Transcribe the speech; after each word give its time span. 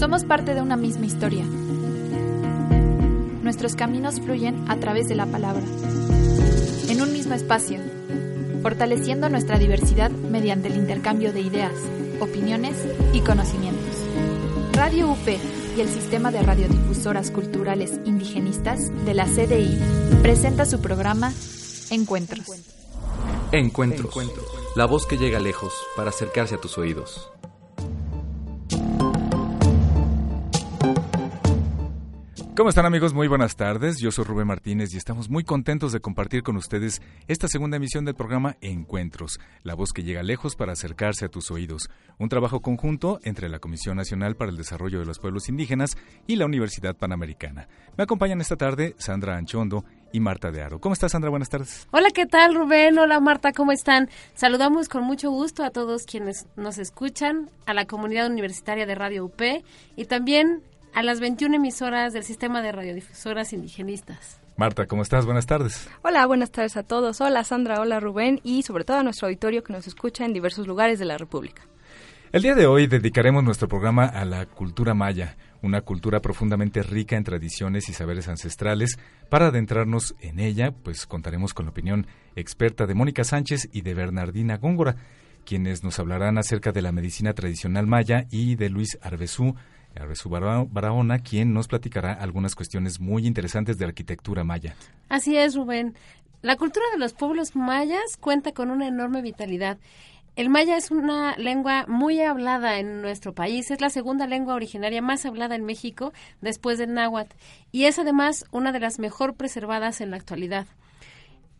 Somos 0.00 0.24
parte 0.24 0.54
de 0.54 0.62
una 0.62 0.78
misma 0.78 1.04
historia. 1.04 1.44
Nuestros 3.42 3.74
caminos 3.74 4.18
fluyen 4.18 4.64
a 4.70 4.78
través 4.78 5.08
de 5.08 5.14
la 5.14 5.26
palabra. 5.26 5.62
En 6.88 7.02
un 7.02 7.12
mismo 7.12 7.34
espacio, 7.34 7.80
fortaleciendo 8.62 9.28
nuestra 9.28 9.58
diversidad 9.58 10.10
mediante 10.10 10.68
el 10.68 10.76
intercambio 10.76 11.34
de 11.34 11.42
ideas, 11.42 11.74
opiniones 12.18 12.78
y 13.12 13.20
conocimientos. 13.20 13.94
Radio 14.72 15.10
UP 15.10 15.28
y 15.76 15.80
el 15.82 15.88
Sistema 15.90 16.30
de 16.30 16.44
Radiodifusoras 16.44 17.30
Culturales 17.30 18.00
Indigenistas 18.06 18.80
de 19.04 19.12
la 19.12 19.26
CDI 19.26 19.78
presenta 20.22 20.64
su 20.64 20.80
programa 20.80 21.30
Encuentros. 21.90 22.46
Encuentros. 23.52 24.16
La 24.76 24.86
voz 24.86 25.04
que 25.04 25.18
llega 25.18 25.40
lejos 25.40 25.74
para 25.94 26.08
acercarse 26.08 26.54
a 26.54 26.58
tus 26.58 26.78
oídos. 26.78 27.30
¿Cómo 32.56 32.68
están 32.68 32.84
amigos? 32.84 33.14
Muy 33.14 33.28
buenas 33.28 33.54
tardes. 33.54 34.00
Yo 34.00 34.10
soy 34.10 34.24
Rubén 34.24 34.48
Martínez 34.48 34.92
y 34.92 34.96
estamos 34.96 35.30
muy 35.30 35.44
contentos 35.44 35.92
de 35.92 36.00
compartir 36.00 36.42
con 36.42 36.56
ustedes 36.56 37.00
esta 37.28 37.46
segunda 37.46 37.76
emisión 37.76 38.04
del 38.04 38.16
programa 38.16 38.56
Encuentros, 38.60 39.38
la 39.62 39.74
voz 39.74 39.92
que 39.92 40.02
llega 40.02 40.24
lejos 40.24 40.56
para 40.56 40.72
acercarse 40.72 41.24
a 41.24 41.28
tus 41.28 41.52
oídos. 41.52 41.88
Un 42.18 42.28
trabajo 42.28 42.60
conjunto 42.60 43.20
entre 43.22 43.48
la 43.48 43.60
Comisión 43.60 43.96
Nacional 43.96 44.34
para 44.34 44.50
el 44.50 44.56
Desarrollo 44.56 44.98
de 44.98 45.06
los 45.06 45.20
Pueblos 45.20 45.48
Indígenas 45.48 45.96
y 46.26 46.36
la 46.36 46.44
Universidad 46.44 46.96
Panamericana. 46.96 47.68
Me 47.96 48.02
acompañan 48.04 48.40
esta 48.40 48.56
tarde 48.56 48.96
Sandra 48.98 49.36
Anchondo 49.36 49.84
y 50.12 50.18
Marta 50.18 50.50
de 50.50 50.60
Aro. 50.60 50.80
¿Cómo 50.80 50.92
estás, 50.92 51.12
Sandra? 51.12 51.30
Buenas 51.30 51.48
tardes. 51.48 51.86
Hola, 51.92 52.10
¿qué 52.10 52.26
tal, 52.26 52.56
Rubén? 52.56 52.98
Hola, 52.98 53.20
Marta, 53.20 53.52
¿cómo 53.52 53.70
están? 53.70 54.10
Saludamos 54.34 54.88
con 54.88 55.04
mucho 55.04 55.30
gusto 55.30 55.62
a 55.62 55.70
todos 55.70 56.04
quienes 56.04 56.46
nos 56.56 56.78
escuchan, 56.78 57.48
a 57.64 57.74
la 57.74 57.86
comunidad 57.86 58.28
universitaria 58.28 58.86
de 58.86 58.94
Radio 58.96 59.24
UP 59.24 59.40
y 59.96 60.04
también 60.06 60.62
a 60.94 61.02
las 61.02 61.20
21 61.20 61.56
emisoras 61.56 62.12
del 62.12 62.24
sistema 62.24 62.62
de 62.62 62.72
radiodifusoras 62.72 63.52
indigenistas. 63.52 64.40
Marta, 64.56 64.86
¿cómo 64.86 65.02
estás? 65.02 65.24
Buenas 65.24 65.46
tardes. 65.46 65.88
Hola, 66.02 66.26
buenas 66.26 66.50
tardes 66.50 66.76
a 66.76 66.82
todos. 66.82 67.20
Hola 67.20 67.44
Sandra, 67.44 67.80
hola 67.80 67.98
Rubén 67.98 68.40
y 68.42 68.62
sobre 68.62 68.84
todo 68.84 68.98
a 68.98 69.02
nuestro 69.02 69.26
auditorio 69.28 69.64
que 69.64 69.72
nos 69.72 69.86
escucha 69.86 70.24
en 70.24 70.32
diversos 70.32 70.66
lugares 70.66 70.98
de 70.98 71.06
la 71.06 71.16
República. 71.16 71.62
El 72.32 72.42
día 72.42 72.54
de 72.54 72.66
hoy 72.66 72.86
dedicaremos 72.86 73.42
nuestro 73.42 73.66
programa 73.66 74.04
a 74.04 74.24
la 74.24 74.46
cultura 74.46 74.94
maya, 74.94 75.36
una 75.62 75.80
cultura 75.80 76.20
profundamente 76.20 76.82
rica 76.82 77.16
en 77.16 77.24
tradiciones 77.24 77.88
y 77.88 77.92
saberes 77.92 78.28
ancestrales. 78.28 78.98
Para 79.28 79.48
adentrarnos 79.48 80.14
en 80.20 80.38
ella, 80.38 80.70
pues 80.70 81.06
contaremos 81.06 81.54
con 81.54 81.66
la 81.66 81.72
opinión 81.72 82.06
experta 82.36 82.86
de 82.86 82.94
Mónica 82.94 83.24
Sánchez 83.24 83.68
y 83.72 83.80
de 83.80 83.94
Bernardina 83.94 84.58
Góngora, 84.58 84.94
quienes 85.44 85.82
nos 85.82 85.98
hablarán 85.98 86.38
acerca 86.38 86.70
de 86.70 86.82
la 86.82 86.92
medicina 86.92 87.32
tradicional 87.32 87.88
maya 87.88 88.26
y 88.30 88.54
de 88.54 88.68
Luis 88.68 88.96
Arbezú, 89.02 89.56
Arbesu 89.98 90.28
Barahona, 90.28 91.18
quien 91.18 91.52
nos 91.52 91.68
platicará 91.68 92.12
algunas 92.12 92.54
cuestiones 92.54 93.00
muy 93.00 93.26
interesantes 93.26 93.78
de 93.78 93.84
arquitectura 93.84 94.44
maya. 94.44 94.74
Así 95.08 95.36
es, 95.36 95.54
Rubén. 95.54 95.94
La 96.42 96.56
cultura 96.56 96.86
de 96.92 96.98
los 96.98 97.12
pueblos 97.12 97.54
mayas 97.54 98.16
cuenta 98.18 98.52
con 98.52 98.70
una 98.70 98.88
enorme 98.88 99.20
vitalidad. 99.20 99.78
El 100.36 100.48
maya 100.48 100.76
es 100.76 100.90
una 100.90 101.36
lengua 101.36 101.84
muy 101.86 102.20
hablada 102.20 102.78
en 102.78 103.02
nuestro 103.02 103.34
país, 103.34 103.70
es 103.70 103.80
la 103.80 103.90
segunda 103.90 104.26
lengua 104.26 104.54
originaria 104.54 105.02
más 105.02 105.26
hablada 105.26 105.54
en 105.54 105.64
México 105.64 106.12
después 106.40 106.78
del 106.78 106.94
náhuatl 106.94 107.36
y 107.72 107.84
es 107.84 107.98
además 107.98 108.46
una 108.52 108.72
de 108.72 108.80
las 108.80 108.98
mejor 108.98 109.34
preservadas 109.34 110.00
en 110.00 110.12
la 110.12 110.16
actualidad. 110.16 110.66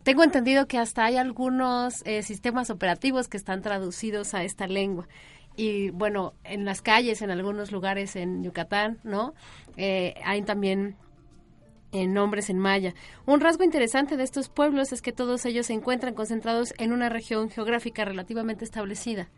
Tengo 0.03 0.23
entendido 0.23 0.67
que 0.67 0.79
hasta 0.79 1.05
hay 1.05 1.19
algunos 1.19 2.03
eh, 2.07 2.23
sistemas 2.23 2.71
operativos 2.71 3.29
que 3.29 3.37
están 3.37 3.61
traducidos 3.61 4.33
a 4.33 4.45
esta 4.45 4.67
lengua 4.67 5.09
y 5.61 5.91
bueno, 5.91 6.33
en 6.43 6.65
las 6.65 6.81
calles, 6.81 7.21
en 7.21 7.31
algunos 7.31 7.71
lugares 7.71 8.17
en 8.17 8.43
Yucatán, 8.43 8.99
¿no? 9.05 9.35
Eh, 9.77 10.15
hay 10.25 10.41
también 10.41 10.97
en 11.93 12.01
eh, 12.01 12.07
nombres 12.07 12.49
en 12.49 12.59
maya. 12.59 12.95
Un 13.27 13.41
rasgo 13.41 13.63
interesante 13.63 14.17
de 14.17 14.25
estos 14.25 14.49
pueblos 14.49 14.91
es 14.93 15.03
que 15.03 15.13
todos 15.13 15.45
ellos 15.45 15.67
se 15.67 15.75
encuentran 15.75 16.15
concentrados 16.15 16.73
en 16.79 16.95
una 16.95 17.11
región 17.11 17.51
geográfica 17.51 18.07
relativamente 18.07 18.65
establecida. 18.65 19.29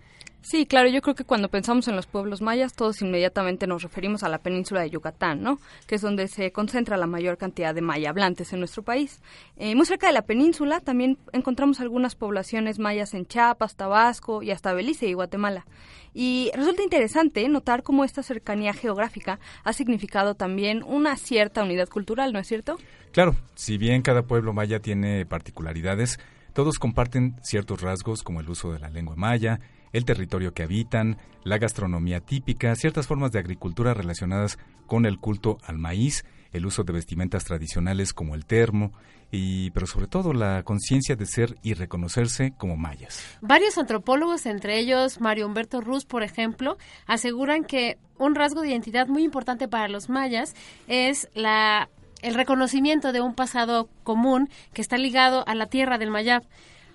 Sí, 0.43 0.67
claro, 0.67 0.89
yo 0.89 1.01
creo 1.03 1.15
que 1.15 1.25
cuando 1.25 1.49
pensamos 1.49 1.87
en 1.87 1.95
los 1.95 2.07
pueblos 2.07 2.43
mayas, 2.43 2.75
todos 2.75 3.01
inmediatamente 3.01 3.69
nos 3.69 3.83
referimos 3.83 4.25
a 4.25 4.29
la 4.29 4.39
península 4.39 4.81
de 4.81 4.91
Yucatán, 4.91 5.41
¿no? 5.41 5.61
Que 5.87 5.95
es 5.95 6.03
donde 6.03 6.27
se 6.27 6.51
concentra 6.51 6.97
la 6.97 7.07
mayor 7.07 7.39
cantidad 7.39 7.73
de 7.73 7.81
maya 7.81 8.11
hablantes 8.11 8.53
en 8.53 8.59
nuestro 8.59 8.83
país. 8.83 9.23
Eh, 9.57 9.77
muy 9.77 9.87
cerca 9.87 10.09
de 10.09 10.13
la 10.13 10.23
península 10.23 10.81
también 10.81 11.17
encontramos 11.33 11.79
algunas 11.79 12.17
poblaciones 12.17 12.81
mayas 12.81 13.15
en 13.15 13.25
Chiapas, 13.25 13.77
Tabasco 13.77 14.43
y 14.43 14.51
hasta 14.51 14.73
Belice 14.73 15.07
y 15.07 15.13
Guatemala. 15.13 15.65
Y 16.13 16.51
resulta 16.55 16.83
interesante 16.83 17.49
notar 17.49 17.85
cómo 17.85 18.05
esta 18.05 18.25
cercanía 18.25 18.75
geográfica 18.75 19.39
ha 19.63 19.73
significado 19.73 20.35
también 20.35 20.83
una 20.83 21.17
cierta 21.17 21.63
unidad 21.63 21.89
cultural, 21.89 22.33
¿no 22.33 22.41
es 22.41 22.49
cierto? 22.49 22.79
Claro, 23.13 23.37
si 23.55 23.79
bien 23.79 24.03
cada 24.03 24.23
pueblo 24.23 24.53
maya 24.53 24.81
tiene 24.81 25.25
particularidades, 25.25 26.19
todos 26.53 26.81
comparten 26.81 27.37
ciertos 27.43 27.81
rasgos 27.81 28.23
como 28.23 28.41
el 28.41 28.51
uso 28.51 28.73
de 28.73 28.81
la 28.81 28.91
lengua 28.91 29.17
maya, 29.17 29.61
el 29.93 30.05
territorio 30.05 30.55
que 30.55 30.63
habitan, 30.63 31.19
la 31.45 31.59
gastronomía 31.59 32.21
típica, 32.21 32.75
ciertas 32.77 33.07
formas 33.07 33.33
de 33.33 33.39
agricultura 33.39 33.95
relacionadas 33.95 34.59
con 34.87 35.07
el 35.07 35.19
culto 35.19 35.59
al 35.65 35.79
maíz, 35.79 36.25
el 36.53 36.67
uso 36.67 36.85
de 36.85 36.93
vestimentas 36.93 37.45
tradicionales 37.45 38.13
como 38.13 38.35
el 38.35 38.45
termo, 38.45 38.93
y 39.31 39.71
pero 39.71 39.87
sobre 39.87 40.07
todo 40.07 40.35
la 40.35 40.63
conciencia 40.63 41.17
de 41.17 41.27
ser 41.27 41.57
y 41.63 41.75
reconocerse 41.75 42.53
como 42.57 42.77
mayas. 42.77 43.25
Varios 43.41 43.79
antropólogos, 43.79 44.45
entre 44.47 44.79
ellos 44.79 45.21
Mario 45.21 45.47
Humberto 45.47 45.81
Ruz, 45.81 46.05
por 46.05 46.23
ejemplo, 46.23 46.77
aseguran 47.07 47.65
que 47.65 47.99
un 48.19 48.35
rasgo 48.35 48.61
de 48.61 48.69
identidad 48.69 49.09
muy 49.09 49.25
importante 49.25 49.69
para 49.69 49.89
los 49.89 50.09
mayas 50.09 50.55
es 50.87 51.29
la 51.35 51.89
el 52.21 52.35
reconocimiento 52.35 53.13
de 53.13 53.21
un 53.21 53.35
pasado 53.35 53.89
común 54.05 54.49
que 54.73 54.81
está 54.81 54.97
ligado 54.97 55.47
a 55.49 55.57
la 55.57 55.67
tierra 55.67 55.99
del 55.99 56.11
Mayab 56.11 56.45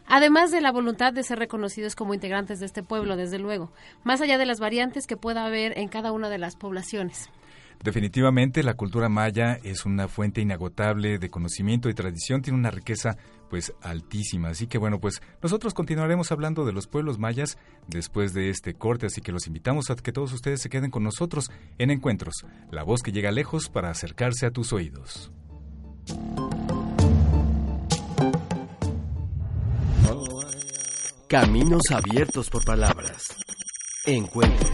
además 0.08 0.52
de 0.52 0.62
la 0.62 0.72
voluntad 0.72 1.14
de 1.14 1.24
ser 1.24 1.40
reconocidos 1.40 1.96
como 1.96 2.14
integrantes 2.14 2.60
de 2.60 2.66
este 2.66 2.84
pueblo, 2.84 3.16
desde 3.16 3.40
luego, 3.40 3.72
más 4.04 4.22
allá 4.22 4.38
de 4.38 4.46
las 4.46 4.60
variantes 4.60 5.08
que 5.08 5.18
pueda 5.18 5.46
haber 5.46 5.78
en 5.78 5.90
cada 5.90 6.12
una 6.12 6.30
de 6.30 6.38
las 6.38 6.56
poblaciones. 6.56 7.30
Definitivamente 7.84 8.64
la 8.64 8.74
cultura 8.74 9.08
maya 9.08 9.60
es 9.64 9.86
una 9.86 10.08
fuente 10.08 10.42
inagotable 10.42 11.20
de 11.20 11.30
conocimiento 11.30 11.90
y 11.90 11.94
tradición, 11.94 12.42
tiene 12.42 12.58
una 12.58 12.72
riqueza 12.72 13.18
pues 13.50 13.74
altísima. 13.82 14.50
Así 14.50 14.68
que 14.68 14.78
bueno, 14.78 15.00
pues 15.00 15.22
nosotros 15.42 15.74
continuaremos 15.74 16.32
hablando 16.32 16.66
de 16.66 16.74
los 16.74 16.88
pueblos 16.88 17.20
mayas 17.20 17.58
después 17.88 18.34
de 18.34 18.50
este 18.50 18.74
corte, 18.74 19.06
así 19.06 19.22
que 19.22 19.32
los 19.32 19.48
invitamos 19.48 19.90
a 19.90 19.96
que 19.96 20.12
todos 20.12 20.34
ustedes 20.34 20.62
se 20.62 20.70
queden 20.70 20.92
con 20.92 21.04
nosotros 21.04 21.52
en 21.78 21.92
Encuentros, 21.92 22.46
la 22.72 22.84
voz 22.84 23.02
que 23.04 23.12
llega 23.12 23.32
lejos 23.32 23.70
para 23.70 23.90
acercarse 23.90 24.46
a 24.46 24.52
tus 24.52 24.74
oídos. 24.74 25.32
Caminos 31.28 31.82
abiertos 31.92 32.50
por 32.50 32.64
palabras. 32.64 33.36
Encuentros. 34.06 34.72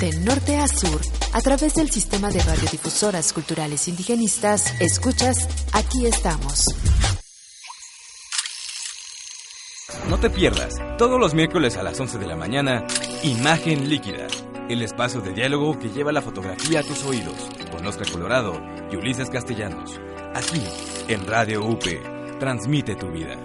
De 0.00 0.12
norte 0.24 0.56
a 0.56 0.66
sur, 0.66 1.00
a 1.32 1.40
través 1.40 1.74
del 1.74 1.88
sistema 1.88 2.32
de 2.32 2.42
radiodifusoras 2.42 3.32
culturales 3.32 3.86
indigenistas, 3.86 4.80
escuchas 4.80 5.48
Aquí 5.72 6.04
estamos. 6.04 6.64
No 10.08 10.18
te 10.18 10.30
pierdas, 10.30 10.74
todos 10.98 11.20
los 11.20 11.32
miércoles 11.32 11.76
a 11.76 11.84
las 11.84 12.00
11 12.00 12.18
de 12.18 12.26
la 12.26 12.34
mañana, 12.34 12.84
Imagen 13.22 13.88
Líquida, 13.88 14.26
el 14.68 14.82
espacio 14.82 15.20
de 15.20 15.32
diálogo 15.32 15.78
que 15.78 15.90
lleva 15.90 16.10
la 16.10 16.22
fotografía 16.22 16.80
a 16.80 16.82
tus 16.82 17.04
oídos, 17.04 17.36
con 17.70 17.86
Oscar 17.86 18.10
Colorado 18.10 18.60
y 18.90 18.96
Ulises 18.96 19.30
Castellanos, 19.30 20.00
aquí 20.34 20.60
en 21.06 21.24
Radio 21.24 21.64
UP 21.64 22.13
transmite 22.38 22.94
tu 22.96 23.10
vida. 23.10 23.36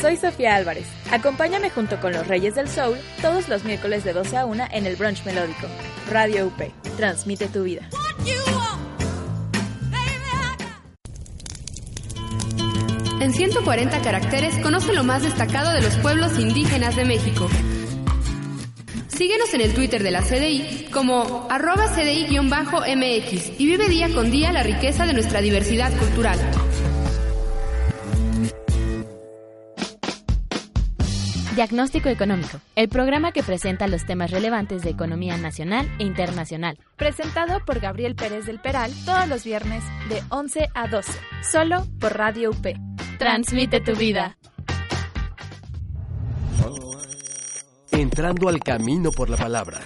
Soy 0.00 0.16
Sofía 0.16 0.54
Álvarez. 0.54 0.86
Acompáñame 1.10 1.70
junto 1.70 2.00
con 2.00 2.12
los 2.12 2.26
Reyes 2.26 2.54
del 2.54 2.68
Soul 2.68 2.98
todos 3.20 3.48
los 3.48 3.64
miércoles 3.64 4.04
de 4.04 4.12
12 4.12 4.36
a 4.36 4.46
1 4.46 4.64
en 4.70 4.86
el 4.86 4.96
Brunch 4.96 5.24
Melódico. 5.24 5.66
Radio 6.10 6.46
UP. 6.46 6.60
Transmite 6.96 7.48
tu 7.48 7.64
vida. 7.64 7.88
En 13.20 13.32
140 13.32 14.00
caracteres 14.00 14.56
conoce 14.62 14.94
lo 14.94 15.02
más 15.02 15.24
destacado 15.24 15.72
de 15.72 15.82
los 15.82 15.96
pueblos 15.96 16.38
indígenas 16.38 16.94
de 16.94 17.04
México. 17.04 17.48
Síguenos 19.18 19.52
en 19.52 19.62
el 19.62 19.74
Twitter 19.74 20.00
de 20.04 20.12
la 20.12 20.22
CDI 20.22 20.90
como 20.92 21.48
arroba 21.50 21.88
CDI-MX 21.88 23.54
y 23.58 23.66
vive 23.66 23.88
día 23.88 24.08
con 24.14 24.30
día 24.30 24.52
la 24.52 24.62
riqueza 24.62 25.06
de 25.06 25.12
nuestra 25.12 25.40
diversidad 25.40 25.92
cultural. 25.98 26.38
Diagnóstico 31.56 32.08
Económico, 32.08 32.60
el 32.76 32.88
programa 32.88 33.32
que 33.32 33.42
presenta 33.42 33.88
los 33.88 34.06
temas 34.06 34.30
relevantes 34.30 34.82
de 34.82 34.90
economía 34.90 35.36
nacional 35.36 35.90
e 35.98 36.04
internacional. 36.04 36.78
Presentado 36.94 37.58
por 37.66 37.80
Gabriel 37.80 38.14
Pérez 38.14 38.46
del 38.46 38.60
Peral 38.60 38.92
todos 39.04 39.26
los 39.26 39.42
viernes 39.42 39.82
de 40.08 40.22
11 40.28 40.68
a 40.74 40.86
12, 40.86 41.18
solo 41.42 41.84
por 41.98 42.16
Radio 42.16 42.50
UP. 42.50 42.68
Transmite 43.18 43.80
tu 43.80 43.96
vida. 43.96 44.38
Entrando 48.00 48.48
al 48.48 48.60
camino 48.60 49.10
por 49.10 49.28
la 49.28 49.36
palabra. 49.36 49.80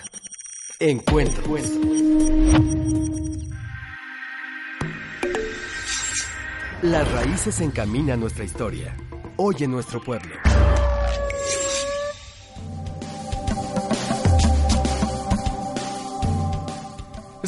Encuentro. 0.78 1.44
Las 6.82 7.12
raíces 7.12 7.60
encaminan 7.60 8.20
nuestra 8.20 8.44
historia. 8.44 8.96
Hoy 9.36 9.56
en 9.60 9.70
nuestro 9.70 10.02
pueblo. 10.02 10.34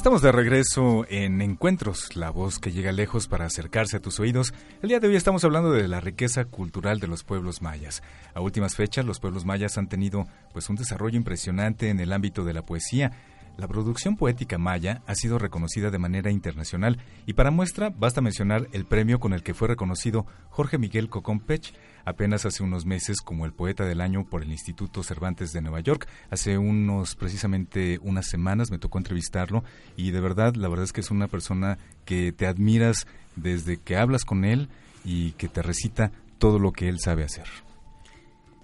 Estamos 0.04 0.20
de 0.20 0.32
regreso 0.32 1.06
en 1.08 1.40
Encuentros, 1.40 2.14
la 2.14 2.28
voz 2.28 2.58
que 2.58 2.72
llega 2.72 2.92
lejos 2.92 3.26
para 3.26 3.46
acercarse 3.46 3.96
a 3.96 4.00
tus 4.00 4.20
oídos. 4.20 4.52
El 4.82 4.90
día 4.90 5.00
de 5.00 5.08
hoy 5.08 5.16
estamos 5.16 5.44
hablando 5.44 5.72
de 5.72 5.88
la 5.88 5.98
riqueza 5.98 6.44
cultural 6.44 7.00
de 7.00 7.06
los 7.06 7.24
pueblos 7.24 7.62
mayas. 7.62 8.02
A 8.34 8.42
últimas 8.42 8.76
fechas, 8.76 9.06
los 9.06 9.18
pueblos 9.18 9.46
mayas 9.46 9.78
han 9.78 9.88
tenido 9.88 10.26
pues 10.52 10.68
un 10.68 10.76
desarrollo 10.76 11.16
impresionante 11.16 11.88
en 11.88 12.00
el 12.00 12.12
ámbito 12.12 12.44
de 12.44 12.52
la 12.52 12.66
poesía. 12.66 13.12
La 13.56 13.68
producción 13.68 14.16
poética 14.16 14.58
maya 14.58 15.02
ha 15.06 15.14
sido 15.14 15.38
reconocida 15.38 15.90
de 15.90 15.98
manera 15.98 16.32
internacional 16.32 16.98
y 17.24 17.34
para 17.34 17.52
muestra 17.52 17.90
basta 17.90 18.20
mencionar 18.20 18.68
el 18.72 18.84
premio 18.84 19.20
con 19.20 19.32
el 19.32 19.44
que 19.44 19.54
fue 19.54 19.68
reconocido 19.68 20.26
Jorge 20.50 20.76
Miguel 20.76 21.08
Cocompech 21.08 21.72
apenas 22.04 22.44
hace 22.46 22.64
unos 22.64 22.84
meses 22.84 23.20
como 23.20 23.46
el 23.46 23.52
poeta 23.52 23.84
del 23.84 24.00
año 24.00 24.24
por 24.24 24.42
el 24.42 24.50
Instituto 24.50 25.04
Cervantes 25.04 25.52
de 25.52 25.62
Nueva 25.62 25.80
York. 25.80 26.08
Hace 26.30 26.58
unos, 26.58 27.14
precisamente 27.14 28.00
unas 28.02 28.26
semanas 28.26 28.72
me 28.72 28.78
tocó 28.78 28.98
entrevistarlo 28.98 29.62
y 29.96 30.10
de 30.10 30.20
verdad, 30.20 30.56
la 30.56 30.68
verdad 30.68 30.84
es 30.84 30.92
que 30.92 31.00
es 31.00 31.12
una 31.12 31.28
persona 31.28 31.78
que 32.04 32.32
te 32.32 32.48
admiras 32.48 33.06
desde 33.36 33.76
que 33.76 33.96
hablas 33.96 34.24
con 34.24 34.44
él 34.44 34.68
y 35.04 35.32
que 35.32 35.48
te 35.48 35.62
recita 35.62 36.10
todo 36.38 36.58
lo 36.58 36.72
que 36.72 36.88
él 36.88 36.98
sabe 36.98 37.22
hacer. 37.22 37.46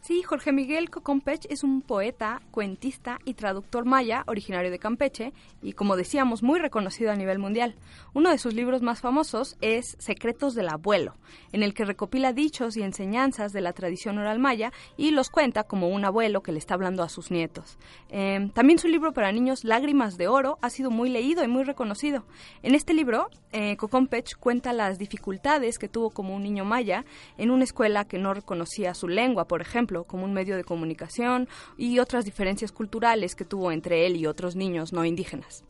Sí, 0.03 0.23
Jorge 0.23 0.51
Miguel 0.51 0.89
Cocompech 0.89 1.45
es 1.51 1.63
un 1.63 1.83
poeta, 1.83 2.41
cuentista 2.53 3.19
y 3.27 3.35
traductor 3.35 3.85
maya 3.85 4.25
originario 4.27 4.71
de 4.71 4.79
Campeche 4.79 5.35
y, 5.61 5.75
como 5.75 5.95
decíamos, 5.95 6.43
muy 6.43 6.59
reconocido 6.59 7.13
a 7.13 7.17
nivel 7.17 7.39
mundial. 7.39 7.75
Uno 8.15 8.31
de 8.31 8.39
sus 8.39 8.55
libros 8.55 8.81
más 8.81 9.03
famosos 9.03 9.59
es 9.61 9.97
Secretos 9.99 10.55
del 10.55 10.71
Abuelo, 10.71 11.17
en 11.53 11.63
el 11.63 11.75
que 11.75 11.85
recopila 11.85 12.33
dichos 12.33 12.79
y 12.79 12.83
enseñanzas 12.83 13.53
de 13.53 13.61
la 13.61 13.75
tradición 13.75 14.17
oral 14.17 14.39
maya 14.39 14.73
y 14.97 15.11
los 15.11 15.29
cuenta 15.29 15.65
como 15.65 15.91
un 15.91 16.07
abuelo 16.07 16.43
que 16.43 16.53
le 16.53 16.59
está 16.61 16.75
hablando 16.75 17.03
a 17.03 17.11
sus 17.11 17.31
nietos. 17.31 17.77
Em, 18.09 18.49
también 18.49 18.79
su 18.79 18.89
libro 18.89 19.13
para 19.13 19.33
niños, 19.33 19.65
Lágrimas 19.65 20.17
de 20.17 20.29
Oro, 20.29 20.59
ha 20.63 20.71
sido 20.71 20.91
muy 20.91 21.11
leído 21.11 21.45
y 21.45 21.49
muy 21.49 21.65
reconocido. 21.65 22.25
En 22.63 22.75
este 22.75 22.95
libro, 22.95 23.29
eh, 23.53 23.77
Cocompech 23.77 24.39
cuenta 24.39 24.73
las 24.73 24.99
dificultades 24.99 25.79
que 25.79 25.89
tuvo 25.89 26.09
como 26.09 26.35
un 26.35 26.43
niño 26.43 26.65
maya 26.65 27.05
en 27.37 27.51
una 27.51 27.65
escuela 27.65 28.07
que 28.07 28.17
no 28.17 28.33
reconocía 28.33 28.95
su 28.95 29.07
lengua, 29.07 29.45
por 29.45 29.61
ejemplo 29.61 29.90
como 30.05 30.25
un 30.25 30.33
medio 30.33 30.57
de 30.57 30.65
comunicación 30.65 31.49
y 31.77 31.99
otras 31.99 32.25
diferencias 32.25 32.73
culturales 32.73 33.35
que 33.35 33.45
tuvo 33.45 33.73
entre 33.73 34.07
él 34.07 34.17
y 34.17 34.27
otros 34.27 34.57
niños 34.57 34.93
no 34.93 35.05
indígenas. 35.05 35.65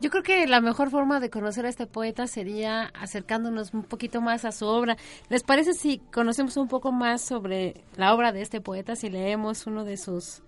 Yo 0.00 0.10
creo 0.10 0.22
que 0.22 0.46
la 0.46 0.60
mejor 0.60 0.90
forma 0.90 1.20
de 1.20 1.30
conocer 1.30 1.66
a 1.66 1.68
este 1.68 1.86
poeta 1.86 2.26
sería 2.26 2.90
acercándonos 2.94 3.72
un 3.72 3.84
poquito 3.84 4.20
más 4.20 4.44
a 4.44 4.52
su 4.52 4.66
obra. 4.66 4.96
¿Les 5.30 5.42
parece 5.42 5.72
si 5.72 5.98
conocemos 6.12 6.56
un 6.56 6.68
poco 6.68 6.92
más 6.92 7.22
sobre 7.22 7.74
la 7.96 8.14
obra 8.14 8.32
de 8.32 8.42
este 8.42 8.60
poeta, 8.60 8.96
si 8.96 9.08
leemos 9.08 9.66
uno 9.66 9.84
de 9.84 9.96
sus 9.96 10.42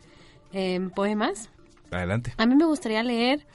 em, 0.52 0.90
poemas? 0.90 1.48
Adelante. 1.90 2.34
A 2.36 2.46
mí 2.46 2.54
me 2.56 2.66
gustaría 2.66 3.02
leer 3.02 3.46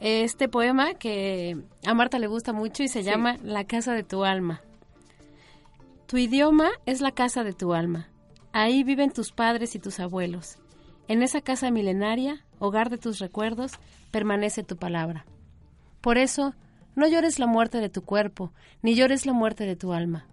este 0.00 0.48
poema 0.48 0.94
que 0.94 1.56
a 1.84 1.94
Marta 1.94 2.18
le 2.18 2.28
gusta 2.28 2.52
mucho 2.52 2.82
y 2.82 2.88
se 2.88 3.02
llama 3.02 3.36
La 3.42 3.64
casa 3.64 3.94
de 3.94 4.04
tu 4.04 4.24
alma. 4.24 4.60
Tu 6.06 6.18
idioma 6.18 6.70
es 6.86 7.00
la 7.00 7.12
casa 7.12 7.42
de 7.42 7.52
tu 7.52 7.74
alma. 7.74 8.08
Ahí 8.60 8.82
viven 8.82 9.12
tus 9.12 9.30
padres 9.30 9.76
y 9.76 9.78
tus 9.78 10.00
abuelos. 10.00 10.58
En 11.06 11.22
esa 11.22 11.40
casa 11.40 11.70
milenaria, 11.70 12.44
hogar 12.58 12.90
de 12.90 12.98
tus 12.98 13.20
recuerdos, 13.20 13.78
permanece 14.10 14.64
tu 14.64 14.76
palabra. 14.76 15.26
Por 16.00 16.18
eso, 16.18 16.54
no 16.96 17.06
llores 17.06 17.38
la 17.38 17.46
muerte 17.46 17.78
de 17.78 17.88
tu 17.88 18.02
cuerpo, 18.02 18.52
ni 18.82 18.96
llores 18.96 19.26
la 19.26 19.32
muerte 19.32 19.64
de 19.64 19.76
tu 19.76 19.92
alma. 19.92 20.26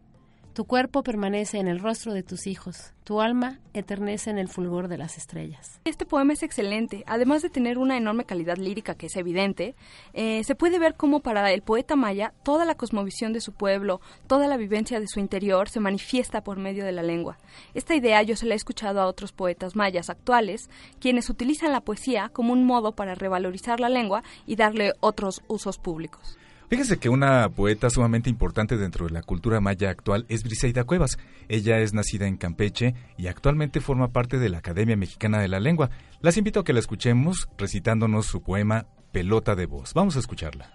Tu 0.55 0.63
cuerpo 0.63 1.03
permanece 1.03 1.57
en 1.57 1.67
el 1.67 1.81
rostro 1.81 2.13
de 2.13 2.23
tus 2.23 2.47
hijos, 2.47 2.93
tu 3.03 3.19
alma 3.19 3.59
eternece 3.73 4.29
en 4.29 4.37
el 4.37 4.47
fulgor 4.47 4.87
de 4.87 4.97
las 4.97 5.17
estrellas. 5.17 5.81
Este 5.83 6.05
poema 6.05 6.31
es 6.31 6.43
excelente, 6.43 7.03
además 7.07 7.41
de 7.41 7.49
tener 7.49 7.77
una 7.77 7.97
enorme 7.97 8.23
calidad 8.23 8.55
lírica 8.55 8.95
que 8.95 9.07
es 9.07 9.17
evidente, 9.17 9.75
eh, 10.13 10.45
se 10.45 10.55
puede 10.55 10.79
ver 10.79 10.95
cómo 10.95 11.19
para 11.19 11.51
el 11.51 11.61
poeta 11.61 11.97
maya 11.97 12.33
toda 12.43 12.63
la 12.63 12.75
cosmovisión 12.75 13.33
de 13.33 13.41
su 13.41 13.51
pueblo, 13.51 13.99
toda 14.27 14.47
la 14.47 14.55
vivencia 14.55 15.01
de 15.01 15.09
su 15.09 15.19
interior 15.19 15.67
se 15.67 15.81
manifiesta 15.81 16.41
por 16.41 16.57
medio 16.57 16.85
de 16.85 16.93
la 16.93 17.03
lengua. 17.03 17.37
Esta 17.73 17.93
idea 17.93 18.23
yo 18.23 18.37
se 18.37 18.45
la 18.45 18.53
he 18.53 18.55
escuchado 18.55 19.01
a 19.01 19.07
otros 19.07 19.33
poetas 19.33 19.75
mayas 19.75 20.09
actuales, 20.09 20.69
quienes 21.01 21.29
utilizan 21.29 21.73
la 21.73 21.81
poesía 21.81 22.29
como 22.29 22.53
un 22.53 22.63
modo 22.63 22.93
para 22.93 23.13
revalorizar 23.13 23.81
la 23.81 23.89
lengua 23.89 24.23
y 24.45 24.55
darle 24.55 24.93
otros 25.01 25.43
usos 25.49 25.79
públicos. 25.79 26.37
Fíjese 26.67 26.97
que 26.97 27.09
una 27.09 27.47
poeta 27.50 27.89
sumamente 27.89 28.29
importante 28.29 28.77
dentro 28.77 29.06
de 29.06 29.13
la 29.13 29.21
cultura 29.21 29.62
maya 29.62 29.89
actual 29.89 30.25
es 30.29 30.44
Briseida 30.44 30.83
Cuevas. 30.83 31.17
Ella 31.47 31.79
es 31.79 31.94
nacida 31.94 32.27
en 32.27 32.38
Campeche 32.38 32.95
y 33.17 33.27
actualmente 33.27 33.81
forma 33.81 34.12
parte 34.12 34.39
de 34.39 34.50
la 34.50 34.57
Academia 34.57 34.97
Mexicana 34.97 35.39
de 35.39 35.47
la 35.47 35.59
Lengua. 35.59 35.91
Las 36.21 36.38
invito 36.38 36.62
a 36.62 36.63
que 36.63 36.73
la 36.73 36.79
escuchemos 36.79 37.50
recitándonos 37.57 38.25
su 38.25 38.41
poema 38.41 38.88
Pelota 39.12 39.56
de 39.56 39.67
Voz. 39.67 39.94
Vamos 39.94 40.15
a 40.15 40.19
escucharla. 40.19 40.71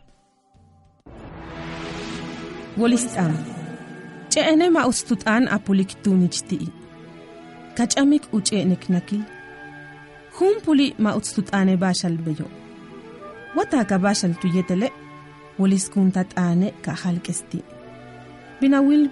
Binawil 18.61 19.11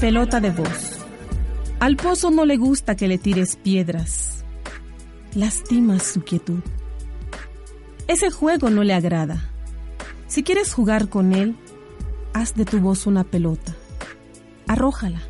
pelota 0.00 0.40
de 0.40 0.50
voz. 0.50 0.98
Al 1.80 1.96
pozo 1.96 2.30
no 2.30 2.44
le 2.44 2.56
gusta 2.56 2.94
que 2.94 3.08
le 3.08 3.18
tires 3.18 3.56
piedras. 3.56 4.44
Lastimas 5.34 6.02
su 6.02 6.22
quietud. 6.22 6.60
Ese 8.06 8.30
juego 8.30 8.70
no 8.70 8.84
le 8.84 8.94
agrada. 8.94 9.50
Si 10.26 10.42
quieres 10.42 10.72
jugar 10.74 11.08
con 11.08 11.32
él 11.32 11.56
haz 12.34 12.54
de 12.54 12.64
tu 12.64 12.80
voz 12.80 13.06
una 13.06 13.24
pelota. 13.24 13.74
Arrójala. 14.66 15.22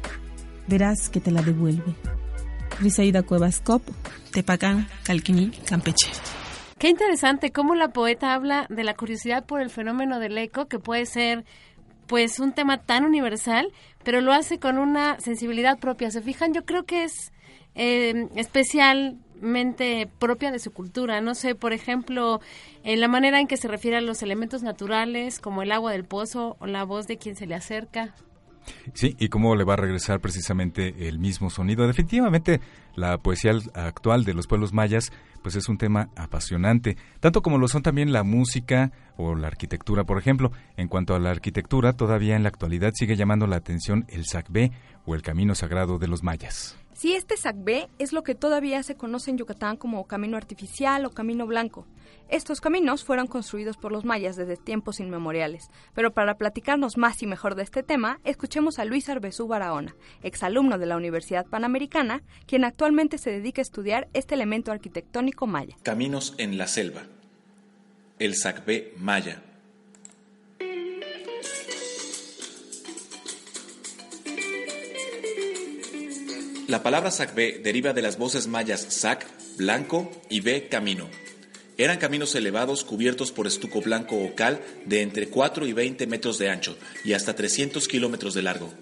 Verás 0.67 1.09
que 1.11 1.21
te 1.21 1.31
la 1.31 1.43
devuelve. 1.43 1.95
Briseida 2.81 3.23
Cuevas 3.23 3.61
Cop, 3.61 3.83
Tepacán, 4.33 4.89
Calquiní, 5.05 5.51
Campeche. 5.51 6.09
Qué 6.79 6.89
interesante 6.89 7.53
cómo 7.53 7.75
la 7.75 7.89
poeta 7.89 8.35
habla 8.35 8.67
de 8.69 8.85
la 8.85 8.95
curiosidad 8.95 9.45
por 9.47 9.61
el 9.61 9.71
fenómeno 9.71 10.19
del 10.19 10.37
eco, 10.37 10.67
que 10.67 10.79
puede 10.79 11.07
ser 11.07 11.45
pues 12.07 12.41
un 12.41 12.53
tema 12.53 12.79
tan 12.79 13.05
universal, 13.05 13.73
pero 14.03 14.21
lo 14.21 14.33
hace 14.33 14.59
con 14.59 14.79
una 14.79 15.19
sensibilidad 15.21 15.79
propia. 15.79 16.11
¿Se 16.11 16.21
fijan? 16.21 16.53
Yo 16.53 16.65
creo 16.65 16.85
que 16.85 17.05
es 17.05 17.33
eh, 17.75 18.29
especialmente 18.35 20.09
propia 20.19 20.51
de 20.51 20.59
su 20.59 20.73
cultura. 20.73 21.21
No 21.21 21.35
sé, 21.35 21.55
por 21.55 21.73
ejemplo, 21.73 22.41
en 22.83 23.01
la 23.01 23.09
manera 23.09 23.41
en 23.41 23.47
que 23.47 23.57
se 23.57 23.69
refiere 23.69 23.97
a 23.97 24.03
los 24.03 24.23
elementos 24.23 24.63
naturales, 24.63 25.39
como 25.39 25.63
el 25.63 25.73
agua 25.73 25.93
del 25.93 26.05
pozo 26.05 26.57
o 26.59 26.67
la 26.67 26.85
voz 26.85 27.07
de 27.07 27.17
quien 27.17 27.37
se 27.37 27.47
le 27.47 27.55
acerca. 27.55 28.15
Sí, 28.93 29.17
y 29.19 29.29
cómo 29.29 29.55
le 29.57 29.65
va 29.65 29.75
a 29.75 29.79
regresar 29.79 30.21
precisamente 30.21 31.09
el 31.09 31.19
mismo 31.19 31.51
sonido. 31.51 31.87
Definitivamente, 31.87 32.61
la 32.95 33.19
poesía 33.19 33.53
actual 33.75 34.25
de 34.25 34.35
los 34.35 34.47
pueblos 34.47 34.73
mayas, 34.73 35.13
pues 35.43 35.57
es 35.57 35.69
un 35.69 35.79
tema 35.79 36.09
apasionante, 36.17 36.97
tanto 37.21 37.43
como 37.43 37.59
lo 37.59 37.69
son 37.69 37.83
también 37.83 38.13
la 38.13 38.23
música 38.23 38.93
o 39.17 39.35
la 39.35 39.49
arquitectura, 39.49 40.05
por 40.05 40.19
ejemplo. 40.19 40.53
En 40.77 40.89
cuanto 40.89 41.15
a 41.15 41.19
la 41.19 41.31
arquitectura, 41.31 41.93
todavía 41.95 42.37
en 42.37 42.43
la 42.43 42.49
actualidad 42.49 42.93
sigue 42.95 43.17
llamando 43.17 43.47
la 43.47 43.57
atención 43.57 44.07
el 44.09 44.25
Sacbé 44.25 44.73
o 45.07 45.15
el 45.15 45.23
Camino 45.23 45.55
Sagrado 45.55 45.99
de 45.99 46.09
los 46.09 46.23
Mayas. 46.23 46.77
Sí, 46.95 47.15
este 47.15 47.37
Sacbé 47.37 47.89
es 47.99 48.13
lo 48.13 48.23
que 48.23 48.37
todavía 48.37 48.81
se 48.85 48.95
conoce 48.95 49.31
en 49.31 49.39
Yucatán 49.39 49.77
como 49.77 50.07
camino 50.07 50.37
artificial 50.37 51.05
o 51.05 51.11
camino 51.11 51.45
blanco. 51.45 51.89
Estos 52.29 52.61
caminos 52.61 53.05
fueron 53.05 53.27
construidos 53.27 53.77
por 53.77 53.91
los 53.91 54.05
mayas 54.05 54.37
desde 54.37 54.57
tiempos 54.57 55.01
inmemoriales, 55.01 55.69
pero 55.93 56.13
para 56.13 56.37
platicarnos 56.37 56.97
más 56.97 57.21
y 57.23 57.27
mejor 57.27 57.57
de 57.57 57.65
este 57.65 57.83
tema, 57.83 58.21
escuchemos 58.23 58.79
a 58.79 58.85
Luis 58.85 59.09
Arbezú 59.09 59.49
Barahona, 59.49 59.97
exalumno 60.23 60.79
de 60.79 60.87
la 60.87 60.97
Universidad 60.97 61.47
Panamericana, 61.47 62.23
quien 62.47 62.65
actualmente 62.65 63.19
se 63.19 63.31
dedica 63.31 63.61
a 63.61 63.63
estudiar 63.65 64.09
este 64.15 64.37
elemento 64.37 64.71
arquitectónico 64.71 65.49
maya. 65.49 65.77
Caminos 65.83 66.35
en 66.39 66.57
la 66.57 66.69
selva. 66.69 67.03
El 68.21 68.37
Sacbé 68.37 68.95
maya. 68.99 69.43
La 76.69 76.83
palabra 76.83 77.11
Sacbé 77.11 77.61
deriva 77.63 77.93
de 77.93 78.03
las 78.03 78.19
voces 78.19 78.47
mayas 78.47 78.87
Sac, 78.89 79.27
blanco, 79.57 80.11
y 80.31 80.41
Bé, 80.41 80.69
camino 80.69 81.09
eran 81.77 81.99
caminos 81.99 82.35
elevados 82.35 82.85
cubiertos 82.85 83.33
por 83.33 83.47
estuco 83.47 83.81
blanco 83.81 84.17
o 84.17 84.35
cal 84.35 84.61
de 84.85 85.03
entre 85.03 85.29
4 85.29 85.67
y 85.67 85.73
20 85.73 86.07
metros 86.07 86.39
de 86.39 86.49
ancho 86.49 86.77
y 87.05 87.15
hasta 87.15 87.35
300 87.35 87.89
kilómetros 87.89 88.35
de 88.35 88.43
largo. 88.43 88.73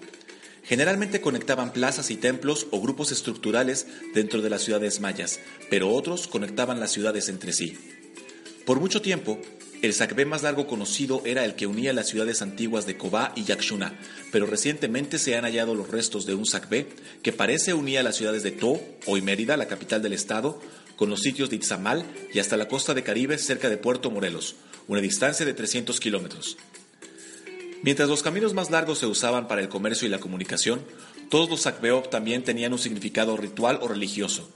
Generalmente 0.63 1.19
conectaban 1.19 1.73
plazas 1.73 2.11
y 2.11 2.17
templos 2.17 2.67
o 2.71 2.79
grupos 2.79 3.11
estructurales 3.11 3.87
dentro 4.13 4.41
de 4.41 4.49
las 4.49 4.61
ciudades 4.61 4.99
mayas, 4.99 5.39
pero 5.69 5.89
otros 5.89 6.27
conectaban 6.27 6.79
las 6.79 6.91
ciudades 6.91 7.29
entre 7.29 7.51
sí. 7.51 7.77
Por 8.65 8.79
mucho 8.79 9.01
tiempo, 9.01 9.39
el 9.83 9.93
Sacbé 9.93 10.23
más 10.23 10.43
largo 10.43 10.65
conocido 10.65 11.21
era 11.25 11.43
el 11.43 11.55
que 11.55 11.67
unía 11.67 11.91
las 11.91 12.07
ciudades 12.07 12.41
antiguas 12.41 12.85
de 12.85 12.95
Cobá 12.95 13.33
y 13.35 13.43
Yaxuna, 13.43 13.99
pero 14.31 14.45
recientemente 14.45 15.19
se 15.19 15.35
han 15.35 15.43
hallado 15.43 15.75
los 15.75 15.89
restos 15.89 16.25
de 16.25 16.33
un 16.33 16.45
Sacbé 16.45 16.87
que 17.21 17.33
parece 17.33 17.73
unía 17.73 18.01
las 18.01 18.15
ciudades 18.15 18.43
de 18.43 18.51
To, 18.51 18.79
hoy 19.07 19.21
Mérida, 19.21 19.57
la 19.57 19.67
capital 19.67 20.01
del 20.01 20.13
estado, 20.13 20.61
con 20.95 21.09
los 21.09 21.19
sitios 21.19 21.49
de 21.49 21.57
Itzamal 21.57 22.05
y 22.33 22.39
hasta 22.39 22.55
la 22.55 22.69
costa 22.69 22.93
de 22.93 23.03
Caribe 23.03 23.37
cerca 23.37 23.69
de 23.69 23.75
Puerto 23.75 24.09
Morelos, 24.09 24.55
una 24.87 25.01
distancia 25.01 25.45
de 25.45 25.53
300 25.53 25.99
kilómetros. 25.99 26.55
Mientras 27.81 28.07
los 28.07 28.23
caminos 28.23 28.53
más 28.53 28.71
largos 28.71 28.99
se 28.99 29.05
usaban 29.05 29.49
para 29.49 29.59
el 29.59 29.67
comercio 29.67 30.07
y 30.07 30.11
la 30.11 30.21
comunicación, 30.21 30.79
todos 31.29 31.49
los 31.49 31.61
Sacbeop 31.63 32.09
también 32.09 32.45
tenían 32.45 32.71
un 32.71 32.79
significado 32.79 33.35
ritual 33.35 33.79
o 33.81 33.89
religioso. 33.89 34.49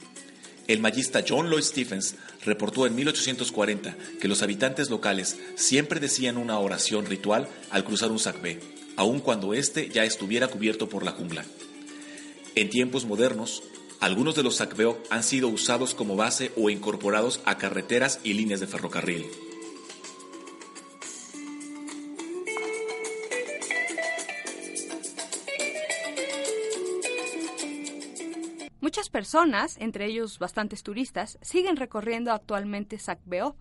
El 0.67 0.81
mayista 0.81 1.23
John 1.27 1.49
Lloyd 1.49 1.63
Stephens 1.63 2.15
reportó 2.43 2.85
en 2.85 2.95
1840 2.95 3.95
que 4.19 4.27
los 4.27 4.41
habitantes 4.41 4.89
locales 4.89 5.37
siempre 5.55 6.01
decían 6.01 6.37
una 6.37 6.59
oración 6.59 7.05
ritual 7.05 7.47
al 7.69 7.85
cruzar 7.85 8.11
un 8.11 8.19
sacbé, 8.19 8.59
aun 8.97 9.21
cuando 9.21 9.53
éste 9.53 9.89
ya 9.89 10.03
estuviera 10.03 10.49
cubierto 10.49 10.89
por 10.89 11.03
la 11.03 11.11
jungla. 11.11 11.45
En 12.55 12.69
tiempos 12.69 13.05
modernos, 13.05 13.63
algunos 13.99 14.35
de 14.35 14.43
los 14.43 14.57
sacbeop 14.57 14.97
han 15.09 15.23
sido 15.23 15.47
usados 15.47 15.95
como 15.95 16.15
base 16.15 16.51
o 16.57 16.69
incorporados 16.69 17.39
a 17.45 17.57
carreteras 17.57 18.19
y 18.23 18.33
líneas 18.33 18.59
de 18.59 18.67
ferrocarril. 18.67 19.25
Muchas 28.97 29.09
personas, 29.11 29.77
entre 29.77 30.07
ellos 30.07 30.39
bastantes 30.39 30.81
turistas, 30.81 31.37
siguen 31.43 31.75
recorriendo 31.75 32.31
actualmente 32.31 32.97
Sacbeop. 32.97 33.55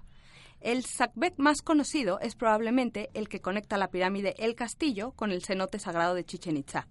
El 0.63 0.83
Sacbet 0.83 1.35
más 1.37 1.61
conocido 1.61 2.19
es 2.21 2.35
probablemente 2.35 3.11
el 3.13 3.29
que 3.29 3.43
conecta 3.43 3.77
la 3.77 3.91
pirámide 3.91 4.35
El 4.39 4.55
Castillo 4.55 5.11
con 5.11 5.33
el 5.33 5.45
cenote 5.45 5.79
sagrado 5.79 6.15
de 6.15 6.25
Chichen 6.25 6.57
Itza. 6.57 6.89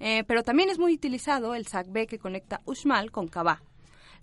Eh, 0.00 0.24
pero 0.26 0.42
también 0.42 0.70
es 0.70 0.78
muy 0.80 0.92
utilizado 0.92 1.54
el 1.54 1.68
Sacbé 1.68 2.08
que 2.08 2.18
conecta 2.18 2.62
Uxmal 2.64 3.12
con 3.12 3.28
Cabá. 3.28 3.62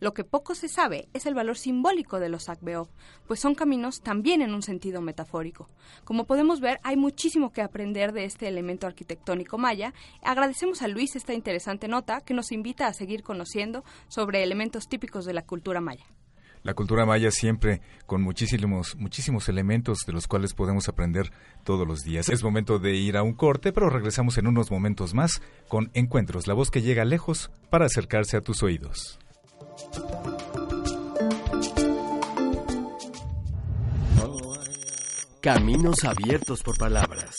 Lo 0.01 0.15
que 0.15 0.23
poco 0.23 0.55
se 0.55 0.67
sabe 0.67 1.09
es 1.13 1.27
el 1.27 1.35
valor 1.35 1.59
simbólico 1.59 2.19
de 2.19 2.27
los 2.27 2.45
Sacbeop, 2.45 2.89
pues 3.27 3.39
son 3.39 3.53
caminos 3.53 4.01
también 4.01 4.41
en 4.41 4.55
un 4.55 4.63
sentido 4.63 4.99
metafórico. 4.99 5.69
Como 6.03 6.25
podemos 6.25 6.59
ver, 6.59 6.79
hay 6.81 6.97
muchísimo 6.97 7.53
que 7.53 7.61
aprender 7.61 8.11
de 8.11 8.25
este 8.25 8.47
elemento 8.47 8.87
arquitectónico 8.87 9.59
maya. 9.59 9.93
Agradecemos 10.23 10.81
a 10.81 10.87
Luis 10.87 11.15
esta 11.15 11.35
interesante 11.35 11.87
nota 11.87 12.21
que 12.21 12.33
nos 12.33 12.51
invita 12.51 12.87
a 12.87 12.93
seguir 12.93 13.21
conociendo 13.21 13.83
sobre 14.07 14.41
elementos 14.41 14.87
típicos 14.87 15.23
de 15.23 15.33
la 15.33 15.45
cultura 15.45 15.81
maya. 15.81 16.07
La 16.63 16.73
cultura 16.73 17.05
maya 17.05 17.29
siempre 17.29 17.81
con 18.07 18.23
muchísimos, 18.23 18.95
muchísimos 18.95 19.49
elementos 19.49 19.99
de 20.07 20.13
los 20.13 20.27
cuales 20.27 20.55
podemos 20.55 20.89
aprender 20.89 21.31
todos 21.63 21.87
los 21.87 22.01
días. 22.01 22.27
Es 22.29 22.43
momento 22.43 22.79
de 22.79 22.95
ir 22.95 23.17
a 23.17 23.23
un 23.23 23.33
corte, 23.33 23.71
pero 23.71 23.91
regresamos 23.91 24.39
en 24.39 24.47
unos 24.47 24.71
momentos 24.71 25.13
más 25.13 25.43
con 25.67 25.91
Encuentros, 25.93 26.47
la 26.47 26.55
voz 26.55 26.71
que 26.71 26.81
llega 26.81 27.05
lejos 27.05 27.51
para 27.69 27.85
acercarse 27.85 28.35
a 28.35 28.41
tus 28.41 28.63
oídos. 28.63 29.20
Caminos 35.41 36.03
abiertos 36.03 36.61
por 36.61 36.77
palabras. 36.77 37.37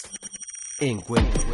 Encuentros. 0.80 1.44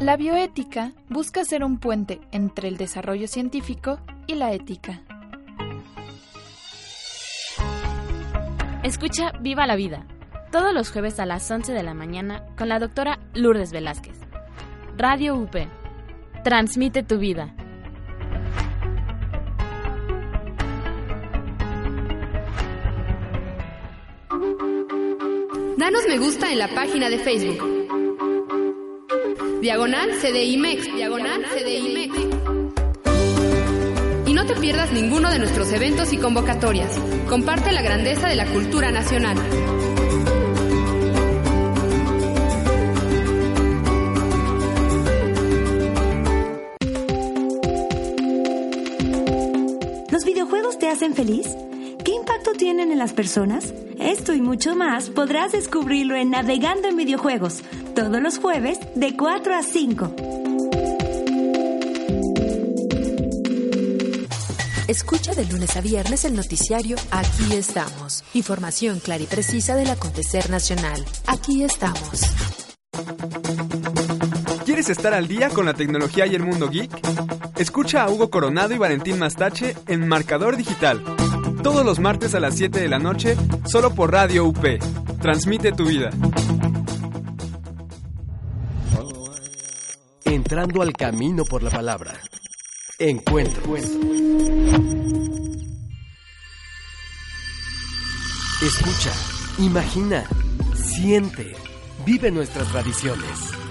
La 0.00 0.16
bioética 0.18 0.92
busca 1.08 1.44
ser 1.44 1.64
un 1.64 1.78
puente 1.78 2.20
entre 2.30 2.68
el 2.68 2.76
desarrollo 2.76 3.26
científico 3.26 3.98
y 4.26 4.34
la 4.34 4.52
ética. 4.52 5.00
Escucha 8.82 9.32
Viva 9.40 9.66
la 9.66 9.76
Vida, 9.76 10.06
todos 10.52 10.72
los 10.74 10.92
jueves 10.92 11.18
a 11.18 11.26
las 11.26 11.50
11 11.50 11.72
de 11.72 11.82
la 11.82 11.94
mañana 11.94 12.44
con 12.56 12.68
la 12.68 12.78
doctora 12.78 13.18
Lourdes 13.32 13.72
Velázquez. 13.72 14.18
Radio 14.98 15.34
UP. 15.34 15.56
Transmite 16.44 17.02
tu 17.02 17.18
vida. 17.18 17.54
Danos 25.78 26.02
me 26.06 26.18
gusta 26.18 26.52
en 26.52 26.58
la 26.58 26.68
página 26.68 27.08
de 27.08 27.18
Facebook. 27.18 27.58
Diagonal 29.62 30.10
CDIMEX. 30.20 30.94
Diagonal 30.94 31.44
CDIMEX. 31.46 32.14
Y 34.26 34.34
no 34.34 34.44
te 34.44 34.54
pierdas 34.56 34.92
ninguno 34.92 35.30
de 35.30 35.38
nuestros 35.38 35.72
eventos 35.72 36.12
y 36.12 36.18
convocatorias. 36.18 36.94
Comparte 37.28 37.72
la 37.72 37.80
grandeza 37.80 38.28
de 38.28 38.36
la 38.36 38.44
cultura 38.46 38.90
nacional. 38.90 39.38
Hacen 50.92 51.14
feliz? 51.14 51.48
¿Qué 52.04 52.12
impacto 52.12 52.52
tienen 52.52 52.92
en 52.92 52.98
las 52.98 53.14
personas? 53.14 53.72
Esto 53.98 54.34
y 54.34 54.42
mucho 54.42 54.76
más 54.76 55.08
podrás 55.08 55.52
descubrirlo 55.52 56.16
en 56.16 56.30
Navegando 56.30 56.88
en 56.88 56.96
Videojuegos, 56.96 57.62
todos 57.94 58.20
los 58.20 58.38
jueves 58.38 58.78
de 58.94 59.16
4 59.16 59.54
a 59.54 59.62
5. 59.62 60.14
Escucha 64.86 65.34
de 65.34 65.46
lunes 65.46 65.76
a 65.76 65.80
viernes 65.80 66.26
el 66.26 66.36
noticiario 66.36 66.96
Aquí 67.10 67.54
estamos. 67.54 68.22
Información 68.34 69.00
clara 69.00 69.22
y 69.22 69.26
precisa 69.26 69.74
del 69.74 69.88
acontecer 69.88 70.50
nacional. 70.50 71.02
Aquí 71.26 71.64
estamos. 71.64 72.20
¿Quieres 74.82 74.98
estar 74.98 75.14
al 75.14 75.28
día 75.28 75.48
con 75.48 75.64
la 75.64 75.74
tecnología 75.74 76.26
y 76.26 76.34
el 76.34 76.42
mundo 76.42 76.68
geek? 76.68 76.90
Escucha 77.56 78.02
a 78.02 78.10
Hugo 78.10 78.30
Coronado 78.30 78.74
y 78.74 78.78
Valentín 78.78 79.16
Mastache 79.16 79.76
en 79.86 80.08
Marcador 80.08 80.56
Digital. 80.56 81.00
Todos 81.62 81.86
los 81.86 82.00
martes 82.00 82.34
a 82.34 82.40
las 82.40 82.56
7 82.56 82.80
de 82.80 82.88
la 82.88 82.98
noche, 82.98 83.36
solo 83.64 83.94
por 83.94 84.10
Radio 84.10 84.44
UP. 84.44 84.58
Transmite 85.20 85.70
tu 85.70 85.86
vida. 85.86 86.10
Entrando 90.24 90.82
al 90.82 90.92
camino 90.94 91.44
por 91.44 91.62
la 91.62 91.70
palabra. 91.70 92.18
Encuentro. 92.98 93.76
Escucha, 98.60 99.12
imagina, 99.58 100.24
siente, 100.74 101.54
vive 102.04 102.32
nuestras 102.32 102.66
tradiciones. 102.66 103.61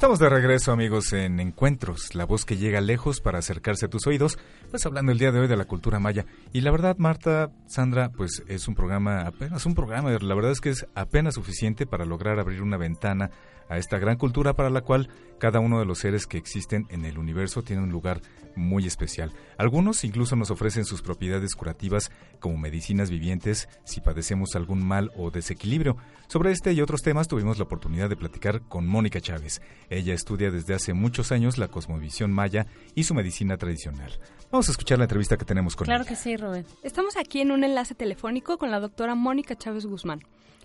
Estamos 0.00 0.18
de 0.18 0.30
regreso, 0.30 0.72
amigos, 0.72 1.12
en 1.12 1.40
Encuentros, 1.40 2.14
la 2.14 2.24
voz 2.24 2.46
que 2.46 2.56
llega 2.56 2.80
lejos 2.80 3.20
para 3.20 3.40
acercarse 3.40 3.84
a 3.84 3.90
tus 3.90 4.06
oídos, 4.06 4.38
pues 4.70 4.86
hablando 4.86 5.12
el 5.12 5.18
día 5.18 5.30
de 5.30 5.40
hoy 5.40 5.46
de 5.46 5.58
la 5.58 5.66
cultura 5.66 6.00
maya. 6.00 6.24
Y 6.54 6.62
la 6.62 6.70
verdad, 6.70 6.96
Marta, 6.96 7.50
Sandra, 7.66 8.08
pues 8.08 8.42
es 8.48 8.66
un 8.66 8.74
programa, 8.74 9.26
apenas 9.26 9.66
un 9.66 9.74
programa, 9.74 10.10
la 10.10 10.34
verdad 10.34 10.52
es 10.52 10.62
que 10.62 10.70
es 10.70 10.86
apenas 10.94 11.34
suficiente 11.34 11.84
para 11.84 12.06
lograr 12.06 12.40
abrir 12.40 12.62
una 12.62 12.78
ventana 12.78 13.30
a 13.68 13.76
esta 13.76 13.98
gran 13.98 14.16
cultura 14.16 14.54
para 14.54 14.70
la 14.70 14.80
cual 14.80 15.10
cada 15.38 15.60
uno 15.60 15.78
de 15.78 15.84
los 15.84 15.98
seres 15.98 16.26
que 16.26 16.38
existen 16.38 16.86
en 16.88 17.04
el 17.04 17.18
universo 17.18 17.62
tiene 17.62 17.82
un 17.82 17.90
lugar 17.90 18.22
muy 18.56 18.86
especial. 18.86 19.32
Algunos 19.58 20.04
incluso 20.04 20.36
nos 20.36 20.50
ofrecen 20.50 20.84
sus 20.84 21.02
propiedades 21.02 21.54
curativas 21.54 22.10
como 22.38 22.56
medicinas 22.58 23.10
vivientes 23.10 23.68
si 23.84 24.00
padecemos 24.00 24.54
algún 24.54 24.84
mal 24.84 25.10
o 25.16 25.30
desequilibrio. 25.30 25.96
Sobre 26.28 26.52
este 26.52 26.72
y 26.72 26.80
otros 26.80 27.02
temas 27.02 27.28
tuvimos 27.28 27.58
la 27.58 27.64
oportunidad 27.64 28.08
de 28.08 28.16
platicar 28.16 28.62
con 28.62 28.86
Mónica 28.86 29.20
Chávez. 29.20 29.60
Ella 29.88 30.14
estudia 30.14 30.50
desde 30.50 30.74
hace 30.74 30.92
muchos 30.94 31.32
años 31.32 31.58
la 31.58 31.68
cosmovisión 31.68 32.32
maya 32.32 32.66
y 32.94 33.04
su 33.04 33.14
medicina 33.14 33.56
tradicional. 33.56 34.12
Vamos 34.50 34.68
a 34.68 34.72
escuchar 34.72 34.98
la 34.98 35.04
entrevista 35.04 35.36
que 35.36 35.44
tenemos 35.44 35.76
con 35.76 35.86
Claro 35.86 36.02
ella. 36.02 36.08
que 36.10 36.16
sí, 36.16 36.36
Rubén. 36.36 36.66
Estamos 36.82 37.16
aquí 37.16 37.40
en 37.40 37.50
un 37.50 37.64
enlace 37.64 37.94
telefónico 37.94 38.58
con 38.58 38.70
la 38.70 38.80
doctora 38.80 39.14
Mónica 39.14 39.56
Chávez 39.56 39.86
Guzmán. 39.86 40.20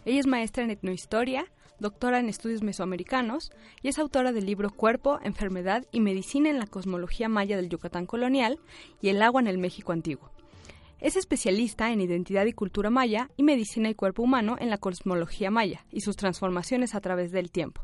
Ella 0.05 0.19
es 0.19 0.27
maestra 0.27 0.63
en 0.63 0.69
etnohistoria, 0.69 1.45
doctora 1.79 2.19
en 2.19 2.29
estudios 2.29 2.63
mesoamericanos 2.63 3.51
y 3.81 3.89
es 3.89 3.99
autora 3.99 4.31
del 4.31 4.45
libro 4.45 4.69
Cuerpo, 4.69 5.19
Enfermedad 5.23 5.85
y 5.91 5.99
Medicina 5.99 6.49
en 6.49 6.59
la 6.59 6.67
Cosmología 6.67 7.29
Maya 7.29 7.55
del 7.57 7.69
Yucatán 7.69 8.05
Colonial 8.05 8.59
y 9.01 9.09
el 9.09 9.21
agua 9.21 9.41
en 9.41 9.47
el 9.47 9.57
México 9.57 9.91
Antiguo. 9.91 10.31
Es 10.99 11.15
especialista 11.15 11.91
en 11.91 12.01
identidad 12.01 12.45
y 12.45 12.53
cultura 12.53 12.89
maya 12.89 13.29
y 13.37 13.43
medicina 13.43 13.89
y 13.89 13.95
cuerpo 13.95 14.23
humano 14.23 14.55
en 14.59 14.69
la 14.69 14.77
cosmología 14.77 15.51
maya 15.51 15.85
y 15.91 16.01
sus 16.01 16.15
transformaciones 16.15 16.95
a 16.95 17.01
través 17.01 17.31
del 17.31 17.51
tiempo. 17.51 17.81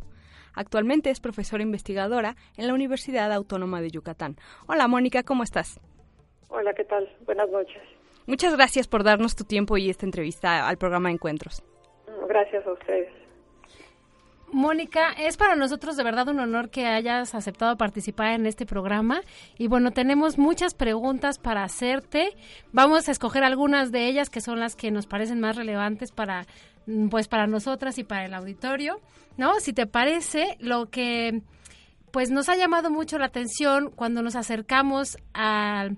Actualmente 0.53 1.09
es 1.09 1.19
profesora 1.19 1.63
investigadora 1.63 2.35
en 2.57 2.67
la 2.67 2.73
Universidad 2.73 3.31
Autónoma 3.31 3.81
de 3.81 3.89
Yucatán. 3.89 4.37
Hola 4.67 4.87
Mónica, 4.87 5.23
¿cómo 5.23 5.43
estás? 5.43 5.79
Hola, 6.49 6.73
¿qué 6.73 6.83
tal? 6.83 7.09
Buenas 7.25 7.49
noches. 7.49 7.81
Muchas 8.27 8.55
gracias 8.55 8.87
por 8.87 9.03
darnos 9.03 9.35
tu 9.35 9.43
tiempo 9.43 9.77
y 9.77 9.89
esta 9.89 10.05
entrevista 10.05 10.67
al 10.67 10.77
programa 10.77 11.11
Encuentros. 11.11 11.63
Gracias 12.27 12.65
a 12.65 12.73
ustedes. 12.73 13.20
Mónica, 14.51 15.11
es 15.11 15.37
para 15.37 15.55
nosotros 15.55 15.95
de 15.97 16.03
verdad 16.03 16.27
un 16.27 16.39
honor 16.39 16.69
que 16.69 16.85
hayas 16.85 17.33
aceptado 17.35 17.77
participar 17.77 18.33
en 18.33 18.45
este 18.45 18.65
programa 18.65 19.21
y 19.57 19.67
bueno, 19.67 19.91
tenemos 19.91 20.37
muchas 20.37 20.73
preguntas 20.73 21.39
para 21.39 21.63
hacerte. 21.63 22.35
Vamos 22.71 23.07
a 23.07 23.11
escoger 23.11 23.43
algunas 23.43 23.91
de 23.91 24.07
ellas 24.07 24.29
que 24.29 24.41
son 24.41 24.59
las 24.59 24.75
que 24.75 24.91
nos 24.91 25.07
parecen 25.07 25.39
más 25.39 25.55
relevantes 25.55 26.11
para 26.11 26.45
pues 27.09 27.27
para 27.27 27.47
nosotras 27.47 27.97
y 27.97 28.03
para 28.03 28.25
el 28.25 28.33
auditorio, 28.33 28.99
¿no? 29.37 29.59
Si 29.59 29.71
te 29.71 29.85
parece, 29.85 30.57
lo 30.59 30.89
que 30.89 31.41
pues 32.11 32.29
nos 32.29 32.49
ha 32.49 32.55
llamado 32.55 32.89
mucho 32.89 33.17
la 33.17 33.25
atención 33.25 33.91
cuando 33.95 34.21
nos 34.21 34.35
acercamos 34.35 35.17
al 35.33 35.97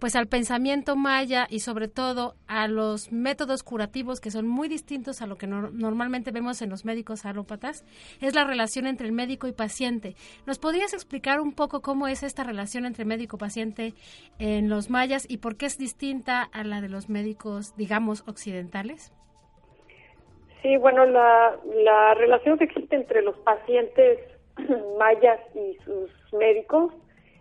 pues 0.00 0.16
al 0.16 0.26
pensamiento 0.26 0.96
maya 0.96 1.46
y 1.48 1.60
sobre 1.60 1.86
todo 1.86 2.34
a 2.48 2.66
los 2.68 3.12
métodos 3.12 3.62
curativos 3.62 4.20
que 4.20 4.30
son 4.30 4.48
muy 4.48 4.68
distintos 4.68 5.20
a 5.20 5.26
lo 5.26 5.36
que 5.36 5.46
normalmente 5.46 6.30
vemos 6.30 6.62
en 6.62 6.70
los 6.70 6.84
médicos 6.84 7.26
alópatas, 7.26 7.84
es 8.20 8.34
la 8.34 8.44
relación 8.44 8.86
entre 8.86 9.06
el 9.06 9.12
médico 9.12 9.46
y 9.46 9.52
paciente. 9.52 10.14
¿Nos 10.46 10.58
podrías 10.58 10.94
explicar 10.94 11.40
un 11.40 11.52
poco 11.54 11.82
cómo 11.82 12.08
es 12.08 12.22
esta 12.22 12.42
relación 12.42 12.86
entre 12.86 13.04
médico-paciente 13.04 13.92
en 14.38 14.70
los 14.70 14.88
mayas 14.88 15.26
y 15.28 15.36
por 15.36 15.56
qué 15.56 15.66
es 15.66 15.76
distinta 15.76 16.42
a 16.42 16.64
la 16.64 16.80
de 16.80 16.88
los 16.88 17.10
médicos, 17.10 17.76
digamos, 17.76 18.26
occidentales? 18.26 19.12
Sí, 20.62 20.76
bueno, 20.78 21.04
la, 21.04 21.56
la 21.84 22.14
relación 22.14 22.58
que 22.58 22.64
existe 22.64 22.96
entre 22.96 23.22
los 23.22 23.36
pacientes 23.38 24.18
mayas 24.98 25.40
y 25.54 25.76
sus 25.84 26.10
médicos 26.32 26.92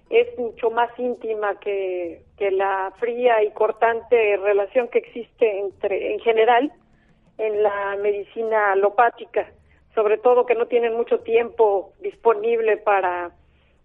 es 0.09 0.37
mucho 0.37 0.71
más 0.71 0.89
íntima 0.97 1.59
que, 1.59 2.23
que 2.37 2.51
la 2.51 2.91
fría 2.99 3.43
y 3.43 3.51
cortante 3.51 4.37
relación 4.37 4.87
que 4.87 4.99
existe 4.99 5.59
entre 5.59 6.13
en 6.13 6.19
general 6.19 6.71
en 7.37 7.63
la 7.63 7.95
medicina 8.01 8.73
alopática, 8.73 9.51
sobre 9.95 10.17
todo 10.17 10.45
que 10.45 10.55
no 10.55 10.67
tienen 10.67 10.95
mucho 10.95 11.19
tiempo 11.19 11.93
disponible 12.01 12.77
para 12.77 13.31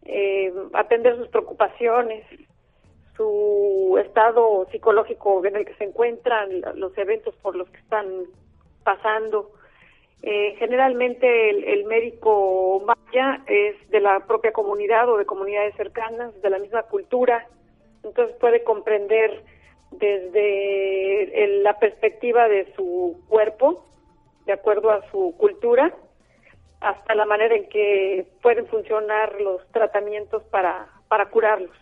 eh, 0.05 0.53
atender 0.73 1.17
sus 1.17 1.29
preocupaciones, 1.29 2.25
su 3.17 3.99
estado 4.05 4.67
psicológico 4.73 5.45
en 5.45 5.57
el 5.57 5.65
que 5.65 5.75
se 5.75 5.85
encuentran, 5.85 6.49
los 6.75 6.97
eventos 6.99 7.35
por 7.37 7.55
los 7.55 7.69
que 7.71 7.79
están 7.79 8.07
pasando. 8.83 9.53
Eh, 10.27 10.57
generalmente 10.59 11.51
el, 11.51 11.85
médico 11.85 12.83
maya 12.87 13.43
es 13.47 13.77
de 13.91 14.01
la 14.01 14.21
propia 14.21 14.53
comunidad 14.53 15.07
o 15.11 15.19
de 15.19 15.27
comunidades 15.27 15.77
cercanas, 15.77 16.33
de 16.41 16.49
la 16.49 16.59
misma 16.59 16.85
cultura, 16.85 17.47
entonces 18.03 18.35
puede 18.37 18.65
comprender 18.65 19.45
desde 19.91 21.61
la 21.63 21.79
perspectiva 21.79 22.49
de 22.49 22.73
su 22.75 23.23
cuerpo, 23.29 23.85
de 24.47 24.55
acuerdo 24.55 24.93
a 24.93 25.03
su 25.11 25.35
cultura, 25.37 25.95
hasta 26.81 27.15
la 27.15 27.27
manera 27.27 27.55
en 27.57 27.69
que 27.69 28.27
pueden 28.41 28.67
funcionar 28.69 29.39
los 29.43 29.61
tratamientos 29.73 30.43
para, 30.45 30.89
para 31.07 31.29
curarlos. 31.29 31.77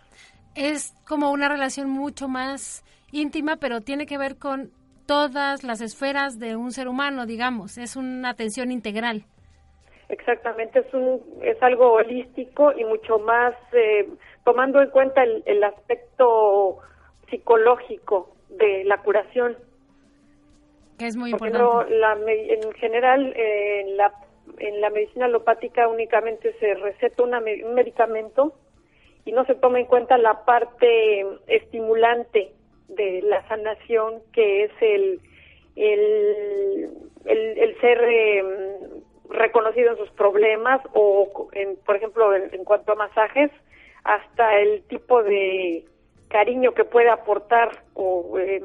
Es 0.56 0.94
como 1.06 1.30
una 1.30 1.48
relación 1.48 1.88
mucho 1.88 2.26
más 2.26 2.84
íntima, 3.12 3.58
pero 3.58 3.82
tiene 3.82 4.04
que 4.04 4.18
ver 4.18 4.36
con 4.36 4.72
todas 5.12 5.62
las 5.62 5.82
esferas 5.82 6.38
de 6.38 6.56
un 6.56 6.70
ser 6.72 6.88
humano, 6.88 7.26
digamos, 7.26 7.76
es 7.76 7.96
una 7.96 8.30
atención 8.30 8.72
integral. 8.72 9.24
Exactamente, 10.08 10.78
es, 10.78 10.94
un, 10.94 11.20
es 11.42 11.62
algo 11.62 11.92
holístico 11.92 12.72
y 12.72 12.82
mucho 12.84 13.18
más 13.18 13.54
eh, 13.74 14.08
tomando 14.42 14.80
en 14.80 14.88
cuenta 14.88 15.22
el, 15.22 15.62
aspecto 15.64 16.78
psicológico 17.28 18.34
de 18.48 18.84
la 18.84 19.02
curación. 19.02 19.58
Que 20.98 21.08
es 21.08 21.16
muy 21.16 21.32
importante. 21.32 21.94
la, 21.94 22.14
en 22.14 22.72
general, 22.72 23.34
eh, 23.36 23.82
en, 23.82 23.96
la, 23.98 24.14
en 24.60 24.80
la 24.80 24.88
medicina 24.88 25.26
alopática 25.26 25.88
únicamente 25.88 26.54
se 26.58 26.72
receta 26.72 27.22
una, 27.22 27.38
un 27.38 27.74
medicamento 27.74 28.54
y 29.26 29.32
no 29.32 29.44
se 29.44 29.56
toma 29.56 29.78
en 29.78 29.86
cuenta 29.86 30.16
la 30.16 30.46
parte 30.46 31.26
estimulante 31.48 32.54
de 32.96 33.22
la 33.22 33.46
sanación, 33.48 34.22
que 34.32 34.64
es 34.64 34.72
el, 34.80 35.20
el, 35.76 36.88
el, 37.24 37.80
ser 37.80 38.02
em, 38.02 38.46
reconocido 39.28 39.92
en 39.92 39.96
sus 39.96 40.10
problemas 40.10 40.80
o, 40.94 41.48
en, 41.52 41.76
por 41.84 41.96
ejemplo, 41.96 42.34
en, 42.34 42.64
cuanto 42.64 42.92
a 42.92 42.96
masajes, 42.96 43.50
hasta 44.04 44.58
el 44.58 44.82
tipo 44.84 45.22
de 45.22 45.84
cariño 46.28 46.72
que 46.72 46.84
puede 46.84 47.08
aportar 47.08 47.82
o 47.94 48.38
em, 48.38 48.64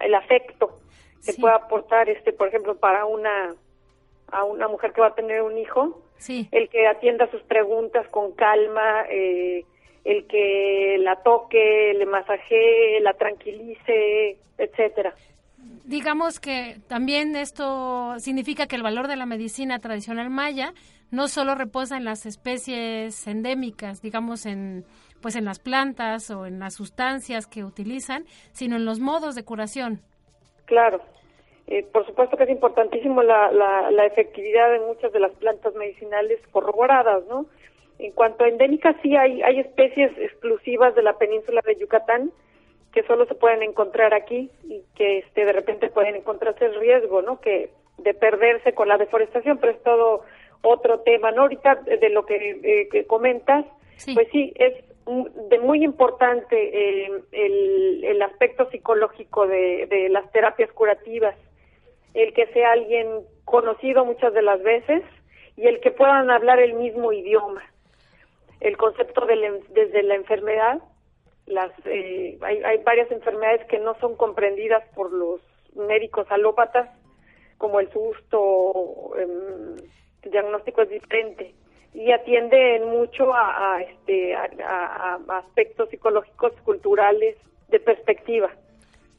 el 0.00 0.14
afecto 0.14 0.78
que 1.24 1.34
puede 1.34 1.54
aportar, 1.54 2.08
este, 2.08 2.32
por 2.32 2.48
ejemplo, 2.48 2.76
para 2.76 3.04
una 3.04 3.54
a 4.30 4.44
una 4.44 4.68
mujer 4.68 4.92
que 4.92 5.00
va 5.00 5.08
a 5.08 5.14
tener 5.14 5.42
un 5.42 5.56
hijo, 5.58 6.02
el 6.28 6.68
que 6.68 6.86
atienda 6.86 7.30
sus 7.30 7.42
preguntas 7.42 8.06
con 8.08 8.32
calma, 8.32 9.04
eh, 9.08 9.64
el 10.04 10.26
que 10.26 10.96
la 11.00 11.16
toque, 11.16 11.94
le 11.96 12.06
masajee, 12.06 13.00
la 13.00 13.12
tranquilice, 13.14 14.36
etcétera. 14.56 15.14
Digamos 15.84 16.38
que 16.40 16.76
también 16.86 17.34
esto 17.34 18.18
significa 18.18 18.66
que 18.66 18.76
el 18.76 18.82
valor 18.82 19.08
de 19.08 19.16
la 19.16 19.26
medicina 19.26 19.78
tradicional 19.78 20.30
maya 20.30 20.72
no 21.10 21.28
solo 21.28 21.54
reposa 21.54 21.96
en 21.96 22.04
las 22.04 22.26
especies 22.26 23.26
endémicas, 23.26 24.02
digamos 24.02 24.46
en 24.46 24.84
pues 25.20 25.34
en 25.34 25.44
las 25.44 25.58
plantas 25.58 26.30
o 26.30 26.46
en 26.46 26.60
las 26.60 26.74
sustancias 26.74 27.46
que 27.46 27.64
utilizan, 27.64 28.24
sino 28.52 28.76
en 28.76 28.84
los 28.84 29.00
modos 29.00 29.34
de 29.34 29.44
curación. 29.44 30.00
Claro, 30.66 31.00
eh, 31.66 31.82
por 31.92 32.06
supuesto 32.06 32.36
que 32.36 32.44
es 32.44 32.50
importantísimo 32.50 33.22
la, 33.22 33.50
la, 33.50 33.90
la 33.90 34.06
efectividad 34.06 34.70
de 34.70 34.80
muchas 34.80 35.12
de 35.12 35.20
las 35.20 35.32
plantas 35.32 35.74
medicinales 35.74 36.40
corroboradas, 36.52 37.24
¿no? 37.26 37.46
En 37.98 38.12
cuanto 38.12 38.44
a 38.44 38.48
endémicas, 38.48 38.96
sí 39.02 39.16
hay, 39.16 39.42
hay 39.42 39.58
especies 39.58 40.12
exclusivas 40.18 40.94
de 40.94 41.02
la 41.02 41.18
península 41.18 41.60
de 41.66 41.76
Yucatán 41.76 42.30
que 42.92 43.02
solo 43.02 43.26
se 43.26 43.34
pueden 43.34 43.62
encontrar 43.62 44.14
aquí 44.14 44.50
y 44.64 44.82
que 44.94 45.18
este, 45.18 45.44
de 45.44 45.52
repente 45.52 45.90
pueden 45.90 46.14
encontrarse 46.14 46.64
el 46.64 46.78
riesgo, 46.80 47.22
¿no? 47.22 47.40
Que 47.40 47.70
de 47.98 48.14
perderse 48.14 48.72
con 48.72 48.88
la 48.88 48.96
deforestación, 48.96 49.58
pero 49.58 49.72
es 49.72 49.82
todo 49.82 50.22
otro 50.62 51.00
tema, 51.00 51.30
¿no? 51.32 51.42
Ahorita 51.42 51.74
de 51.76 52.08
lo 52.10 52.24
que, 52.24 52.88
eh, 52.92 53.04
comentas, 53.06 53.66
pues 54.14 54.28
sí, 54.32 54.52
es 54.56 54.74
de 55.06 55.58
muy 55.58 55.82
importante 55.84 56.56
eh, 56.56 57.10
el, 57.32 58.04
el, 58.04 58.22
aspecto 58.22 58.70
psicológico 58.70 59.46
de, 59.46 59.86
de 59.86 60.08
las 60.08 60.30
terapias 60.32 60.70
curativas, 60.72 61.34
el 62.14 62.32
que 62.32 62.46
sea 62.48 62.72
alguien 62.72 63.06
conocido 63.44 64.04
muchas 64.04 64.32
de 64.34 64.42
las 64.42 64.62
veces 64.62 65.02
y 65.56 65.66
el 65.66 65.80
que 65.80 65.90
puedan 65.90 66.30
hablar 66.30 66.60
el 66.60 66.74
mismo 66.74 67.12
idioma 67.12 67.62
el 68.60 68.76
concepto 68.76 69.26
de 69.26 69.62
desde 69.70 70.02
la 70.02 70.14
enfermedad. 70.14 70.80
Las, 71.46 71.72
eh, 71.86 72.38
hay, 72.42 72.62
hay 72.62 72.78
varias 72.84 73.10
enfermedades 73.10 73.66
que 73.68 73.78
no 73.78 73.98
son 74.00 74.16
comprendidas 74.16 74.86
por 74.94 75.12
los 75.12 75.40
médicos 75.74 76.26
alópatas, 76.30 76.88
como 77.56 77.80
el 77.80 77.90
susto, 77.90 79.12
em, 79.16 79.76
el 80.22 80.30
diagnóstico 80.30 80.82
es 80.82 80.90
diferente 80.90 81.54
y 81.94 82.12
atiende 82.12 82.80
mucho 82.80 83.32
a, 83.34 83.80
este 83.82 84.34
a, 84.34 85.18
aspectos 85.28 85.88
psicológicos 85.88 86.52
culturales 86.64 87.36
de 87.68 87.80
perspectiva 87.80 88.50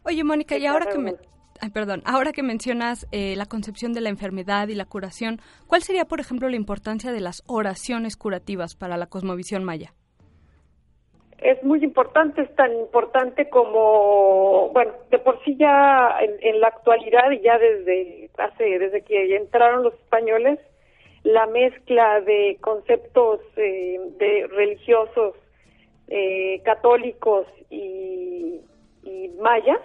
oye 0.03 0.23
Mónica 0.23 0.57
y 0.57 0.65
ahora 0.65 0.85
que 0.85 0.97
me 0.97 1.15
Ay, 1.61 1.71
perdón, 1.71 2.01
ahora 2.05 2.31
que 2.31 2.41
mencionas 2.41 3.05
eh, 3.11 3.35
la 3.35 3.45
concepción 3.45 3.91
de 3.91 3.99
la 3.99 4.09
enfermedad 4.09 4.69
y 4.69 4.75
la 4.75 4.85
curación, 4.85 5.39
¿cuál 5.67 5.81
sería, 5.81 6.05
por 6.05 6.21
ejemplo, 6.21 6.47
la 6.47 6.55
importancia 6.55 7.11
de 7.11 7.19
las 7.19 7.43
oraciones 7.47 8.15
curativas 8.15 8.75
para 8.75 8.95
la 8.95 9.07
cosmovisión 9.07 9.65
maya? 9.65 9.93
Es 11.39 11.61
muy 11.63 11.83
importante, 11.83 12.41
es 12.43 12.55
tan 12.55 12.73
importante 12.73 13.49
como, 13.49 14.69
bueno, 14.69 14.93
de 15.09 15.19
por 15.19 15.43
sí 15.43 15.57
ya 15.57 16.15
en, 16.21 16.61
la 16.61 16.67
actualidad 16.67 17.31
y 17.31 17.41
ya 17.41 17.57
desde 17.57 18.29
hace, 18.37 18.79
desde 18.79 19.01
que 19.01 19.35
entraron 19.35 19.83
los 19.83 19.93
españoles, 19.95 20.59
la 21.23 21.45
mezcla 21.47 22.21
de 22.21 22.57
conceptos 22.61 23.41
eh, 23.57 23.99
de 24.17 24.47
religiosos 24.47 25.35
eh, 26.07 26.61
católicos 26.63 27.45
y 27.69 28.61
mayas 29.39 29.79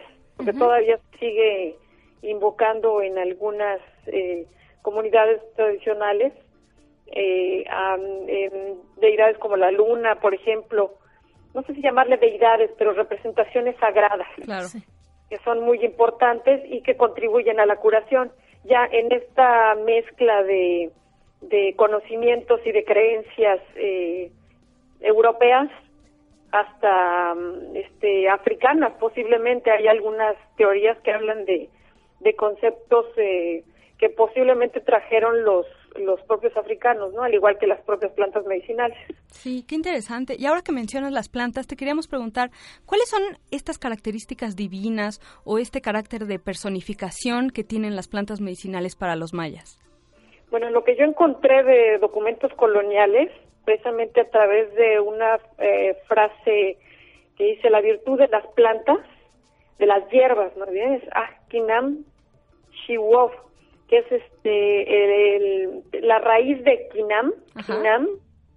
porque 0.45 0.59
todavía 0.59 0.99
sigue 1.19 1.77
invocando 2.23 3.03
en 3.03 3.19
algunas 3.19 3.81
eh, 4.07 4.47
comunidades 4.83 5.41
tradicionales 5.57 6.33
eh, 7.07 7.65
a 7.71 7.97
deidades 8.97 9.39
como 9.39 9.57
la 9.57 9.71
luna, 9.71 10.17
por 10.17 10.35
ejemplo, 10.35 10.95
no 11.55 11.63
sé 11.63 11.75
si 11.75 11.83
llamarle 11.83 12.17
deidades, 12.17 12.71
pero 12.79 12.93
representaciones 12.93 13.77
sagradas, 13.77 14.27
que 15.29 15.39
son 15.45 15.61
muy 15.61 15.85
importantes 15.85 16.63
y 16.71 16.83
que 16.83 16.97
contribuyen 16.97 17.61
a 17.61 17.67
la 17.67 17.77
curación. 17.77 18.33
Ya 18.65 18.87
en 18.91 19.13
esta 19.13 19.75
mezcla 19.77 20.43
de, 20.43 20.91
de 21.43 21.75
conocimientos 21.77 22.61
y 22.65 22.73
de 22.73 22.85
creencias 22.85 23.61
eh, 23.77 24.33
europeas 25.01 25.71
hasta 26.55 27.35
mm, 27.35 27.77
este 27.77 28.29
africanas 28.29 28.93
posiblemente 29.01 29.71
hay 29.71 29.89
algunas 29.89 30.37
teorías 30.57 30.97
que 31.01 31.13
hablan 31.13 31.45
de, 31.45 31.69
de 32.21 32.37
conceptos 32.37 33.07
eh, 33.17 33.65
que 33.99 34.09
posiblemente 34.11 34.81
trajeron 34.81 35.45
los 35.45 35.67
los 35.97 36.21
propios 36.23 36.57
africanos, 36.57 37.13
¿no? 37.13 37.23
Al 37.23 37.35
igual 37.35 37.57
que 37.57 37.69
las 37.69 37.81
propias 37.83 38.13
plantas 38.15 38.45
medicinales. 38.47 38.99
Sí, 39.27 39.65
qué 39.69 39.77
interesante. 39.77 40.35
Y 40.37 40.47
ahora 40.47 40.63
que 40.63 40.73
mencionas 40.73 41.13
las 41.13 41.29
plantas, 41.29 41.69
te 41.69 41.77
queríamos 41.77 42.09
preguntar, 42.09 42.51
¿cuáles 42.85 43.09
son 43.09 43.23
estas 43.53 43.79
características 43.79 44.57
divinas 44.57 45.21
o 45.45 45.59
este 45.59 45.81
carácter 45.81 46.27
de 46.27 46.41
personificación 46.41 47.51
que 47.51 47.63
tienen 47.63 47.95
las 47.95 48.09
plantas 48.09 48.41
medicinales 48.41 48.97
para 48.97 49.15
los 49.15 49.33
mayas? 49.33 49.79
Bueno, 50.51 50.71
lo 50.71 50.83
que 50.83 50.97
yo 50.97 51.05
encontré 51.05 51.63
de 51.63 51.99
documentos 51.99 52.53
coloniales, 52.55 53.31
precisamente 53.65 54.21
a 54.21 54.31
través 54.31 54.73
de 54.75 55.01
una 55.01 55.39
eh, 55.59 55.97
frase 56.07 56.79
que 57.37 57.45
dice 57.45 57.71
la 57.71 57.81
virtud 57.81 58.19
de 58.19 58.29
las 58.29 58.47
plantas, 58.49 58.99
de 59.79 59.87
las 59.87 60.09
hierbas, 60.11 60.57
¿no? 60.57 60.67
Es 60.67 61.03
Ahkinam 61.13 62.05
Shiwof, 62.71 63.33
que 63.89 63.99
es 63.99 64.13
este 64.13 65.83
la 66.01 66.19
raíz 66.19 66.63
de 66.65 66.89
Kinam, 66.93 67.33
Kinam, 67.67 68.09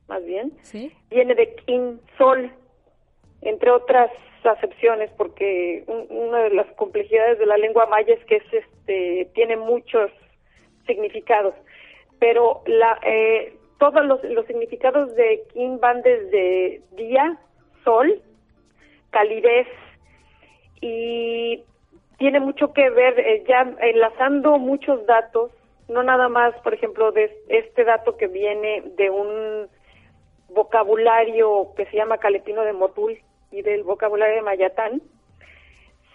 más 0.08 0.24
bien, 0.26 0.54
viene 1.10 1.36
de 1.36 1.56
Kin, 1.56 2.00
sol, 2.18 2.52
entre 3.42 3.72
otras 3.72 4.12
acepciones, 4.44 5.12
porque 5.18 5.84
una 6.10 6.44
de 6.44 6.52
las 6.52 6.68
complejidades 6.74 7.40
de 7.40 7.46
la 7.46 7.58
lengua 7.58 7.86
maya 7.88 8.14
es 8.14 8.24
que 8.26 8.38
es, 8.38 8.54
este, 8.54 9.30
tiene 9.34 9.58
muchos 9.58 10.12
significados, 10.86 11.54
pero 12.20 12.62
la, 12.66 13.00
eh, 13.04 13.57
todos 13.78 14.06
los, 14.06 14.24
los 14.24 14.46
significados 14.46 15.16
de 15.16 15.44
Kin 15.54 15.80
van 15.80 16.02
desde 16.02 16.82
día, 16.96 17.38
sol, 17.84 18.22
calidez 19.12 19.68
y 20.82 21.64
tiene 22.18 22.40
mucho 22.40 22.74
que 22.74 22.90
ver, 22.90 23.20
eh, 23.20 23.44
ya 23.48 23.62
enlazando 23.80 24.58
muchos 24.58 25.06
datos, 25.06 25.52
no 25.88 26.04
nada 26.04 26.28
más, 26.28 26.54
por 26.62 26.74
ejemplo, 26.74 27.12
de 27.12 27.32
este 27.48 27.84
dato 27.84 28.18
que 28.18 28.28
viene 28.28 28.84
de 28.98 29.10
un 29.10 29.68
vocabulario 30.50 31.74
que 31.76 31.86
se 31.86 31.98
llama 31.98 32.18
Caletino 32.18 32.64
de 32.64 32.74
Motul 32.74 33.18
y 33.52 33.62
del 33.62 33.84
vocabulario 33.84 34.36
de 34.36 34.42
Mayatán, 34.42 35.02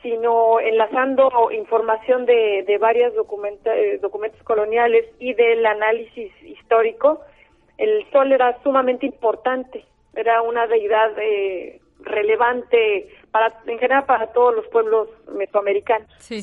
sino 0.03 0.59
enlazando 0.59 1.31
información 1.53 2.27
de, 2.27 2.65
de 2.67 2.79
varios 2.79 3.15
eh, 3.15 3.99
documentos 4.01 4.43
coloniales 4.43 5.07
y 5.21 5.35
del 5.35 5.65
análisis 5.65 6.33
histórico, 6.43 7.21
el 7.79 8.11
sol 8.11 8.33
era 8.33 8.61
sumamente 8.63 9.07
importante, 9.07 9.85
era 10.15 10.43
una 10.43 10.67
deidad 10.67 11.11
eh, 11.19 11.81
relevante 12.01 13.09
para 13.31 13.61
en 13.67 13.79
general 13.79 14.05
para 14.05 14.33
todos 14.33 14.55
los 14.55 14.67
pueblos 14.69 15.09
mesoamericanos. 15.35 16.09
Sí. 16.19 16.43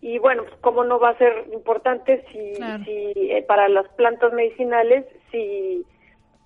Y 0.00 0.18
bueno, 0.18 0.44
pues, 0.44 0.56
cómo 0.60 0.84
no 0.84 0.98
va 0.98 1.10
a 1.10 1.18
ser 1.18 1.46
importante 1.52 2.24
si, 2.32 2.54
si 2.84 3.30
eh, 3.30 3.44
para 3.46 3.68
las 3.68 3.86
plantas 3.90 4.32
medicinales 4.32 5.04
si 5.30 5.84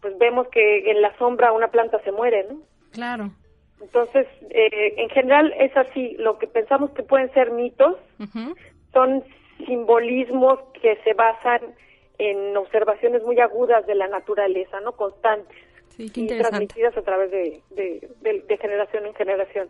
pues 0.01 0.19
vemos 0.19 0.49
que 0.49 0.90
en 0.90 1.01
la 1.01 1.17
sombra 1.17 1.53
una 1.53 1.69
planta 1.69 1.99
se 2.05 2.12
muere, 2.12 2.47
¿no? 2.51 2.59
Claro. 2.93 3.31
Entonces, 3.81 4.27
eh, 4.51 4.95
en 4.99 5.09
general 5.11 5.55
es 5.59 5.75
así. 5.77 6.17
Lo 6.19 6.38
que 6.38 6.47
pensamos 6.47 6.90
que 6.90 7.03
pueden 7.03 7.33
ser 7.33 7.51
mitos 7.53 7.97
son 8.93 9.25
simbolismos 9.67 10.59
que 10.81 10.97
se 11.05 11.14
basan 11.14 11.61
en 12.18 12.57
observaciones 12.57 13.22
muy 13.22 13.40
agudas 13.40 13.87
de 13.87 13.94
la 13.94 14.09
naturaleza, 14.09 14.81
¿no? 14.81 14.92
Constantes 14.92 15.57
y 15.98 16.27
transmitidas 16.27 16.96
a 16.96 17.03
través 17.03 17.31
de, 17.31 17.62
de, 17.70 18.59
generación 18.59 19.07
en 19.07 19.14
generación. 19.14 19.68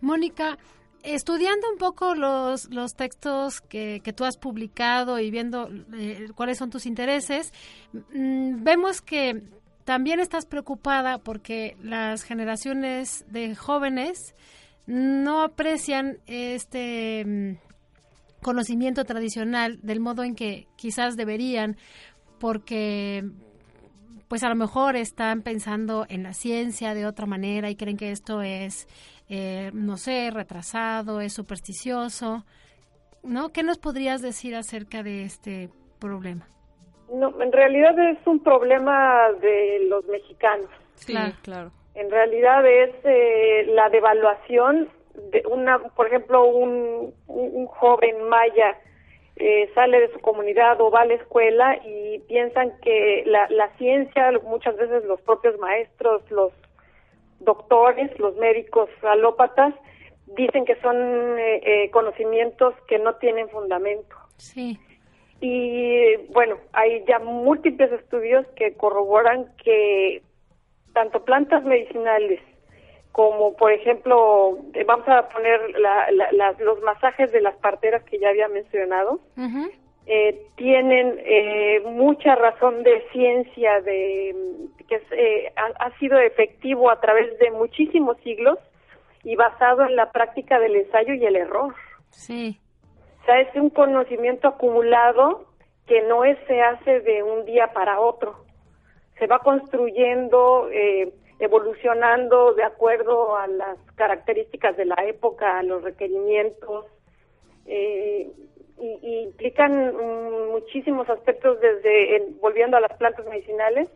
Mónica, 0.00 0.58
estudiando 1.02 1.68
un 1.70 1.78
poco 1.78 2.14
los, 2.14 2.72
los 2.72 2.94
textos 2.94 3.60
que, 3.60 4.00
que 4.04 4.12
tú 4.12 4.24
has 4.24 4.36
publicado 4.36 5.18
y 5.18 5.30
viendo 5.30 5.68
eh, 5.96 6.28
cuáles 6.34 6.58
son 6.58 6.70
tus 6.70 6.86
intereses, 6.86 7.52
mm, 7.92 8.62
vemos 8.62 9.02
que 9.02 9.42
también 9.84 10.20
estás 10.20 10.46
preocupada 10.46 11.18
porque 11.18 11.76
las 11.82 12.22
generaciones 12.22 13.24
de 13.30 13.54
jóvenes 13.54 14.34
no 14.86 15.42
aprecian 15.42 16.18
este 16.26 17.24
mm, 17.24 17.56
conocimiento 18.44 19.04
tradicional 19.04 19.80
del 19.82 19.98
modo 19.98 20.22
en 20.22 20.36
que 20.36 20.68
quizás 20.76 21.16
deberían 21.16 21.76
porque 22.38 23.24
pues 24.28 24.44
a 24.44 24.48
lo 24.48 24.54
mejor 24.54 24.96
están 24.96 25.42
pensando 25.42 26.04
en 26.08 26.22
la 26.22 26.34
ciencia 26.34 26.94
de 26.94 27.06
otra 27.06 27.26
manera 27.26 27.70
y 27.70 27.76
creen 27.76 27.96
que 27.96 28.10
esto 28.10 28.42
es, 28.42 28.86
eh, 29.28 29.70
no 29.72 29.96
sé, 29.96 30.30
retrasado, 30.30 31.20
es 31.20 31.32
supersticioso, 31.32 32.44
¿no? 33.22 33.50
¿Qué 33.50 33.62
nos 33.62 33.78
podrías 33.78 34.20
decir 34.20 34.54
acerca 34.54 35.02
de 35.02 35.24
este 35.24 35.70
problema? 35.98 36.46
No, 37.12 37.40
en 37.40 37.52
realidad 37.52 37.98
es 38.10 38.18
un 38.26 38.42
problema 38.42 39.30
de 39.40 39.86
los 39.88 40.04
mexicanos. 40.06 40.68
claro, 41.06 41.34
claro. 41.42 41.72
En 41.94 42.10
realidad 42.10 42.66
es 42.66 42.90
eh, 43.04 43.66
la 43.68 43.88
devaluación 43.88 44.88
de 45.14 45.42
una, 45.50 45.78
por 45.78 46.06
ejemplo, 46.06 46.44
un, 46.44 47.14
un 47.26 47.66
joven 47.66 48.28
maya 48.28 48.76
eh, 49.36 49.68
sale 49.74 50.00
de 50.00 50.12
su 50.12 50.20
comunidad 50.20 50.80
o 50.80 50.90
va 50.90 51.02
a 51.02 51.06
la 51.06 51.14
escuela 51.14 51.76
y 51.84 52.20
piensan 52.20 52.72
que 52.80 53.24
la, 53.26 53.48
la 53.50 53.68
ciencia, 53.78 54.30
muchas 54.44 54.76
veces 54.76 55.04
los 55.04 55.20
propios 55.22 55.58
maestros, 55.58 56.22
los 56.30 56.52
doctores, 57.40 58.16
los 58.18 58.36
médicos 58.36 58.88
alópatas, 59.02 59.74
dicen 60.36 60.64
que 60.64 60.76
son 60.76 60.96
eh, 60.96 61.60
eh, 61.64 61.90
conocimientos 61.90 62.74
que 62.86 62.98
no 62.98 63.16
tienen 63.16 63.48
fundamento. 63.48 64.16
Sí. 64.36 64.78
Y 65.40 66.16
bueno, 66.32 66.56
hay 66.72 67.04
ya 67.06 67.18
múltiples 67.18 67.92
estudios 67.92 68.46
que 68.56 68.74
corroboran 68.74 69.52
que 69.62 70.22
tanto 70.92 71.24
plantas 71.24 71.64
medicinales 71.64 72.40
como 73.14 73.54
por 73.54 73.70
ejemplo, 73.70 74.58
eh, 74.72 74.82
vamos 74.82 75.06
a 75.06 75.28
poner 75.28 75.60
los 76.58 76.82
masajes 76.82 77.30
de 77.30 77.40
las 77.40 77.54
parteras 77.58 78.02
que 78.02 78.18
ya 78.18 78.30
había 78.30 78.48
mencionado, 78.48 79.20
eh, 80.06 80.48
tienen 80.56 81.20
eh, 81.24 81.80
mucha 81.86 82.34
razón 82.34 82.82
de 82.82 83.06
ciencia, 83.12 83.80
de 83.82 84.34
que 84.88 85.52
ha, 85.54 85.96
sido 86.00 86.18
efectivo 86.18 86.90
a 86.90 87.00
través 87.00 87.38
de 87.38 87.52
muchísimos 87.52 88.16
siglos 88.24 88.58
y 89.22 89.36
basado 89.36 89.86
en 89.86 89.94
la 89.94 90.10
práctica 90.10 90.58
del 90.58 90.74
ensayo 90.74 91.14
y 91.14 91.24
el 91.24 91.36
error. 91.36 91.72
Sí. 92.10 92.58
O 93.22 93.26
sea, 93.26 93.38
es 93.38 93.54
un 93.54 93.70
conocimiento 93.70 94.48
acumulado 94.48 95.46
que 95.86 96.02
no 96.02 96.24
es, 96.24 96.36
se 96.48 96.60
hace 96.60 96.98
de 96.98 97.22
un 97.22 97.44
día 97.44 97.68
para 97.68 98.00
otro. 98.00 98.44
Se 99.20 99.28
va 99.28 99.38
construyendo 99.38 100.68
eh, 100.72 101.12
evolucionando 101.38 102.54
de 102.54 102.64
acuerdo 102.64 103.36
a 103.36 103.46
las 103.46 103.78
características 103.96 104.76
de 104.76 104.84
la 104.86 105.04
época, 105.04 105.58
a 105.58 105.62
los 105.62 105.82
requerimientos, 105.82 106.86
eh, 107.66 108.30
y, 108.78 109.22
implican 109.24 109.96
muchísimos 110.50 111.08
aspectos 111.08 111.60
desde, 111.60 112.26
volviendo 112.40 112.76
a 112.76 112.80
las 112.80 112.96
plantas 112.96 113.26
medicinales, 113.26 113.88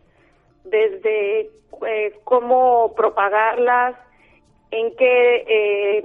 desde 0.64 1.51
eh, 1.87 2.18
cómo 2.24 2.94
propagarlas, 2.94 3.96
en 4.70 4.94
qué 4.96 5.44
eh, 5.48 6.05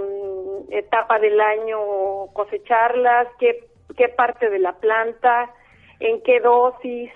etapa 0.70 1.20
del 1.20 1.40
año 1.40 2.28
cosecharlas, 2.34 3.28
qué, 3.40 3.68
qué 3.98 4.08
parte 4.10 4.50
de 4.50 4.60
la 4.60 4.74
planta, 4.74 5.52
en 6.00 6.22
qué 6.22 6.40
dosis, 6.40 7.12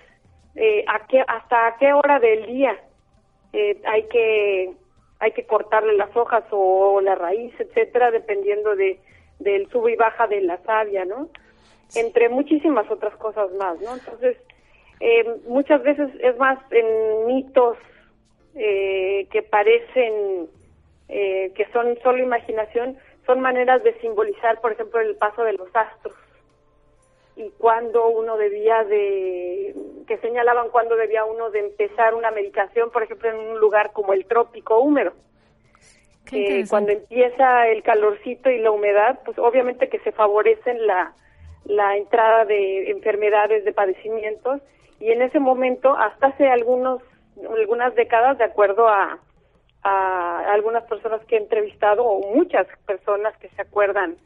qué, 0.53 1.23
hasta 1.27 1.75
qué 1.80 1.93
hora 1.93 2.19
del 2.19 2.47
día 2.47 2.77
eh, 3.58 3.82
hay 3.86 4.04
que 4.04 4.72
hay 5.20 5.32
que 5.32 5.48
cortarle 5.48 5.98
las 5.98 6.15
hojas 6.15 6.43
o 6.52 7.02
la 7.02 7.15
raíz, 7.15 7.52
etcétera, 7.60 8.12
dependiendo 8.12 8.76
de 8.76 9.00
del 9.39 9.67
sub 9.70 9.88
y 9.88 9.96
baja 9.96 10.28
de 10.28 10.41
la 10.41 10.58
savia, 10.63 11.06
¿no? 11.06 11.30
Entre 11.96 12.30
muchísimas 12.30 12.89
otras 12.91 13.15
cosas 13.15 13.52
más, 13.54 13.80
¿no? 13.82 13.96
Entonces, 13.96 14.38
eh, 15.00 15.26
muchas 15.48 15.82
veces 15.82 16.10
es 16.20 16.38
más 16.38 16.60
en 16.72 17.26
mitos 17.26 17.78
eh, 18.56 19.28
que 19.32 19.41
parecen 19.41 20.48
que 21.08 21.65
son 21.72 21.98
solo 22.04 22.22
imaginación, 22.22 22.98
son 23.26 23.39
maneras 23.39 23.82
de 23.82 23.98
simbolizar, 24.02 24.60
por 24.60 24.74
ejemplo, 24.74 25.00
el 25.00 25.15
paso 25.15 25.41
de 25.43 25.54
los 25.54 25.74
astros 25.74 26.13
y 27.38 27.52
cuándo 27.52 28.10
uno 28.10 28.36
debía 28.36 28.84
de, 28.84 29.76
que 30.08 30.17
señalaban 30.17 30.69
cuándo 30.69 30.95
debía 30.95 31.23
uno 31.23 31.52
de 31.52 31.60
empezar 31.60 32.15
una 32.15 32.32
medicación, 32.32 32.89
por 32.89 33.04
ejemplo, 33.04 33.30
en 33.30 33.38
un 33.38 33.60
lugar 33.60 33.91
como 33.93 34.13
el 34.13 34.26
trópico 34.26 34.80
húmedo. 34.80 35.13
cuando 36.67 36.91
empieza 36.91 37.67
el 37.67 37.84
calorcito 37.84 38.50
y 38.50 38.58
la 38.58 38.71
humedad, 38.71 39.19
pues 39.23 39.38
obviamente 39.38 39.88
que 39.88 40.00
se 40.00 40.12
favorecen 40.12 40.88
la, 40.88 41.13
la 41.65 41.95
entrada 41.95 42.43
de 42.45 42.89
enfermedades, 42.89 43.63
de 43.63 43.71
padecimientos, 43.71 44.60
y 45.00 45.12
en 45.12 45.21
ese 45.21 45.39
momento, 45.39 45.95
hasta 45.95 46.28
hace 46.28 46.50
algunos, 46.50 47.04
algunas 47.56 47.93
décadas, 47.93 48.39
de 48.39 48.45
acuerdo 48.45 48.88
a, 48.88 49.19
a 49.84 50.54
algunas 50.54 50.84
personas 50.86 51.23
que 51.26 51.36
he 51.36 51.39
entrevistado, 51.39 52.04
o 52.04 52.34
muchas 52.36 52.65
personas 52.88 53.38
que 53.38 53.50
se 53.50 53.62
acuerdan 53.62 54.17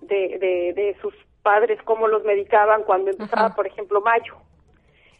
de, 0.00 0.38
de, 0.38 0.72
de 0.72 0.96
sus 1.02 1.14
padres, 1.46 1.78
cómo 1.84 2.08
los 2.08 2.24
medicaban 2.24 2.82
cuando 2.82 3.12
empezaba, 3.12 3.54
por 3.54 3.68
ejemplo, 3.68 4.00
mayo. 4.00 4.34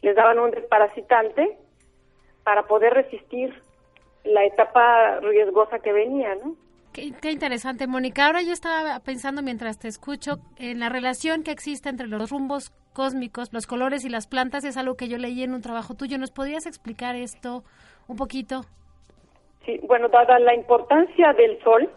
Les 0.03 0.17
daban 0.17 0.41
un 0.41 0.51
desparasitante 0.51 1.57
para 2.43 2.65
poder 2.65 2.95
resistir 2.95 3.55
la 4.25 4.45
etapa 4.45 5.21
riesgosa 5.21 5.79
que 5.79 5.93
venía, 5.93 6.35
¿no? 6.35 6.57
Qué, 6.93 7.31
interesante, 7.31 7.87
Mónica. 7.87 8.27
Ahora 8.27 8.43
yo 8.43 8.53
estaba 8.53 8.99
pensando 9.01 9.41
mientras 9.41 9.79
te 9.79 9.87
escucho 9.87 10.39
en 10.59 10.81
la 10.81 10.89
relación 10.89 11.45
que 11.45 11.53
existe 11.53 11.91
entre 11.91 12.09
los 12.09 12.29
rumbos 12.29 12.73
cósmicos, 12.93 13.53
los 13.53 13.69
colores 13.69 14.05
y 14.05 14.09
las 14.09 14.27
plantas. 14.27 14.65
Es 14.65 14.77
algo 14.77 14.97
que 14.97 15.07
yo 15.07 15.19
leí 15.19 15.45
en 15.45 15.55
un 15.55 15.61
trabajo 15.61 15.95
tuyo. 15.95 16.19
¿Nos 16.19 16.33
podrías 16.33 16.67
explicar 16.67 17.15
esto 17.15 17.63
un 18.09 18.17
poquito? 18.17 18.63
Sí, 19.65 19.79
bueno, 19.87 20.09
dada 20.09 20.41
la 20.41 20.55
importancia 20.55 21.35
del 21.35 21.63
sol, 21.63 21.89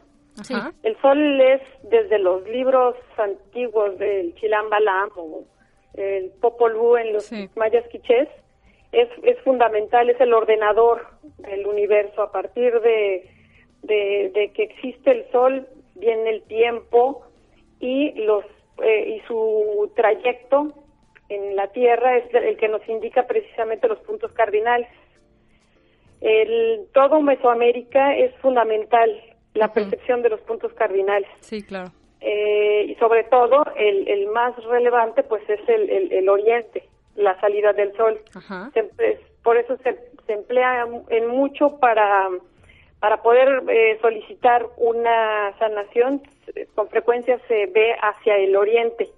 el 0.83 0.97
sol 1.01 1.41
es 1.41 1.61
desde 1.83 2.19
los 2.19 2.47
libros 2.47 2.95
antiguos 3.17 3.97
del 3.97 4.33
Chilambalam 4.35 5.09
o 5.15 5.43
el 5.95 6.31
Popol 6.41 6.75
Vuh 6.75 6.97
en 6.97 7.13
los 7.13 7.31
mayas 7.55 7.87
quichés, 7.89 8.27
es, 8.91 9.09
es 9.23 9.39
fundamental, 9.41 10.09
es 10.09 10.19
el 10.21 10.33
ordenador 10.33 11.07
del 11.37 11.67
universo. 11.67 12.21
A 12.21 12.31
partir 12.31 12.79
de 12.81 13.29
de, 13.83 14.51
que 14.53 14.63
existe 14.63 15.11
el 15.11 15.31
sol, 15.31 15.67
viene 15.95 16.29
el 16.29 16.43
tiempo 16.43 17.23
y 17.79 18.11
los 18.23 18.45
eh, 18.83 19.17
y 19.17 19.27
su 19.27 19.91
trayecto 19.95 20.73
en 21.27 21.55
la 21.55 21.67
Tierra 21.67 22.17
es 22.17 22.33
el 22.33 22.57
que 22.57 22.69
nos 22.69 22.87
indica 22.87 23.27
precisamente 23.27 23.87
los 23.87 23.99
puntos 23.99 24.31
cardinales. 24.31 24.87
El, 26.21 26.87
todo 26.93 27.21
Mesoamérica 27.21 28.15
es 28.15 28.33
fundamental 28.37 29.21
la 29.59 29.73
percepción 29.73 30.21
de 30.21 30.29
los 30.29 30.41
puntos 30.41 30.73
cardinales. 30.73 31.29
Sí, 31.41 31.61
claro. 31.61 31.91
Eh, 32.21 32.85
y 32.89 32.95
sobre 32.95 33.23
todo 33.25 33.63
el, 33.75 34.07
el, 34.07 34.27
más 34.27 34.55
relevante 34.65 35.23
pues 35.23 35.47
es 35.49 35.61
el, 35.69 36.11
el, 36.11 36.27
oriente, 36.27 36.83
la 37.15 37.39
salida 37.39 37.71
del 37.73 37.95
sol. 37.95 38.19
por 39.43 39.57
eso 39.57 39.77
se, 39.77 39.97
se 40.25 40.33
emplea 40.33 40.85
en 41.09 41.27
mucho 41.27 41.77
para 41.79 42.29
para 42.99 43.21
poder 43.21 43.63
eh, 43.69 43.97
solicitar 44.01 44.65
una 44.77 45.57
sanación, 45.57 46.21
con 46.75 46.89
frecuencia 46.89 47.39
se 47.47 47.67
ve 47.67 47.95
hacia 48.01 48.35
el 48.37 48.55
oriente, 48.55 49.09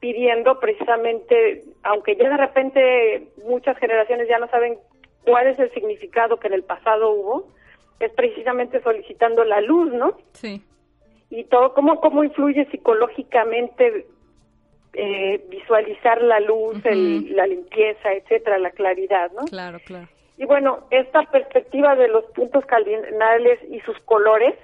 pidiendo 0.00 0.58
precisamente, 0.58 1.64
aunque 1.82 2.16
ya 2.16 2.30
de 2.30 2.36
repente 2.38 3.28
muchas 3.44 3.76
generaciones 3.76 4.28
ya 4.28 4.38
no 4.38 4.48
saben 4.48 4.78
cuál 5.24 5.48
es 5.48 5.58
el 5.58 5.70
significado 5.72 6.38
que 6.38 6.46
en 6.46 6.54
el 6.54 6.62
pasado 6.62 7.10
hubo, 7.10 7.48
es 8.00 8.10
precisamente 8.12 8.82
solicitando 8.82 9.44
la 9.44 9.60
luz, 9.60 9.92
¿no? 9.92 10.16
Sí. 10.32 10.62
Y 11.28 11.44
todo, 11.44 11.74
cómo, 11.74 12.00
cómo 12.00 12.24
influye 12.24 12.64
psicológicamente 12.70 14.06
eh, 14.94 15.44
visualizar 15.48 16.20
la 16.22 16.40
luz, 16.40 16.82
la 16.84 17.46
limpieza, 17.46 18.12
etcétera, 18.12 18.58
la 18.58 18.70
claridad, 18.70 19.30
¿no? 19.32 19.44
Claro, 19.44 19.78
claro. 19.84 20.08
Y 20.36 20.46
bueno, 20.46 20.86
esta 20.90 21.22
perspectiva 21.30 21.94
de 21.94 22.08
los 22.08 22.24
puntos 22.32 22.64
cardinales 22.64 23.60
y 23.70 23.78
sus 23.80 23.98
colores, 24.00 24.54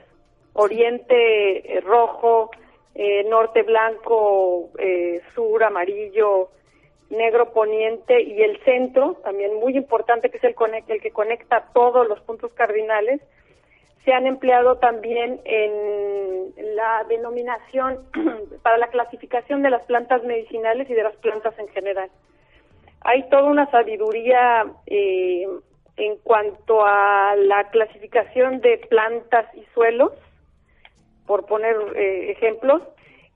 oriente 0.54 1.76
eh, 1.76 1.80
rojo, 1.82 2.50
eh, 2.94 3.24
norte 3.28 3.62
blanco, 3.62 4.70
eh, 4.78 5.20
sur 5.34 5.62
amarillo, 5.62 6.48
negro 7.10 7.52
poniente 7.52 8.20
y 8.22 8.42
el 8.42 8.58
centro, 8.64 9.14
también 9.22 9.54
muy 9.60 9.76
importante 9.76 10.30
que 10.30 10.38
es 10.38 10.44
el, 10.44 10.54
el 10.88 11.00
que 11.00 11.10
conecta 11.10 11.68
todos 11.72 12.08
los 12.08 12.20
puntos 12.20 12.52
cardinales, 12.52 13.20
se 14.04 14.12
han 14.12 14.26
empleado 14.26 14.76
también 14.76 15.40
en 15.44 16.76
la 16.76 17.04
denominación 17.08 18.06
para 18.62 18.78
la 18.78 18.88
clasificación 18.88 19.62
de 19.62 19.70
las 19.70 19.82
plantas 19.82 20.22
medicinales 20.22 20.88
y 20.88 20.94
de 20.94 21.02
las 21.02 21.16
plantas 21.16 21.58
en 21.58 21.68
general. 21.68 22.10
Hay 23.00 23.28
toda 23.28 23.44
una 23.44 23.70
sabiduría 23.70 24.66
eh, 24.86 25.46
en 25.96 26.16
cuanto 26.18 26.84
a 26.84 27.34
la 27.36 27.68
clasificación 27.70 28.60
de 28.60 28.78
plantas 28.88 29.46
y 29.54 29.64
suelos, 29.74 30.12
por 31.26 31.46
poner 31.46 31.76
eh, 31.96 32.30
ejemplos, 32.30 32.82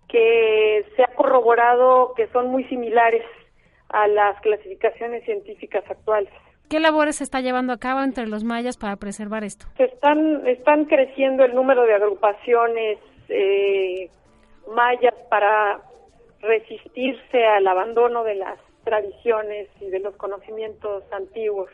que 0.09 0.87
se 0.94 1.02
ha 1.02 1.14
corroborado 1.14 2.14
que 2.14 2.26
son 2.28 2.48
muy 2.48 2.64
similares 2.64 3.24
a 3.92 4.09
las 4.09 4.40
clasificaciones 4.40 5.24
científicas 5.24 5.85
actuales. 5.88 6.33
¿Qué 6.68 6.79
labores 6.79 7.16
se 7.16 7.24
está 7.24 7.40
llevando 7.40 7.72
a 7.72 7.79
cabo 7.79 8.03
entre 8.03 8.26
los 8.26 8.44
mayas 8.44 8.76
para 8.76 8.96
preservar 8.96 9.42
esto? 9.42 9.66
Se 9.76 9.85
están, 9.85 10.46
están 10.46 10.85
creciendo 10.85 11.44
el 11.44 11.55
número 11.55 11.83
de 11.85 11.94
agrupaciones 11.94 12.98
eh, 13.29 14.09
mayas 14.72 15.14
para 15.29 15.81
resistirse 16.40 17.44
al 17.44 17.66
abandono 17.66 18.22
de 18.22 18.37
las 18.37 18.59
tradiciones 18.85 19.68
y 19.81 19.90
de 19.90 19.98
los 19.98 20.14
conocimientos 20.16 21.03
antiguos. 21.12 21.70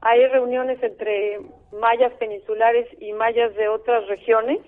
Hay 0.00 0.26
reuniones 0.26 0.82
entre 0.82 1.40
mayas 1.72 2.12
peninsulares 2.14 2.86
y 3.00 3.12
mayas 3.12 3.54
de 3.56 3.68
otras 3.68 4.06
regiones 4.08 4.60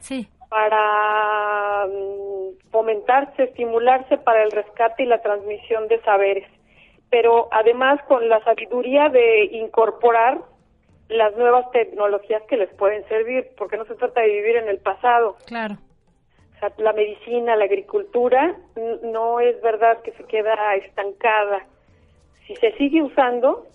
sí. 0.00 0.28
Para 0.48 1.86
mm, 1.86 2.70
fomentarse, 2.70 3.44
estimularse 3.44 4.18
para 4.18 4.42
el 4.42 4.50
rescate 4.50 5.02
y 5.02 5.06
la 5.06 5.20
transmisión 5.20 5.88
de 5.88 6.00
saberes, 6.02 6.48
pero 7.10 7.48
además 7.52 8.00
con 8.08 8.28
la 8.28 8.42
sabiduría 8.44 9.08
de 9.08 9.44
incorporar 9.44 10.40
las 11.08 11.34
nuevas 11.36 11.70
tecnologías 11.70 12.42
que 12.48 12.56
les 12.56 12.72
pueden 12.74 13.06
servir, 13.08 13.48
porque 13.56 13.76
no 13.76 13.84
se 13.86 13.94
trata 13.94 14.20
de 14.20 14.28
vivir 14.28 14.56
en 14.56 14.68
el 14.68 14.78
pasado. 14.78 15.36
Claro 15.46 15.78
la 16.78 16.92
medicina, 16.92 17.56
la 17.56 17.64
agricultura, 17.64 18.56
no 19.02 19.40
es 19.40 19.60
verdad 19.62 20.02
que 20.02 20.12
se 20.12 20.24
queda 20.24 20.74
estancada. 20.76 21.64
Si 22.46 22.56
se 22.56 22.72
sigue 22.76 23.02
usando, 23.02 23.66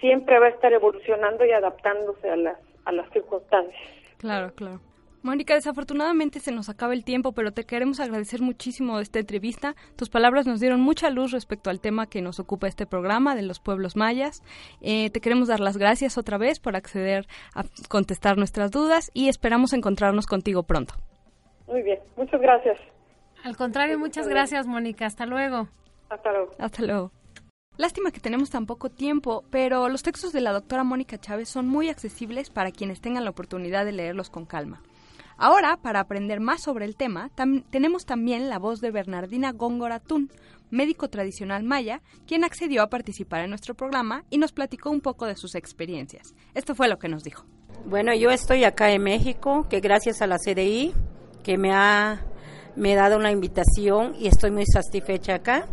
siempre 0.00 0.38
va 0.38 0.46
a 0.46 0.50
estar 0.50 0.72
evolucionando 0.72 1.44
y 1.44 1.52
adaptándose 1.52 2.28
a 2.28 2.36
las, 2.36 2.58
a 2.84 2.92
las 2.92 3.10
circunstancias. 3.10 3.80
Claro, 4.18 4.52
claro. 4.54 4.80
Mónica, 5.22 5.54
desafortunadamente 5.54 6.40
se 6.40 6.50
nos 6.50 6.68
acaba 6.68 6.94
el 6.94 7.04
tiempo, 7.04 7.32
pero 7.32 7.52
te 7.52 7.64
queremos 7.64 8.00
agradecer 8.00 8.42
muchísimo 8.42 8.98
esta 8.98 9.20
entrevista. 9.20 9.76
Tus 9.94 10.10
palabras 10.10 10.46
nos 10.46 10.58
dieron 10.58 10.80
mucha 10.80 11.10
luz 11.10 11.30
respecto 11.30 11.70
al 11.70 11.80
tema 11.80 12.08
que 12.08 12.20
nos 12.20 12.40
ocupa 12.40 12.66
este 12.66 12.86
programa 12.86 13.36
de 13.36 13.42
los 13.42 13.60
pueblos 13.60 13.94
mayas. 13.94 14.42
Eh, 14.80 15.10
te 15.10 15.20
queremos 15.20 15.46
dar 15.46 15.60
las 15.60 15.76
gracias 15.76 16.18
otra 16.18 16.38
vez 16.38 16.58
por 16.58 16.74
acceder 16.74 17.26
a 17.54 17.62
contestar 17.88 18.36
nuestras 18.36 18.72
dudas 18.72 19.12
y 19.14 19.28
esperamos 19.28 19.72
encontrarnos 19.72 20.26
contigo 20.26 20.64
pronto. 20.64 20.94
Muy 21.68 21.82
bien, 21.82 22.00
muchas 22.16 22.40
gracias. 22.40 22.78
Al 23.44 23.56
contrario, 23.56 24.00
muchas 24.00 24.26
gracias, 24.26 24.66
Mónica. 24.66 25.06
Hasta 25.06 25.24
luego. 25.24 25.68
Hasta 26.08 26.32
luego. 26.32 26.52
Hasta 26.58 26.82
luego. 26.82 27.12
Lástima 27.76 28.10
que 28.10 28.20
tenemos 28.20 28.50
tan 28.50 28.66
poco 28.66 28.90
tiempo, 28.90 29.44
pero 29.50 29.88
los 29.88 30.02
textos 30.02 30.32
de 30.32 30.40
la 30.40 30.52
doctora 30.52 30.84
Mónica 30.84 31.16
Chávez 31.18 31.48
son 31.48 31.68
muy 31.68 31.88
accesibles 31.88 32.50
para 32.50 32.70
quienes 32.70 33.00
tengan 33.00 33.24
la 33.24 33.30
oportunidad 33.30 33.84
de 33.84 33.92
leerlos 33.92 34.28
con 34.28 34.44
calma. 34.44 34.82
Ahora, 35.44 35.76
para 35.76 35.98
aprender 35.98 36.38
más 36.38 36.62
sobre 36.62 36.84
el 36.84 36.94
tema, 36.94 37.28
tenemos 37.70 38.06
también 38.06 38.48
la 38.48 38.60
voz 38.60 38.80
de 38.80 38.92
Bernardina 38.92 39.50
Góngora 39.50 39.98
Tún, 39.98 40.30
médico 40.70 41.10
tradicional 41.10 41.64
maya, 41.64 42.00
quien 42.28 42.44
accedió 42.44 42.80
a 42.80 42.88
participar 42.88 43.40
en 43.42 43.50
nuestro 43.50 43.74
programa 43.74 44.22
y 44.30 44.38
nos 44.38 44.52
platicó 44.52 44.90
un 44.90 45.00
poco 45.00 45.26
de 45.26 45.34
sus 45.34 45.56
experiencias. 45.56 46.32
Esto 46.54 46.76
fue 46.76 46.86
lo 46.86 47.00
que 47.00 47.08
nos 47.08 47.24
dijo. 47.24 47.44
Bueno, 47.86 48.14
yo 48.14 48.30
estoy 48.30 48.62
acá 48.62 48.92
en 48.92 49.02
México, 49.02 49.66
que 49.68 49.80
gracias 49.80 50.22
a 50.22 50.28
la 50.28 50.36
CDI 50.38 50.94
que 51.42 51.58
me 51.58 51.72
ha 51.72 52.22
me 52.76 52.94
dado 52.94 53.16
una 53.16 53.32
invitación 53.32 54.14
y 54.16 54.28
estoy 54.28 54.52
muy 54.52 54.64
satisfecha 54.64 55.34
acá 55.34 55.66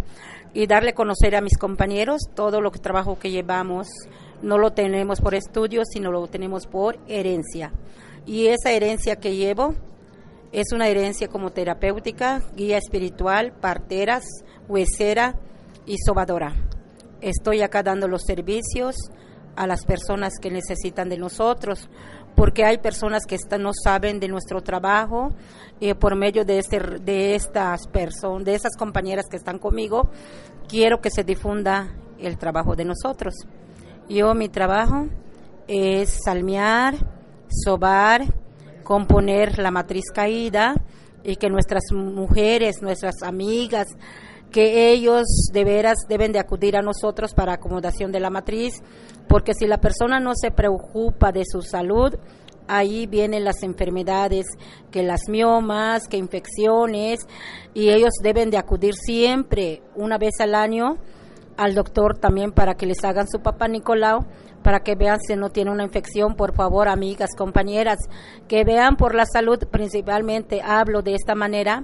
y 0.52 0.66
darle 0.66 0.90
a 0.90 0.96
conocer 0.96 1.36
a 1.36 1.42
mis 1.42 1.60
compañeros 1.60 2.22
todo 2.34 2.60
lo 2.60 2.72
que 2.72 2.80
trabajo 2.80 3.20
que 3.20 3.30
llevamos 3.30 3.88
no 4.42 4.58
lo 4.58 4.72
tenemos 4.72 5.22
por 5.22 5.36
estudios 5.36 5.88
sino 5.92 6.12
lo 6.12 6.28
tenemos 6.28 6.68
por 6.68 6.98
herencia 7.08 7.72
y 8.26 8.48
esa 8.48 8.72
herencia 8.72 9.18
que 9.18 9.36
llevo 9.36 9.76
es 10.52 10.72
una 10.72 10.88
herencia 10.88 11.28
como 11.28 11.52
terapéutica 11.52 12.42
guía 12.56 12.78
espiritual 12.78 13.54
parteras 13.54 14.24
huesera 14.68 15.36
y 15.86 15.98
sobadora 16.06 16.56
estoy 17.22 17.62
acá 17.62 17.84
dando 17.84 18.08
los 18.08 18.24
servicios 18.24 18.96
a 19.56 19.68
las 19.68 19.86
personas 19.86 20.34
que 20.42 20.52
necesitan 20.52 21.10
de 21.10 21.18
nosotros 21.18 21.90
porque 22.40 22.64
hay 22.64 22.78
personas 22.78 23.26
que 23.26 23.38
no 23.60 23.72
saben 23.74 24.22
de 24.22 24.30
nuestro 24.30 24.62
trabajo 24.62 25.34
eh, 25.82 25.94
por 25.94 26.16
medio 26.16 26.46
de, 26.46 26.60
este, 26.60 26.80
de 26.80 27.36
estas 27.36 27.86
personas, 27.88 28.46
de 28.46 28.56
esas 28.56 28.78
compañeras 28.78 29.26
que 29.30 29.36
están 29.36 29.60
conmigo, 29.60 30.10
quiero 30.70 31.02
que 31.02 31.10
se 31.12 31.26
difunda 31.26 31.94
el 32.18 32.38
trabajo 32.38 32.78
de 32.78 32.86
nosotros. 32.86 33.34
Yo 34.10 34.34
mi 34.34 34.50
trabajo 34.50 35.08
es 35.68 36.22
salmear, 36.26 36.96
sobar, 37.64 38.24
componer 38.84 39.60
la 39.60 39.70
matriz 39.70 40.06
caída 40.12 40.74
y 41.24 41.36
que 41.36 41.48
nuestras 41.48 41.84
mujeres, 41.92 42.82
nuestras 42.82 43.22
amigas, 43.22 43.86
que 44.52 44.92
ellos 44.92 45.28
de 45.54 45.64
veras 45.64 45.98
deben 46.08 46.32
de 46.32 46.40
acudir 46.40 46.76
a 46.76 46.82
nosotros 46.82 47.36
para 47.36 47.54
acomodación 47.54 48.12
de 48.12 48.20
la 48.20 48.32
matriz, 48.32 48.82
porque 49.28 49.54
si 49.54 49.68
la 49.68 49.80
persona 49.80 50.20
no 50.20 50.32
se 50.34 50.50
preocupa 50.50 51.32
de 51.32 51.44
su 51.46 51.62
salud, 51.62 52.16
ahí 52.68 53.06
vienen 53.06 53.44
las 53.44 53.62
enfermedades, 53.62 54.48
que 54.90 55.04
las 55.04 55.30
miomas, 55.30 56.08
que 56.08 56.18
infecciones, 56.18 57.20
y 57.76 57.90
ellos 57.90 58.14
deben 58.24 58.50
de 58.50 58.58
acudir 58.58 58.96
siempre, 58.96 59.84
una 59.96 60.18
vez 60.18 60.40
al 60.40 60.56
año, 60.56 60.98
al 61.60 61.76
doctor 61.76 62.18
también 62.18 62.54
para 62.54 62.76
que 62.76 62.86
les 62.86 63.04
hagan 63.04 63.28
su 63.28 63.42
papá 63.42 63.68
Nicolau, 63.68 64.26
para 64.64 64.80
que 64.80 64.96
vean 64.96 65.20
si 65.20 65.36
no 65.36 65.50
tiene 65.50 65.72
una 65.72 65.84
infección, 65.84 66.36
por 66.36 66.56
favor, 66.56 66.88
amigas, 66.88 67.32
compañeras, 67.38 67.98
que 68.48 68.64
vean 68.64 68.96
por 68.96 69.14
la 69.14 69.26
salud, 69.26 69.60
principalmente 69.70 70.62
hablo 70.64 71.02
de 71.02 71.16
esta 71.16 71.36
manera, 71.36 71.84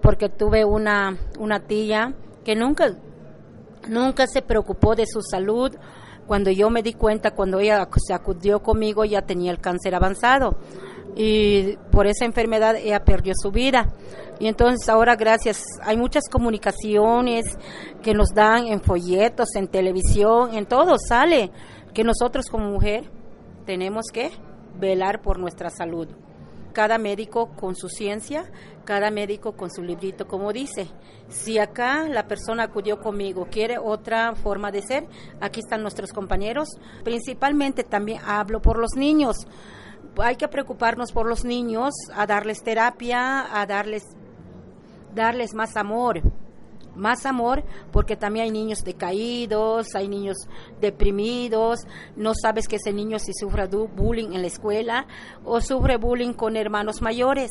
porque 0.00 0.30
tuve 0.30 0.64
una, 0.64 1.18
una 1.38 1.60
tía 1.60 2.14
que 2.42 2.56
nunca, 2.56 2.96
nunca 3.86 4.26
se 4.26 4.40
preocupó 4.40 4.94
de 4.94 5.04
su 5.06 5.20
salud, 5.20 5.76
cuando 6.32 6.50
yo 6.50 6.70
me 6.70 6.82
di 6.82 6.94
cuenta, 6.94 7.32
cuando 7.32 7.60
ella 7.60 7.86
se 7.96 8.14
acudió 8.14 8.62
conmigo, 8.62 9.04
ya 9.04 9.20
tenía 9.20 9.50
el 9.50 9.60
cáncer 9.60 9.94
avanzado 9.94 10.56
y 11.14 11.76
por 11.90 12.06
esa 12.06 12.24
enfermedad 12.24 12.74
ella 12.76 13.04
perdió 13.04 13.34
su 13.36 13.50
vida. 13.50 13.92
Y 14.40 14.46
entonces 14.46 14.88
ahora 14.88 15.14
gracias, 15.14 15.62
hay 15.82 15.98
muchas 15.98 16.22
comunicaciones 16.30 17.44
que 18.02 18.14
nos 18.14 18.28
dan 18.34 18.66
en 18.68 18.80
folletos, 18.80 19.54
en 19.56 19.68
televisión, 19.68 20.54
en 20.54 20.64
todo 20.64 20.94
sale 20.96 21.50
que 21.92 22.02
nosotros 22.02 22.46
como 22.50 22.70
mujer 22.70 23.04
tenemos 23.66 24.06
que 24.10 24.30
velar 24.80 25.20
por 25.20 25.38
nuestra 25.38 25.68
salud. 25.68 26.08
Cada 26.72 26.98
médico 26.98 27.50
con 27.56 27.76
su 27.76 27.88
ciencia, 27.88 28.50
cada 28.84 29.10
médico 29.10 29.52
con 29.52 29.70
su 29.70 29.82
librito, 29.82 30.26
como 30.26 30.52
dice. 30.52 30.88
Si 31.28 31.58
acá 31.58 32.08
la 32.08 32.26
persona 32.26 32.64
acudió 32.64 33.00
conmigo, 33.00 33.48
quiere 33.50 33.78
otra 33.78 34.34
forma 34.34 34.70
de 34.70 34.82
ser, 34.82 35.06
aquí 35.40 35.60
están 35.60 35.82
nuestros 35.82 36.12
compañeros. 36.12 36.68
Principalmente 37.04 37.84
también 37.84 38.20
hablo 38.26 38.60
por 38.60 38.78
los 38.78 38.94
niños. 38.96 39.36
Hay 40.18 40.36
que 40.36 40.48
preocuparnos 40.48 41.12
por 41.12 41.26
los 41.26 41.44
niños, 41.44 41.92
a 42.14 42.26
darles 42.26 42.62
terapia, 42.62 43.60
a 43.60 43.66
darles, 43.66 44.02
darles 45.14 45.54
más 45.54 45.76
amor 45.76 46.22
más 46.94 47.26
amor, 47.26 47.64
porque 47.90 48.16
también 48.16 48.44
hay 48.44 48.50
niños 48.50 48.84
decaídos, 48.84 49.94
hay 49.94 50.08
niños 50.08 50.36
deprimidos, 50.80 51.80
no 52.16 52.32
sabes 52.34 52.68
que 52.68 52.76
ese 52.76 52.92
niño 52.92 53.18
si 53.18 53.32
sufre 53.32 53.66
bullying 53.66 54.32
en 54.32 54.42
la 54.42 54.48
escuela 54.48 55.06
o 55.44 55.60
sufre 55.60 55.96
bullying 55.96 56.32
con 56.32 56.56
hermanos 56.56 57.02
mayores. 57.02 57.50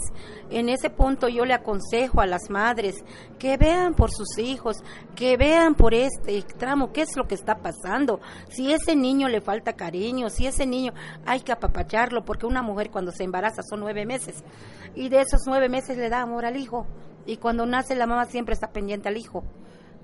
En 0.49 0.69
ese 0.69 0.89
punto 0.89 1.27
yo 1.29 1.45
le 1.45 1.53
aconsejo 1.53 2.21
a 2.21 2.25
las 2.25 2.49
madres 2.49 2.95
que 3.39 3.57
vean 3.57 3.93
por 3.93 4.11
sus 4.11 4.37
hijos, 4.37 4.77
que 5.15 5.37
vean 5.37 5.75
por 5.75 5.93
este 5.93 6.41
tramo 6.57 6.91
qué 6.91 7.01
es 7.01 7.15
lo 7.15 7.27
que 7.27 7.35
está 7.35 7.59
pasando. 7.59 8.19
Si 8.49 8.71
ese 8.73 8.95
niño 8.95 9.27
le 9.27 9.41
falta 9.41 9.73
cariño, 9.73 10.29
si 10.29 10.47
ese 10.47 10.65
niño 10.65 10.93
hay 11.25 11.41
que 11.41 11.51
apapacharlo, 11.51 12.23
porque 12.25 12.45
una 12.45 12.61
mujer 12.61 12.91
cuando 12.91 13.11
se 13.11 13.23
embaraza 13.23 13.61
son 13.63 13.79
nueve 13.79 14.05
meses 14.05 14.43
y 14.95 15.09
de 15.09 15.21
esos 15.21 15.41
nueve 15.47 15.69
meses 15.69 15.97
le 15.97 16.09
da 16.09 16.21
amor 16.21 16.45
al 16.45 16.57
hijo 16.57 16.85
y 17.25 17.37
cuando 17.37 17.65
nace 17.65 17.95
la 17.95 18.07
mamá 18.07 18.25
siempre 18.25 18.53
está 18.53 18.71
pendiente 18.71 19.09
al 19.09 19.17
hijo. 19.17 19.43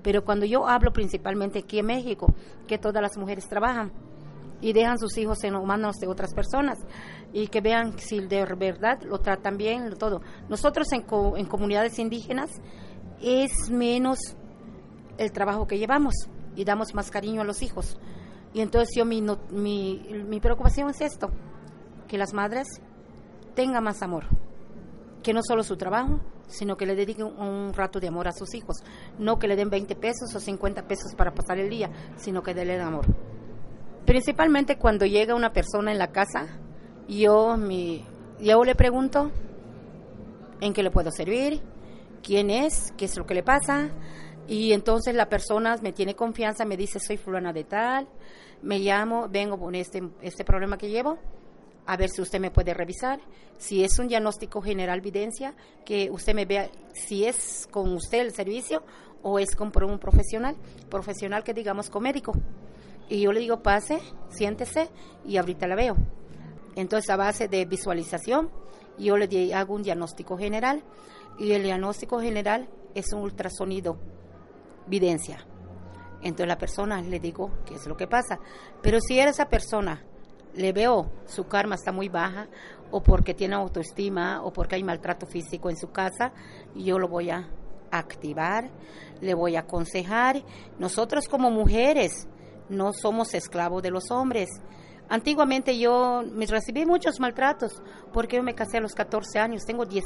Pero 0.02 0.24
cuando 0.24 0.46
yo 0.46 0.66
hablo 0.68 0.92
principalmente 0.92 1.60
aquí 1.60 1.80
en 1.80 1.86
México, 1.86 2.32
que 2.66 2.78
todas 2.78 3.02
las 3.02 3.16
mujeres 3.16 3.48
trabajan 3.48 3.92
y 4.60 4.72
dejan 4.72 4.98
sus 4.98 5.16
hijos 5.18 5.42
en 5.44 5.54
manos 5.64 5.96
de 5.96 6.08
otras 6.08 6.34
personas 6.34 6.78
y 7.32 7.48
que 7.48 7.60
vean 7.60 7.98
si 7.98 8.20
de 8.20 8.44
verdad 8.54 9.02
lo 9.02 9.18
tratan 9.18 9.56
bien, 9.56 9.96
todo. 9.98 10.22
Nosotros 10.48 10.92
en, 10.92 11.04
en 11.36 11.46
comunidades 11.46 11.98
indígenas 11.98 12.50
es 13.20 13.70
menos 13.70 14.18
el 15.18 15.32
trabajo 15.32 15.66
que 15.66 15.78
llevamos 15.78 16.14
y 16.54 16.64
damos 16.64 16.94
más 16.94 17.10
cariño 17.10 17.42
a 17.42 17.44
los 17.44 17.62
hijos. 17.62 17.98
Y 18.54 18.60
entonces 18.60 18.90
yo 18.96 19.04
mi, 19.04 19.22
mi, 19.50 20.24
mi 20.26 20.40
preocupación 20.40 20.90
es 20.90 21.00
esto, 21.00 21.30
que 22.06 22.18
las 22.18 22.32
madres 22.32 22.66
tengan 23.54 23.84
más 23.84 24.02
amor, 24.02 24.24
que 25.22 25.32
no 25.32 25.42
solo 25.42 25.62
su 25.62 25.76
trabajo, 25.76 26.20
sino 26.46 26.76
que 26.76 26.86
le 26.86 26.94
dediquen 26.94 27.26
un 27.26 27.72
rato 27.74 28.00
de 28.00 28.08
amor 28.08 28.28
a 28.28 28.32
sus 28.32 28.54
hijos. 28.54 28.76
No 29.18 29.38
que 29.38 29.48
le 29.48 29.56
den 29.56 29.70
20 29.70 29.94
pesos 29.96 30.34
o 30.34 30.40
50 30.40 30.86
pesos 30.86 31.14
para 31.16 31.34
pasar 31.34 31.58
el 31.58 31.68
día, 31.68 31.90
sino 32.16 32.42
que 32.42 32.54
le 32.54 32.64
den 32.64 32.80
amor. 32.80 33.06
Principalmente 34.06 34.78
cuando 34.78 35.04
llega 35.04 35.34
una 35.34 35.52
persona 35.52 35.92
en 35.92 35.98
la 35.98 36.08
casa, 36.12 36.46
yo, 37.08 37.56
mi, 37.56 38.04
yo 38.40 38.64
le 38.64 38.74
pregunto 38.74 39.30
en 40.60 40.72
qué 40.72 40.82
le 40.82 40.90
puedo 40.90 41.10
servir, 41.10 41.60
quién 42.22 42.50
es, 42.50 42.92
qué 42.96 43.04
es 43.04 43.16
lo 43.16 43.26
que 43.26 43.34
le 43.34 43.42
pasa. 43.42 43.90
Y 44.46 44.72
entonces 44.72 45.14
la 45.14 45.28
persona 45.28 45.76
me 45.82 45.92
tiene 45.92 46.14
confianza, 46.14 46.64
me 46.64 46.78
dice, 46.78 46.98
soy 47.00 47.18
fulana 47.18 47.52
de 47.52 47.64
tal, 47.64 48.08
me 48.62 48.78
llamo, 48.78 49.28
vengo 49.28 49.58
con 49.58 49.74
este, 49.74 50.02
este 50.22 50.44
problema 50.44 50.78
que 50.78 50.88
llevo 50.88 51.18
a 51.88 51.96
ver 51.96 52.10
si 52.10 52.20
usted 52.20 52.38
me 52.38 52.50
puede 52.50 52.74
revisar. 52.74 53.18
Si 53.56 53.82
es 53.82 53.98
un 53.98 54.08
diagnóstico 54.08 54.60
general 54.60 55.00
videncia, 55.00 55.54
que 55.86 56.10
usted 56.10 56.34
me 56.34 56.44
vea 56.44 56.70
si 56.92 57.24
es 57.24 57.66
con 57.70 57.94
usted 57.94 58.20
el 58.20 58.34
servicio 58.34 58.82
o 59.22 59.38
es 59.38 59.56
con 59.56 59.72
un 59.84 59.98
profesional, 59.98 60.54
profesional 60.90 61.42
que 61.42 61.54
digamos 61.54 61.88
con 61.88 62.02
médico. 62.02 62.32
Y 63.08 63.22
yo 63.22 63.32
le 63.32 63.40
digo, 63.40 63.62
pase, 63.62 64.00
siéntese 64.28 64.90
y 65.24 65.38
ahorita 65.38 65.66
la 65.66 65.76
veo. 65.76 65.96
Entonces, 66.76 67.08
a 67.08 67.16
base 67.16 67.48
de 67.48 67.64
visualización, 67.64 68.50
yo 68.98 69.16
le 69.16 69.54
hago 69.54 69.74
un 69.74 69.82
diagnóstico 69.82 70.36
general 70.36 70.84
y 71.38 71.52
el 71.52 71.62
diagnóstico 71.62 72.20
general 72.20 72.68
es 72.94 73.14
un 73.14 73.22
ultrasonido 73.22 73.98
videncia. 74.86 75.38
Entonces 76.20 76.48
la 76.48 76.58
persona 76.58 77.00
le 77.00 77.18
digo 77.18 77.50
qué 77.64 77.76
es 77.76 77.86
lo 77.86 77.96
que 77.96 78.08
pasa. 78.08 78.40
Pero 78.82 79.00
si 79.00 79.18
era 79.18 79.30
esa 79.30 79.48
persona 79.48 80.04
le 80.54 80.72
veo 80.72 81.10
su 81.26 81.46
karma 81.46 81.74
está 81.74 81.92
muy 81.92 82.08
baja 82.08 82.48
o 82.90 83.02
porque 83.02 83.34
tiene 83.34 83.54
autoestima 83.54 84.42
o 84.42 84.52
porque 84.52 84.76
hay 84.76 84.82
maltrato 84.82 85.26
físico 85.26 85.70
en 85.70 85.76
su 85.76 85.90
casa, 85.90 86.32
yo 86.74 86.98
lo 86.98 87.08
voy 87.08 87.30
a 87.30 87.48
activar, 87.90 88.70
le 89.20 89.34
voy 89.34 89.56
a 89.56 89.60
aconsejar. 89.60 90.42
Nosotros 90.78 91.28
como 91.28 91.50
mujeres 91.50 92.26
no 92.68 92.92
somos 92.92 93.34
esclavos 93.34 93.82
de 93.82 93.90
los 93.90 94.10
hombres. 94.10 94.48
Antiguamente 95.08 95.78
yo 95.78 96.22
me 96.30 96.46
recibí 96.46 96.84
muchos 96.84 97.18
maltratos 97.18 97.82
porque 98.12 98.36
yo 98.36 98.42
me 98.42 98.54
casé 98.54 98.78
a 98.78 98.82
los 98.82 98.92
14 98.92 99.38
años, 99.38 99.64
tengo 99.64 99.86
10, 99.86 100.04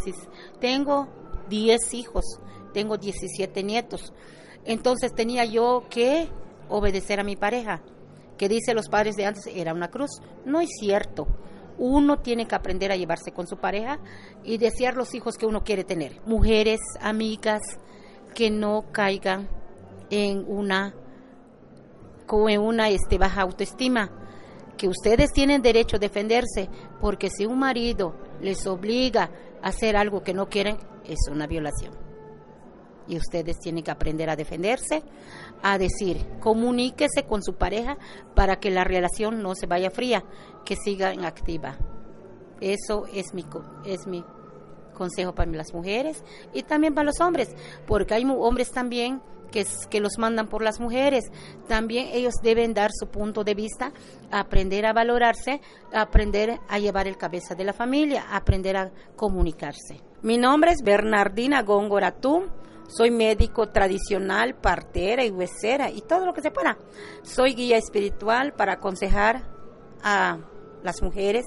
tengo 0.61 1.09
10 1.49 1.95
hijos, 1.95 2.25
tengo 2.73 2.97
17 2.97 3.63
nietos. 3.65 4.13
Entonces 4.65 5.13
tenía 5.13 5.45
yo 5.45 5.85
que 5.91 6.29
obedecer 6.69 7.19
a 7.19 7.25
mi 7.25 7.35
pareja 7.35 7.83
que 8.43 8.49
dice 8.49 8.75
los 8.75 8.89
padres 8.89 9.15
de 9.15 9.25
antes 9.25 9.47
era 9.55 9.73
una 9.73 9.89
cruz. 9.89 10.21
No 10.45 10.61
es 10.61 10.69
cierto. 10.81 11.29
Uno 11.79 12.19
tiene 12.19 12.49
que 12.49 12.57
aprender 12.57 12.91
a 12.91 12.97
llevarse 12.97 13.31
con 13.31 13.47
su 13.47 13.59
pareja 13.59 14.01
y 14.43 14.59
desear 14.59 14.97
los 14.97 15.15
hijos 15.15 15.37
que 15.37 15.47
uno 15.47 15.63
quiere 15.63 15.85
tener. 15.85 16.21
Mujeres, 16.27 16.81
amigas, 17.01 17.61
que 18.35 18.51
no 18.51 18.87
caigan 18.91 19.49
en 20.11 20.45
una, 20.49 20.93
en 22.49 22.61
una 22.61 22.89
este, 22.89 23.17
baja 23.17 23.43
autoestima 23.43 24.11
que 24.77 24.89
ustedes 24.89 25.31
tienen 25.33 25.63
derecho 25.63 25.95
a 25.95 26.01
defenderse, 26.01 26.69
porque 27.01 27.31
si 27.31 27.47
un 27.47 27.61
marido 27.61 28.17
les 28.41 28.67
obliga 28.67 29.31
a 29.63 29.69
hacer 29.69 29.97
algo 29.97 30.25
que 30.25 30.35
no 30.35 30.49
quieren, 30.49 30.79
es 31.05 31.29
una 31.31 31.47
violación. 31.47 31.95
Y 33.07 33.19
ustedes 33.19 33.61
tienen 33.61 33.85
que 33.85 33.93
aprender 33.93 34.29
a 34.29 34.35
defenderse, 34.35 35.05
a 35.63 35.79
decir, 35.79 36.27
comuníquese 36.41 37.25
con 37.29 37.43
su 37.43 37.55
pareja 37.55 37.97
para 38.35 38.57
que 38.57 38.71
la 38.71 38.85
relación 38.85 39.43
no 39.43 39.55
se 39.55 39.67
vaya 39.67 39.91
fría, 39.91 40.25
que 40.65 40.77
siga 40.77 41.13
en 41.13 41.25
activa. 41.25 41.79
Eso 42.61 43.07
es 43.13 43.33
mi, 43.35 43.45
es 43.85 44.07
mi 44.07 44.25
consejo 44.93 45.35
para 45.35 45.51
las 45.53 45.73
mujeres 45.73 46.23
y 46.53 46.63
también 46.63 46.95
para 46.95 47.07
los 47.07 47.21
hombres, 47.21 47.49
porque 47.87 48.15
hay 48.15 48.25
hombres 48.25 48.71
también 48.71 49.21
que, 49.51 49.67
que 49.91 50.01
los 50.01 50.19
mandan 50.19 50.49
por 50.49 50.63
las 50.63 50.81
mujeres. 50.81 51.25
También 51.69 52.09
ellos 52.13 52.35
deben 52.43 52.75
dar 52.75 52.91
su 52.93 53.09
punto 53.09 53.45
de 53.45 53.55
vista, 53.55 53.93
aprender 54.31 54.87
a 54.87 54.93
valorarse, 54.93 55.61
aprender 55.93 56.59
a 56.69 56.79
llevar 56.79 57.07
el 57.07 57.17
cabeza 57.17 57.55
de 57.55 57.65
la 57.65 57.73
familia, 57.73 58.27
aprender 58.31 58.77
a 58.77 58.91
comunicarse. 59.15 60.01
Mi 60.23 60.39
nombre 60.39 60.73
es 60.73 60.83
Bernardina 60.83 61.63
Góngora 61.63 62.13
soy 62.95 63.11
médico 63.11 63.69
tradicional, 63.69 64.55
partera 64.55 65.25
y 65.25 65.31
huesera 65.31 65.91
y 65.91 66.03
todo 66.03 66.27
lo 66.27 66.35
que 66.35 66.43
se 66.43 66.51
pueda. 66.51 66.77
Soy 67.23 67.55
guía 67.55 67.79
espiritual 67.79 68.53
para 68.53 68.75
aconsejar 68.75 69.43
a 70.03 70.39
las 70.83 71.03
mujeres 71.03 71.47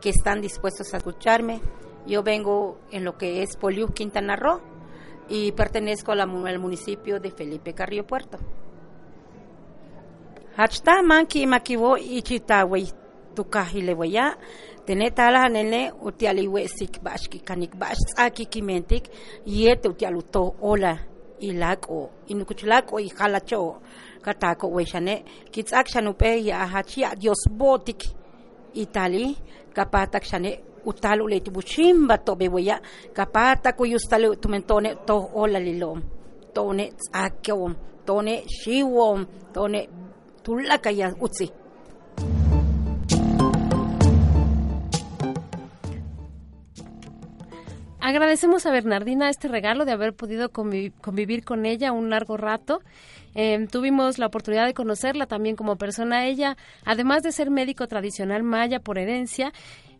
que 0.00 0.10
están 0.10 0.40
dispuestas 0.40 0.94
a 0.94 0.98
escucharme. 0.98 1.60
Yo 2.06 2.22
vengo 2.22 2.78
en 2.90 3.04
lo 3.04 3.18
que 3.18 3.42
es 3.42 3.56
Poliú, 3.56 3.88
Quintana 3.88 4.36
Roo 4.36 4.60
y 5.28 5.52
pertenezco 5.52 6.12
al 6.12 6.58
municipio 6.58 7.20
de 7.20 7.30
Felipe 7.30 7.74
Carrillo 7.74 8.06
Puerto. 8.06 8.38
Hachta 10.56 11.02
manki 11.02 11.46
ichitawe 12.00 12.84
tukahileweya 13.36 14.26
Tene 14.86 15.10
tala 15.10 15.48
nene 15.48 15.92
utiali 16.00 16.48
wesik 16.48 17.02
bashki 17.02 17.38
kanik 17.40 17.74
bash 17.74 17.98
tsaki 18.06 18.46
kimentik 18.46 19.04
yete 19.46 19.88
utialuto 19.88 20.54
ola 20.62 20.98
ilako 21.40 22.10
inukuchulako 22.28 23.00
y 23.00 23.08
halacho 23.18 23.82
katako 24.22 24.68
weshane 24.68 25.24
kitsak 25.50 25.88
shanupe 25.88 26.44
ya 26.44 26.66
hachi 26.66 27.02
dios 27.18 27.48
botik 27.50 28.04
itali 28.74 29.36
kapatak 29.74 30.24
shane 30.24 30.60
utalu 30.84 31.28
le 31.28 31.40
tibuchimba 31.40 32.18
to 32.18 32.34
beweya 32.36 32.80
kapata 33.12 33.72
ko 33.72 33.84
yustalu 33.86 34.36
tumentone 34.36 34.94
to 35.06 35.30
ola 35.34 35.58
lilom 35.58 36.02
tone 36.54 36.92
tsakyom 36.92 37.74
tone 38.06 38.44
shiwom 38.46 39.26
tone 39.52 39.88
tulakaya 40.42 41.14
utsi 41.20 41.50
Agradecemos 48.06 48.64
a 48.66 48.70
Bernardina 48.70 49.28
este 49.28 49.48
regalo 49.48 49.84
de 49.84 49.90
haber 49.90 50.14
podido 50.14 50.50
convivir 50.50 51.42
con 51.42 51.66
ella 51.66 51.90
un 51.90 52.08
largo 52.08 52.36
rato. 52.36 52.78
Em, 53.34 53.66
tuvimos 53.66 54.20
la 54.20 54.26
oportunidad 54.26 54.64
de 54.64 54.74
conocerla 54.74 55.26
también 55.26 55.56
como 55.56 55.74
persona. 55.74 56.24
Ella, 56.24 56.56
además 56.84 57.24
de 57.24 57.32
ser 57.32 57.50
médico 57.50 57.88
tradicional 57.88 58.44
maya 58.44 58.78
por 58.78 58.98
herencia, 58.98 59.52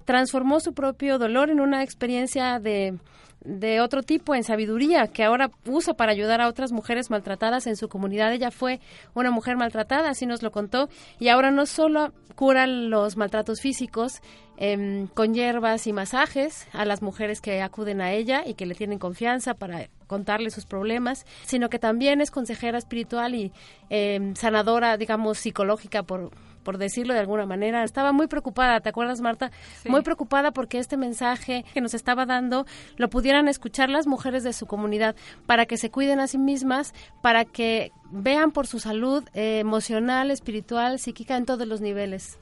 transformó 0.04 0.60
su 0.60 0.72
propio 0.72 1.18
dolor 1.18 1.50
en 1.50 1.58
una 1.58 1.82
experiencia 1.82 2.60
de, 2.60 2.96
de 3.40 3.80
otro 3.80 4.04
tipo, 4.04 4.36
en 4.36 4.44
sabiduría, 4.44 5.08
que 5.08 5.24
ahora 5.24 5.50
usa 5.66 5.94
para 5.94 6.12
ayudar 6.12 6.40
a 6.40 6.46
otras 6.46 6.70
mujeres 6.70 7.10
maltratadas 7.10 7.66
en 7.66 7.74
su 7.74 7.88
comunidad. 7.88 8.32
Ella 8.32 8.52
fue 8.52 8.78
una 9.14 9.32
mujer 9.32 9.56
maltratada, 9.56 10.10
así 10.10 10.26
nos 10.26 10.44
lo 10.44 10.52
contó, 10.52 10.88
y 11.18 11.26
ahora 11.26 11.50
no 11.50 11.66
solo 11.66 12.12
cura 12.36 12.68
los 12.68 13.16
maltratos 13.16 13.60
físicos, 13.60 14.20
Em, 14.58 15.06
con 15.08 15.34
hierbas 15.34 15.86
y 15.86 15.92
masajes 15.92 16.66
a 16.72 16.86
las 16.86 17.02
mujeres 17.02 17.42
que 17.42 17.60
acuden 17.60 18.00
a 18.00 18.12
ella 18.12 18.42
y 18.46 18.54
que 18.54 18.64
le 18.64 18.74
tienen 18.74 18.98
confianza 18.98 19.52
para 19.52 19.88
contarle 20.06 20.50
sus 20.50 20.64
problemas, 20.64 21.26
sino 21.44 21.68
que 21.68 21.78
también 21.78 22.22
es 22.22 22.30
consejera 22.30 22.78
espiritual 22.78 23.34
y 23.34 23.52
em, 23.90 24.34
sanadora, 24.34 24.96
digamos, 24.96 25.38
psicológica, 25.38 26.04
por, 26.04 26.30
por 26.62 26.78
decirlo 26.78 27.12
de 27.12 27.20
alguna 27.20 27.44
manera. 27.44 27.84
Estaba 27.84 28.12
muy 28.12 28.28
preocupada, 28.28 28.80
¿te 28.80 28.88
acuerdas, 28.88 29.20
Marta? 29.20 29.50
Muy 29.86 30.00
preocupada 30.00 30.52
porque 30.52 30.78
este 30.78 30.96
mensaje 30.96 31.66
que 31.74 31.82
nos 31.82 31.92
estaba 31.92 32.24
dando 32.24 32.64
lo 32.96 33.10
pudieran 33.10 33.48
escuchar 33.48 33.90
las 33.90 34.06
mujeres 34.06 34.42
de 34.42 34.54
su 34.54 34.64
comunidad 34.64 35.16
para 35.44 35.66
que 35.66 35.76
se 35.76 35.90
cuiden 35.90 36.18
a 36.18 36.28
sí 36.28 36.38
mismas, 36.38 36.94
para 37.20 37.44
que 37.44 37.92
vean 38.10 38.52
por 38.52 38.66
su 38.66 38.78
salud 38.78 39.22
eh, 39.34 39.58
emocional, 39.58 40.30
espiritual, 40.30 40.98
psíquica 40.98 41.36
en 41.36 41.44
todos 41.44 41.66
los 41.68 41.82
niveles. 41.82 42.38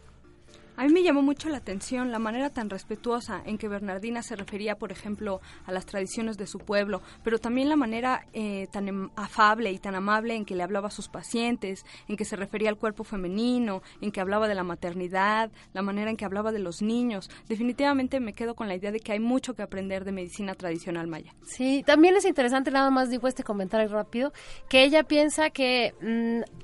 A 0.76 0.84
mí 0.84 0.92
me 0.92 1.04
llamó 1.04 1.22
mucho 1.22 1.48
la 1.48 1.58
atención 1.58 2.10
la 2.10 2.18
manera 2.18 2.50
tan 2.50 2.68
respetuosa 2.68 3.42
en 3.46 3.58
que 3.58 3.68
Bernardina 3.68 4.22
se 4.22 4.34
refería, 4.34 4.74
por 4.76 4.90
ejemplo, 4.90 5.40
a 5.66 5.72
las 5.72 5.86
tradiciones 5.86 6.36
de 6.36 6.48
su 6.48 6.58
pueblo, 6.58 7.00
pero 7.22 7.38
también 7.38 7.68
la 7.68 7.76
manera 7.76 8.26
eh, 8.32 8.66
tan 8.72 8.88
em, 8.88 9.10
afable 9.14 9.70
y 9.70 9.78
tan 9.78 9.94
amable 9.94 10.34
en 10.34 10.44
que 10.44 10.56
le 10.56 10.64
hablaba 10.64 10.88
a 10.88 10.90
sus 10.90 11.08
pacientes, 11.08 11.86
en 12.08 12.16
que 12.16 12.24
se 12.24 12.34
refería 12.34 12.70
al 12.70 12.76
cuerpo 12.76 13.04
femenino, 13.04 13.82
en 14.00 14.10
que 14.10 14.20
hablaba 14.20 14.48
de 14.48 14.56
la 14.56 14.64
maternidad, 14.64 15.52
la 15.72 15.82
manera 15.82 16.10
en 16.10 16.16
que 16.16 16.24
hablaba 16.24 16.50
de 16.50 16.58
los 16.58 16.82
niños. 16.82 17.30
Definitivamente 17.48 18.18
me 18.18 18.32
quedo 18.32 18.56
con 18.56 18.66
la 18.66 18.74
idea 18.74 18.90
de 18.90 18.98
que 18.98 19.12
hay 19.12 19.20
mucho 19.20 19.54
que 19.54 19.62
aprender 19.62 20.04
de 20.04 20.10
medicina 20.10 20.54
tradicional 20.54 21.06
maya. 21.06 21.34
Sí, 21.44 21.84
también 21.86 22.16
es 22.16 22.24
interesante, 22.24 22.72
nada 22.72 22.90
más 22.90 23.10
digo 23.10 23.28
este 23.28 23.44
comentario 23.44 23.88
rápido, 23.88 24.32
que 24.68 24.82
ella 24.82 25.04
piensa 25.04 25.50
que 25.50 25.94
mm, 26.00 26.63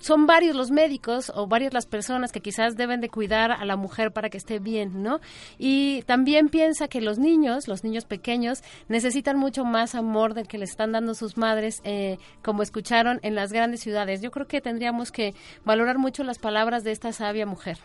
son 0.00 0.26
varios 0.26 0.56
los 0.56 0.70
médicos 0.70 1.32
o 1.34 1.46
varias 1.46 1.72
las 1.72 1.86
personas 1.86 2.32
que 2.32 2.40
quizás 2.40 2.76
deben 2.76 3.00
de 3.00 3.08
cuidar 3.08 3.52
a 3.52 3.64
la 3.64 3.76
mujer 3.76 4.12
para 4.12 4.30
que 4.30 4.38
esté 4.38 4.58
bien, 4.58 5.02
¿no? 5.02 5.20
Y 5.58 6.02
también 6.02 6.48
piensa 6.48 6.88
que 6.88 7.00
los 7.00 7.18
niños, 7.18 7.68
los 7.68 7.84
niños 7.84 8.04
pequeños, 8.04 8.62
necesitan 8.88 9.38
mucho 9.38 9.64
más 9.64 9.94
amor 9.94 10.34
del 10.34 10.48
que 10.48 10.58
les 10.58 10.70
están 10.70 10.92
dando 10.92 11.14
sus 11.14 11.36
madres, 11.36 11.80
eh, 11.84 12.18
como 12.42 12.62
escucharon 12.62 13.20
en 13.22 13.34
las 13.34 13.52
grandes 13.52 13.80
ciudades. 13.80 14.20
Yo 14.22 14.30
creo 14.30 14.46
que 14.46 14.60
tendríamos 14.60 15.12
que 15.12 15.34
valorar 15.64 15.98
mucho 15.98 16.24
las 16.24 16.38
palabras 16.38 16.84
de 16.84 16.92
esta 16.92 17.12
sabia 17.12 17.46
mujer. 17.46 17.78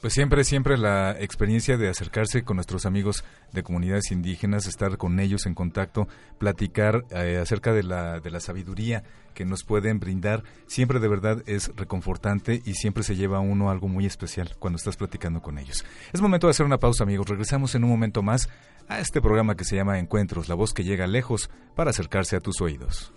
Pues 0.00 0.14
siempre, 0.14 0.44
siempre 0.44 0.78
la 0.78 1.14
experiencia 1.20 1.76
de 1.76 1.90
acercarse 1.90 2.42
con 2.42 2.56
nuestros 2.56 2.86
amigos 2.86 3.22
de 3.52 3.62
comunidades 3.62 4.10
indígenas, 4.10 4.66
estar 4.66 4.96
con 4.96 5.20
ellos 5.20 5.44
en 5.44 5.54
contacto, 5.54 6.08
platicar 6.38 7.04
eh, 7.10 7.38
acerca 7.40 7.74
de 7.74 7.82
la, 7.82 8.18
de 8.18 8.30
la 8.30 8.40
sabiduría 8.40 9.04
que 9.34 9.44
nos 9.44 9.62
pueden 9.62 10.00
brindar, 10.00 10.42
siempre 10.66 11.00
de 11.00 11.08
verdad 11.08 11.42
es 11.46 11.70
reconfortante 11.76 12.62
y 12.64 12.74
siempre 12.74 13.02
se 13.02 13.14
lleva 13.14 13.38
a 13.38 13.40
uno 13.40 13.70
algo 13.70 13.88
muy 13.88 14.06
especial 14.06 14.56
cuando 14.58 14.78
estás 14.78 14.96
platicando 14.96 15.42
con 15.42 15.58
ellos. 15.58 15.84
Es 16.14 16.22
momento 16.22 16.46
de 16.46 16.52
hacer 16.52 16.64
una 16.64 16.78
pausa, 16.78 17.04
amigos. 17.04 17.28
Regresamos 17.28 17.74
en 17.74 17.84
un 17.84 17.90
momento 17.90 18.22
más 18.22 18.48
a 18.88 19.00
este 19.00 19.20
programa 19.20 19.54
que 19.54 19.64
se 19.64 19.76
llama 19.76 19.98
Encuentros, 19.98 20.48
la 20.48 20.54
voz 20.54 20.72
que 20.72 20.82
llega 20.82 21.06
lejos 21.06 21.50
para 21.76 21.90
acercarse 21.90 22.36
a 22.36 22.40
tus 22.40 22.62
oídos. 22.62 23.12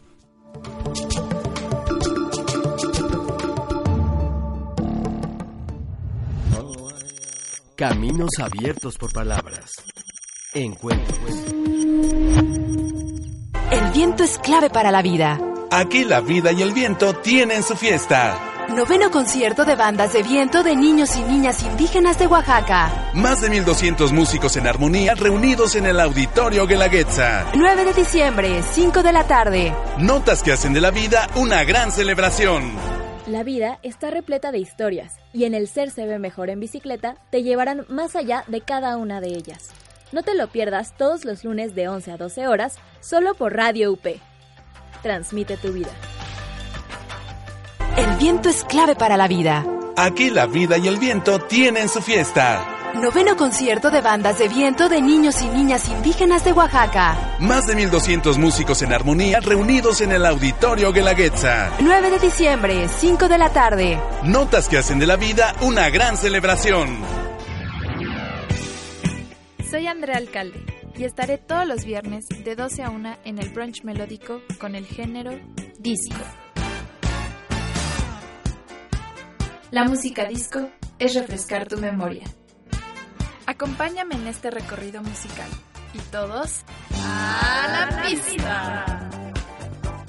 Caminos 7.83 8.29
abiertos 8.41 8.97
por 8.97 9.11
palabras. 9.11 9.73
Encuentros. 10.53 11.19
El 13.71 13.91
viento 13.91 14.23
es 14.23 14.37
clave 14.37 14.69
para 14.69 14.89
la 14.89 15.01
vida. 15.01 15.37
Aquí 15.69 16.05
la 16.05 16.21
vida 16.21 16.53
y 16.53 16.61
el 16.61 16.71
viento 16.71 17.13
tienen 17.15 17.61
su 17.61 17.75
fiesta. 17.75 18.39
Noveno 18.69 19.11
concierto 19.11 19.65
de 19.65 19.75
bandas 19.75 20.13
de 20.13 20.23
viento 20.23 20.63
de 20.63 20.77
niños 20.77 21.13
y 21.17 21.23
niñas 21.23 21.61
indígenas 21.61 22.17
de 22.17 22.27
Oaxaca. 22.27 23.11
Más 23.15 23.41
de 23.41 23.49
1200 23.49 24.13
músicos 24.13 24.55
en 24.55 24.65
armonía 24.65 25.13
reunidos 25.15 25.75
en 25.75 25.85
el 25.85 25.99
Auditorio 25.99 26.65
Guelaguetza. 26.65 27.47
9 27.53 27.83
de 27.83 27.93
diciembre, 27.93 28.63
5 28.63 29.03
de 29.03 29.11
la 29.11 29.27
tarde. 29.27 29.75
Notas 29.97 30.41
que 30.41 30.53
hacen 30.53 30.71
de 30.71 30.79
la 30.79 30.91
vida 30.91 31.27
una 31.35 31.65
gran 31.65 31.91
celebración. 31.91 33.02
La 33.27 33.43
vida 33.43 33.79
está 33.83 34.11
repleta 34.11 34.51
de 34.51 34.59
historias 34.59 35.15
y 35.31 35.45
en 35.45 35.53
el 35.53 35.69
Ser 35.69 35.91
se 35.91 36.05
ve 36.05 36.19
mejor 36.19 36.49
en 36.49 36.59
bicicleta 36.59 37.15
te 37.29 37.41
llevarán 37.41 37.85
más 37.87 38.17
allá 38.17 38.43
de 38.47 38.59
cada 38.59 38.97
una 38.97 39.21
de 39.21 39.29
ellas. 39.29 39.69
No 40.11 40.23
te 40.23 40.35
lo 40.35 40.47
pierdas 40.47 40.97
todos 40.97 41.23
los 41.23 41.45
lunes 41.45 41.73
de 41.73 41.87
11 41.87 42.11
a 42.11 42.17
12 42.17 42.47
horas 42.47 42.75
solo 42.99 43.33
por 43.33 43.55
Radio 43.55 43.93
UP. 43.93 44.05
Transmite 45.01 45.55
tu 45.55 45.71
vida. 45.71 45.91
El 47.95 48.17
viento 48.17 48.49
es 48.49 48.65
clave 48.65 48.95
para 48.95 49.15
la 49.15 49.29
vida. 49.29 49.65
Aquí 49.95 50.29
la 50.29 50.45
vida 50.45 50.77
y 50.77 50.89
el 50.89 50.97
viento 50.97 51.39
tienen 51.39 51.87
su 51.87 52.01
fiesta. 52.01 52.72
Noveno 52.93 53.35
concierto 53.35 53.89
de 53.89 54.01
bandas 54.01 54.37
de 54.37 54.47
viento 54.47 54.87
de 54.87 55.01
niños 55.01 55.41
y 55.41 55.47
niñas 55.47 55.89
indígenas 55.89 56.45
de 56.45 56.53
Oaxaca. 56.53 57.37
Más 57.39 57.65
de 57.65 57.75
1200 57.75 58.37
músicos 58.37 58.83
en 58.83 58.93
armonía 58.93 59.39
reunidos 59.39 60.01
en 60.01 60.11
el 60.11 60.23
Auditorio 60.25 60.93
Guelaguetza. 60.93 61.71
9 61.79 62.11
de 62.11 62.19
diciembre, 62.19 62.87
5 62.87 63.27
de 63.27 63.37
la 63.39 63.49
tarde. 63.49 63.99
Notas 64.23 64.69
que 64.69 64.77
hacen 64.77 64.99
de 64.99 65.07
la 65.07 65.15
vida 65.15 65.55
una 65.61 65.89
gran 65.89 66.17
celebración. 66.17 66.99
Soy 69.69 69.87
Andrea 69.87 70.17
Alcalde 70.17 70.63
y 70.95 71.05
estaré 71.05 71.39
todos 71.39 71.67
los 71.67 71.85
viernes 71.85 72.25
de 72.45 72.55
12 72.55 72.83
a 72.83 72.91
1 72.91 73.17
en 73.25 73.39
el 73.39 73.49
brunch 73.49 73.83
melódico 73.83 74.39
con 74.59 74.75
el 74.75 74.85
género 74.85 75.31
disco. 75.79 76.21
La 79.71 79.83
música 79.85 80.25
disco 80.25 80.69
es 80.99 81.15
refrescar 81.15 81.67
tu 81.67 81.77
memoria. 81.77 82.23
Acompáñame 83.45 84.15
en 84.15 84.27
este 84.27 84.49
recorrido 84.51 85.01
musical. 85.03 85.49
Y 85.93 85.99
todos 86.11 86.61
a 87.05 87.89
la 87.89 88.03
pista. 88.03 89.09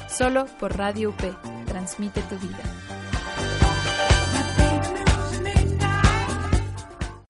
Solo 0.09 0.47
por 0.59 0.77
Radio 0.77 1.11
UP. 1.11 1.67
Transmite 1.67 2.23
tu 2.23 2.39
vida. 2.39 2.63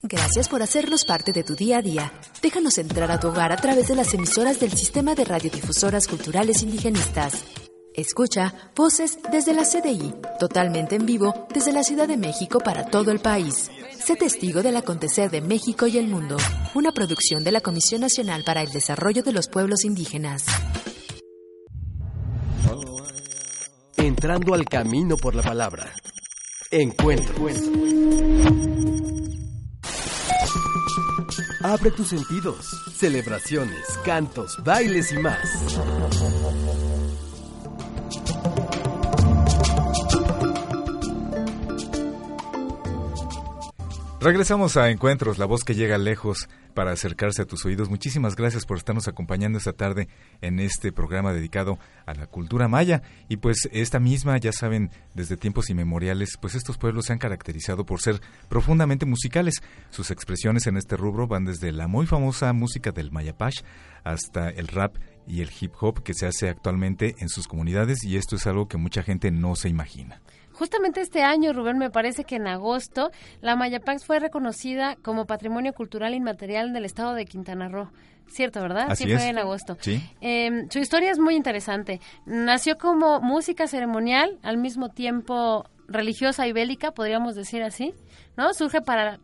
Gracias 0.02 0.48
por 0.48 0.62
hacernos 0.62 1.04
parte 1.04 1.32
de 1.32 1.42
tu 1.42 1.54
día 1.54 1.78
a 1.78 1.82
día. 1.82 2.12
Déjanos 2.42 2.78
entrar 2.78 3.10
a 3.10 3.18
tu 3.18 3.28
hogar 3.28 3.52
a 3.52 3.56
través 3.56 3.88
de 3.88 3.96
las 3.96 4.12
emisoras 4.14 4.60
del 4.60 4.70
Sistema 4.72 5.14
de 5.14 5.24
Radiodifusoras 5.24 6.06
Culturales 6.06 6.62
Indigenistas. 6.62 7.42
Escucha 7.94 8.52
Voces 8.74 9.20
desde 9.30 9.54
la 9.54 9.62
CDI, 9.62 10.14
totalmente 10.40 10.96
en 10.96 11.06
vivo 11.06 11.46
desde 11.54 11.72
la 11.72 11.84
Ciudad 11.84 12.08
de 12.08 12.16
México 12.16 12.58
para 12.58 12.86
todo 12.86 13.12
el 13.12 13.20
país. 13.20 13.70
Sé 13.96 14.16
testigo 14.16 14.64
del 14.64 14.76
acontecer 14.76 15.30
de 15.30 15.40
México 15.40 15.86
y 15.86 15.98
el 15.98 16.08
mundo, 16.08 16.36
una 16.74 16.90
producción 16.90 17.44
de 17.44 17.52
la 17.52 17.60
Comisión 17.60 18.00
Nacional 18.00 18.42
para 18.44 18.62
el 18.62 18.72
Desarrollo 18.72 19.22
de 19.22 19.32
los 19.32 19.46
Pueblos 19.46 19.84
Indígenas. 19.84 20.44
Entrando 23.96 24.54
al 24.54 24.64
camino 24.64 25.16
por 25.16 25.36
la 25.36 25.42
palabra. 25.42 25.94
Encuentro. 26.72 27.46
Abre 31.62 31.92
tus 31.92 32.08
sentidos, 32.08 32.66
celebraciones, 32.96 33.86
cantos, 34.04 34.58
bailes 34.64 35.12
y 35.12 35.18
más. 35.18 36.83
Regresamos 44.24 44.78
a 44.78 44.88
Encuentros, 44.88 45.36
la 45.36 45.44
voz 45.44 45.64
que 45.64 45.74
llega 45.74 45.98
lejos 45.98 46.48
para 46.72 46.92
acercarse 46.92 47.42
a 47.42 47.44
tus 47.44 47.66
oídos. 47.66 47.90
Muchísimas 47.90 48.36
gracias 48.36 48.64
por 48.64 48.78
estarnos 48.78 49.06
acompañando 49.06 49.58
esta 49.58 49.74
tarde 49.74 50.08
en 50.40 50.60
este 50.60 50.92
programa 50.92 51.34
dedicado 51.34 51.78
a 52.06 52.14
la 52.14 52.26
cultura 52.26 52.66
maya. 52.66 53.02
Y 53.28 53.36
pues 53.36 53.68
esta 53.70 54.00
misma, 54.00 54.38
ya 54.38 54.50
saben, 54.50 54.90
desde 55.12 55.36
tiempos 55.36 55.68
inmemoriales, 55.68 56.38
pues 56.40 56.54
estos 56.54 56.78
pueblos 56.78 57.04
se 57.04 57.12
han 57.12 57.18
caracterizado 57.18 57.84
por 57.84 58.00
ser 58.00 58.18
profundamente 58.48 59.04
musicales. 59.04 59.56
Sus 59.90 60.10
expresiones 60.10 60.66
en 60.66 60.78
este 60.78 60.96
rubro 60.96 61.26
van 61.26 61.44
desde 61.44 61.70
la 61.70 61.86
muy 61.86 62.06
famosa 62.06 62.50
música 62.54 62.92
del 62.92 63.12
mayapash 63.12 63.60
hasta 64.04 64.48
el 64.48 64.68
rap 64.68 64.96
y 65.26 65.42
el 65.42 65.50
hip 65.60 65.74
hop 65.78 66.02
que 66.02 66.14
se 66.14 66.26
hace 66.26 66.48
actualmente 66.48 67.14
en 67.18 67.28
sus 67.28 67.46
comunidades 67.46 68.02
y 68.04 68.16
esto 68.16 68.36
es 68.36 68.46
algo 68.46 68.68
que 68.68 68.78
mucha 68.78 69.02
gente 69.02 69.30
no 69.30 69.54
se 69.54 69.68
imagina. 69.68 70.22
Justamente 70.54 71.00
este 71.00 71.22
año, 71.22 71.52
Rubén, 71.52 71.78
me 71.78 71.90
parece 71.90 72.24
que 72.24 72.36
en 72.36 72.46
agosto, 72.46 73.10
la 73.40 73.56
Mayapax 73.56 74.04
fue 74.06 74.20
reconocida 74.20 74.96
como 75.02 75.26
Patrimonio 75.26 75.72
Cultural 75.72 76.14
Inmaterial 76.14 76.72
del 76.72 76.84
Estado 76.84 77.14
de 77.14 77.24
Quintana 77.26 77.68
Roo. 77.68 77.90
Cierto, 78.28 78.60
¿verdad? 78.60 78.86
Así 78.90 79.04
sí, 79.04 79.12
es. 79.12 79.20
fue 79.20 79.30
en 79.30 79.38
agosto. 79.38 79.76
Sí. 79.80 80.00
Eh, 80.20 80.66
su 80.70 80.78
historia 80.78 81.10
es 81.10 81.18
muy 81.18 81.34
interesante. 81.34 82.00
Nació 82.24 82.78
como 82.78 83.20
música 83.20 83.66
ceremonial, 83.66 84.38
al 84.42 84.56
mismo 84.56 84.88
tiempo 84.88 85.66
religiosa 85.88 86.46
y 86.46 86.52
bélica, 86.52 86.92
podríamos 86.92 87.34
decir 87.34 87.62
así, 87.62 87.92
¿no? 88.36 88.54
Surge 88.54 88.80
para 88.80 89.18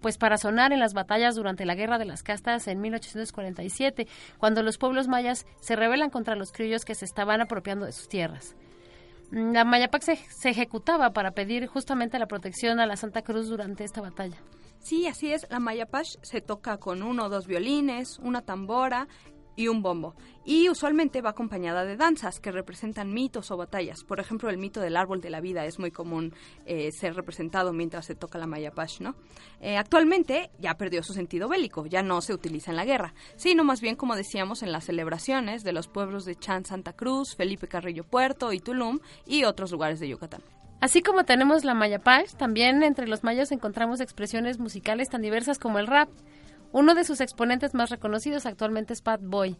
pues 0.00 0.18
para 0.18 0.36
sonar 0.36 0.72
en 0.72 0.80
las 0.80 0.94
batallas 0.94 1.36
durante 1.36 1.64
la 1.64 1.76
Guerra 1.76 1.96
de 1.96 2.04
las 2.04 2.24
Castas 2.24 2.66
en 2.66 2.80
1847, 2.80 4.08
cuando 4.36 4.64
los 4.64 4.76
pueblos 4.76 5.06
mayas 5.06 5.46
se 5.60 5.76
rebelan 5.76 6.10
contra 6.10 6.34
los 6.34 6.50
criollos 6.50 6.84
que 6.84 6.96
se 6.96 7.04
estaban 7.04 7.40
apropiando 7.40 7.86
de 7.86 7.92
sus 7.92 8.08
tierras. 8.08 8.56
Mm, 9.32 9.52
La 9.52 9.64
Mayapac 9.64 10.02
se, 10.02 10.16
se 10.16 10.50
ejecutaba 10.50 11.12
para 11.12 11.32
pedir 11.32 11.66
justamente 11.66 12.18
la 12.18 12.26
protección 12.28 12.78
a 12.78 12.86
la 12.86 12.96
Santa 12.96 13.22
Cruz 13.22 13.48
durante 13.48 13.82
esta 13.82 14.00
batalla. 14.00 14.36
Sí, 14.82 15.06
así 15.06 15.32
es. 15.32 15.46
La 15.48 15.60
mayapash 15.60 16.16
se 16.22 16.40
toca 16.40 16.78
con 16.78 17.02
uno 17.04 17.26
o 17.26 17.28
dos 17.28 17.46
violines, 17.46 18.18
una 18.18 18.42
tambora 18.42 19.06
y 19.56 19.68
un 19.68 19.82
bombo. 19.82 20.14
Y 20.44 20.68
usualmente 20.68 21.20
va 21.20 21.30
acompañada 21.30 21.84
de 21.84 21.96
danzas 21.96 22.40
que 22.40 22.50
representan 22.50 23.12
mitos 23.12 23.50
o 23.50 23.56
batallas. 23.56 24.04
Por 24.04 24.20
ejemplo, 24.20 24.50
el 24.50 24.58
mito 24.58 24.80
del 24.80 24.96
árbol 24.96 25.20
de 25.20 25.30
la 25.30 25.40
vida 25.40 25.64
es 25.64 25.78
muy 25.78 25.90
común 25.90 26.34
eh, 26.66 26.90
ser 26.92 27.14
representado 27.14 27.72
mientras 27.72 28.06
se 28.06 28.14
toca 28.14 28.38
la 28.38 28.46
mayapash, 28.46 29.00
¿no? 29.00 29.14
Eh, 29.60 29.76
actualmente 29.76 30.50
ya 30.58 30.74
perdió 30.74 31.02
su 31.02 31.12
sentido 31.12 31.48
bélico, 31.48 31.86
ya 31.86 32.02
no 32.02 32.20
se 32.20 32.34
utiliza 32.34 32.70
en 32.70 32.76
la 32.76 32.84
guerra, 32.84 33.14
sino 33.36 33.64
más 33.64 33.80
bien, 33.80 33.96
como 33.96 34.16
decíamos, 34.16 34.62
en 34.62 34.72
las 34.72 34.84
celebraciones 34.84 35.62
de 35.62 35.72
los 35.72 35.88
pueblos 35.88 36.24
de 36.24 36.36
Chan 36.36 36.64
Santa 36.64 36.92
Cruz, 36.92 37.36
Felipe 37.36 37.68
Carrillo 37.68 38.04
Puerto 38.04 38.52
y 38.52 38.60
Tulum 38.60 38.98
y 39.26 39.44
otros 39.44 39.70
lugares 39.70 40.00
de 40.00 40.08
Yucatán. 40.08 40.42
Así 40.82 41.00
como 41.00 41.22
tenemos 41.22 41.64
la 41.64 41.74
Mayapash, 41.74 42.32
también 42.32 42.82
entre 42.82 43.06
los 43.06 43.22
mayas 43.22 43.52
encontramos 43.52 44.00
expresiones 44.00 44.58
musicales 44.58 45.08
tan 45.08 45.22
diversas 45.22 45.60
como 45.60 45.78
el 45.78 45.86
rap. 45.86 46.08
Uno 46.72 46.94
de 46.94 47.04
sus 47.04 47.20
exponentes 47.20 47.74
más 47.74 47.90
reconocidos 47.90 48.46
actualmente 48.46 48.94
es 48.94 49.02
Pat 49.02 49.20
Boy. 49.22 49.58